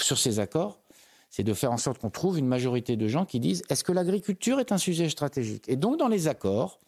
sur 0.00 0.16
ces 0.16 0.38
accords, 0.38 0.80
c'est 1.28 1.42
de 1.42 1.52
faire 1.54 1.72
en 1.72 1.76
sorte 1.76 1.98
qu'on 1.98 2.10
trouve 2.10 2.38
une 2.38 2.46
majorité 2.46 2.96
de 2.96 3.08
gens 3.08 3.24
qui 3.24 3.40
disent 3.40 3.64
est-ce 3.68 3.82
que 3.82 3.90
l'agriculture 3.90 4.60
est 4.60 4.70
un 4.70 4.78
sujet 4.78 5.08
stratégique? 5.08 5.64
Et 5.66 5.74
donc 5.74 5.98
dans 5.98 6.06
les 6.06 6.28
accords, 6.28 6.78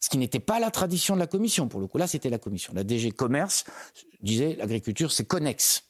ce 0.00 0.10
qui 0.10 0.18
n'était 0.18 0.38
pas 0.38 0.60
la 0.60 0.70
tradition 0.70 1.14
de 1.14 1.20
la 1.20 1.26
Commission, 1.26 1.66
pour 1.66 1.80
le 1.80 1.86
coup, 1.86 1.96
là 1.96 2.06
c'était 2.06 2.28
la 2.28 2.38
Commission. 2.38 2.74
La 2.74 2.84
DG 2.84 3.10
Commerce 3.10 3.64
disait 4.20 4.54
l'agriculture 4.56 5.12
c'est 5.12 5.24
connexe. 5.24 5.84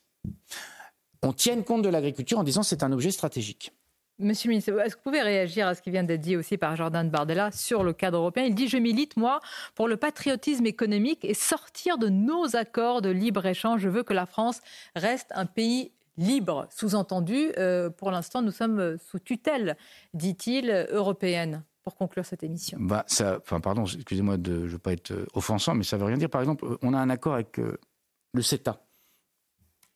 On 1.23 1.33
tienne 1.33 1.65
compte 1.65 1.83
de 1.83 1.89
l'agriculture 1.89 2.39
en 2.39 2.45
disant 2.45 2.63
c'est 2.63 2.85
un 2.85 2.93
objet 2.93 3.11
stratégique. 3.11 3.73
Monsieur 4.21 4.49
le 4.49 4.53
ministre, 4.53 4.79
est-ce 4.81 4.97
que 4.97 5.01
vous 5.01 5.11
pouvez 5.11 5.23
réagir 5.23 5.67
à 5.67 5.75
ce 5.75 5.81
qui 5.81 5.91
vient 5.91 6.05
d'être 6.05 6.21
dit 6.21 6.37
aussi 6.37 6.59
par 6.59 6.77
Jordan 6.77 7.09
Bardella 7.09 7.51
sur 7.53 7.83
le 7.83 7.95
cadre 7.95 8.19
européen? 8.19 8.45
Il 8.45 8.55
dit 8.55 8.69
Je 8.69 8.77
milite, 8.77 9.17
moi, 9.17 9.41
pour 9.75 9.89
le 9.89 9.97
patriotisme 9.97 10.67
économique 10.67 11.25
et 11.25 11.33
sortir 11.33 11.97
de 11.97 12.09
nos 12.09 12.55
accords 12.55 13.01
de 13.01 13.09
libre-échange. 13.09 13.81
Je 13.81 13.89
veux 13.89 14.03
que 14.03 14.13
la 14.13 14.27
France 14.27 14.61
reste 14.95 15.31
un 15.35 15.47
pays 15.47 15.93
libre. 16.19 16.67
Sous-entendu, 16.71 17.51
euh, 17.57 17.89
pour 17.89 18.11
l'instant, 18.11 18.43
nous 18.43 18.51
sommes 18.51 18.99
sous 18.99 19.19
tutelle, 19.19 19.77
dit-il, 20.13 20.87
européenne. 20.91 21.65
pour 21.83 21.97
conclure 21.97 22.27
cette 22.27 22.43
émission. 22.43 22.77
Bah, 22.79 23.07
pardon, 23.63 23.87
excusez-moi, 23.87 24.37
de, 24.37 24.61
je 24.61 24.65
ne 24.65 24.69
veux 24.69 24.79
pas 24.79 24.93
être 24.93 25.13
euh, 25.13 25.25
offensant, 25.33 25.75
mais 25.75 25.83
ça 25.83 25.97
ne 25.97 26.03
veut 26.03 26.09
rien 26.09 26.19
dire. 26.19 26.29
Par 26.29 26.43
exemple, 26.43 26.67
on 26.83 26.93
a 26.93 26.99
un 26.99 27.09
accord 27.09 27.35
avec 27.35 27.59
euh, 27.59 27.79
le 28.35 28.43
CETA, 28.43 28.85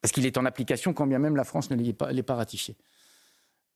parce 0.01 0.13
qu'il 0.13 0.25
est 0.25 0.39
en 0.39 0.47
application 0.47 0.95
quand 0.95 1.07
bien 1.07 1.19
même 1.19 1.37
la 1.37 1.45
France 1.45 1.69
ne 1.71 1.77
l'est 1.77 1.93
pas, 1.93 2.11
pas 2.27 2.35
ratifié. 2.35 2.75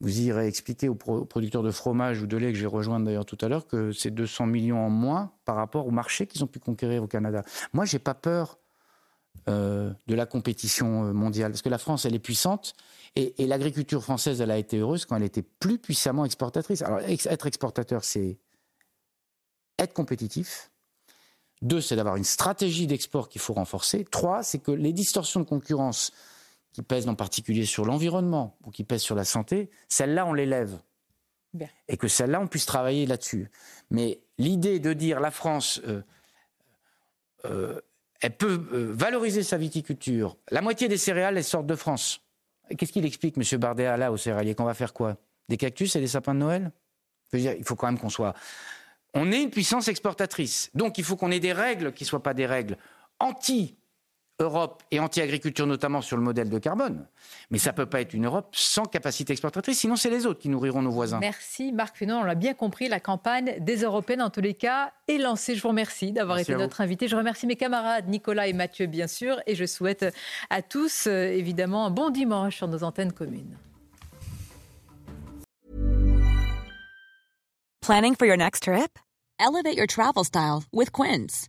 Vous 0.01 0.21
irez 0.21 0.47
expliquer 0.47 0.89
aux, 0.89 0.95
producteurs 0.95 1.65
de 1.65 1.73
fromage 1.73 2.23
ou 2.23 2.27
de 2.27 2.37
lait, 2.37 2.53
que 2.53 2.59
je 2.59 2.63
vais 2.63 2.69
rejoindre 2.69 3.07
d'ailleurs 3.07 3.27
tout 3.27 3.39
à 3.41 3.49
l'heure, 3.49 3.67
que 3.67 3.91
c'est 3.91 4.13
200 4.13 4.47
millions 4.47 4.79
en 4.79 4.91
moins 4.91 5.33
par 5.45 5.57
rapport 5.57 5.89
au 5.89 5.91
marché 5.91 6.27
qu'ils 6.27 6.45
ont 6.45 6.47
pu 6.47 6.61
conquérir 6.61 7.03
au 7.03 7.09
Canada. 7.09 7.43
Moi, 7.73 7.85
j'ai 7.85 7.99
pas 7.99 8.15
peur 8.15 8.59
euh, 9.49 9.93
de 10.07 10.15
la 10.15 10.27
compétition 10.27 11.07
euh, 11.07 11.13
mondiale, 11.13 11.51
parce 11.51 11.63
que 11.63 11.69
la 11.69 11.79
France, 11.79 12.05
elle 12.05 12.15
est 12.15 12.21
puissante, 12.21 12.75
et, 13.17 13.35
l'agriculture 13.47 14.03
française, 14.03 14.41
elle 14.41 14.53
a 14.53 14.59
été 14.59 14.79
heureuse 14.79 15.05
quand 15.05 15.17
elle 15.17 15.25
était 15.25 15.43
plus 15.43 15.79
puissamment 15.79 16.25
exportatrice. 16.25 16.83
Alors, 16.83 17.01
être 17.01 17.47
exportateur, 17.47 18.05
c'est 18.05 18.39
être 19.79 19.95
compétitif. 19.95 20.71
Deux, 21.63 21.81
c'est 21.81 21.97
d'avoir 21.97 22.17
une 22.17 22.25
stratégie 22.25 22.87
d'export 22.87 23.29
qu'il 23.29 23.41
faut 23.41 23.55
renforcer. 23.55 24.05
Trois, 24.05 24.45
c'est 24.45 24.59
que 24.59 24.71
les 24.71 24.93
distorsions 24.93 25.41
de 25.41 25.47
concurrence 25.47 26.13
qui 26.73 26.83
pèsent 26.83 27.09
en 27.09 27.15
particulier 27.15 27.67
sur 27.67 27.85
l'environnement 27.85 28.57
ou 28.65 28.71
qui 28.71 28.85
pèsent 28.85 29.03
sur 29.03 29.15
la 29.15 29.25
santé, 29.25 29.71
celles-là, 29.89 30.27
on 30.27 30.33
les 30.33 30.47
lève. 30.47 30.79
Et 31.89 31.97
que 31.97 32.09
celles-là, 32.09 32.41
on 32.41 32.47
puisse 32.47 32.67
travailler 32.67 33.07
là-dessus. 33.07 33.51
Mais 33.91 34.21
l'idée 34.37 34.81
de 34.81 34.93
dire 34.93 35.19
la 35.19 35.31
France, 35.31 35.81
euh, 35.87 36.03
euh, 37.47 37.81
elle 38.21 38.37
peut 38.37 38.69
euh, 38.73 38.93
valoriser 38.93 39.43
sa 39.43 39.57
viticulture, 39.57 40.37
la 40.51 40.61
moitié 40.61 40.89
des 40.89 40.99
céréales, 40.99 41.37
elles 41.37 41.45
sortent 41.45 41.67
de 41.67 41.75
France. 41.75 42.21
Qu'est-ce 42.77 42.93
qu'il 42.93 43.07
explique, 43.07 43.37
M. 43.39 43.59
Bardéa, 43.59 43.97
là, 43.97 44.13
aux 44.13 44.17
céréaliers 44.17 44.55
Qu'on 44.55 44.65
va 44.65 44.75
faire 44.75 44.93
quoi? 44.93 45.17
Des 45.49 45.57
cactus 45.57 45.97
et 45.97 46.01
des 46.01 46.07
sapins 46.07 46.35
de 46.35 46.41
Noël? 46.41 46.71
Dire, 47.33 47.55
Il 47.59 47.65
faut 47.65 47.77
quand 47.77 47.87
même 47.87 47.99
qu'on 47.99 48.11
soit. 48.11 48.35
On 49.15 49.33
est 49.33 49.43
une 49.43 49.51
puissance 49.51 49.89
exportatrice. 49.89 50.71
Donc 50.75 50.99
il 50.99 51.05
faut 51.05 51.17
qu'on 51.17 51.31
ait 51.31 51.41
des 51.41 51.55
règles 51.55 51.93
qui 51.93 52.05
ne 52.05 52.09
soient 52.09 52.23
pas 52.23 52.35
des 52.35 52.47
règles 52.47 52.77
anti 53.21 53.78
Europe 54.41 54.83
et 54.91 55.01
anti-agriculture, 55.01 55.67
notamment 55.67 56.01
sur 56.01 56.17
le 56.17 56.23
modèle 56.23 56.49
de 56.49 56.59
carbone. 56.59 57.07
Mais 57.51 57.59
ça 57.59 57.73
ne 57.73 57.77
peut 57.77 57.87
pas 57.87 58.01
être 58.01 58.15
une 58.15 58.27
Europe 58.27 58.49
sans 58.53 58.85
capacité 58.85 59.33
exportatrice, 59.33 59.81
sinon 59.81 59.97
c'est 59.97 60.11
les 60.11 60.27
autres 60.27 60.39
qui 60.39 60.49
nourriront 60.49 60.83
nos 60.83 60.93
voisins. 60.93 61.19
Merci 61.19 61.73
Marc 61.73 61.97
Fénon, 61.97 62.21
on 62.21 62.25
l'a 62.25 62.37
bien 62.37 62.55
compris, 62.55 62.89
la 62.89 63.01
campagne 63.01 63.57
des 63.59 63.83
Européennes 63.83 64.23
en 64.23 64.31
tous 64.31 64.41
les 64.41 64.55
cas 64.55 64.93
est 65.09 65.19
lancée. 65.19 65.57
Je 65.57 65.63
vous 65.63 65.69
remercie 65.69 66.13
d'avoir 66.13 66.39
été 66.39 66.55
notre 66.55 66.81
invité. 66.81 67.09
Je 67.09 67.17
remercie 67.17 67.47
mes 67.47 67.57
camarades 67.57 68.09
Nicolas 68.09 68.47
et 68.47 68.53
Mathieu 68.53 68.87
bien 68.87 69.09
sûr 69.09 69.41
et 69.47 69.55
je 69.55 69.65
souhaite 69.65 70.07
à 70.51 70.63
tous 70.63 71.07
euh, 71.09 71.27
évidemment 71.27 71.87
un 71.87 71.91
bon 71.91 72.11
dimanche 72.11 72.57
sur 72.57 72.69
nos 72.69 72.85
antennes 72.85 73.13
communes. 73.13 73.57
Planning 77.81 78.15
for 78.15 78.27
your 78.27 78.37
next 78.37 78.65
trip? 78.65 78.99
Elevate 79.41 79.77
your 79.77 79.87
travel 79.87 80.25
style 80.25 80.65
with 80.73 80.91
Quince. 80.93 81.49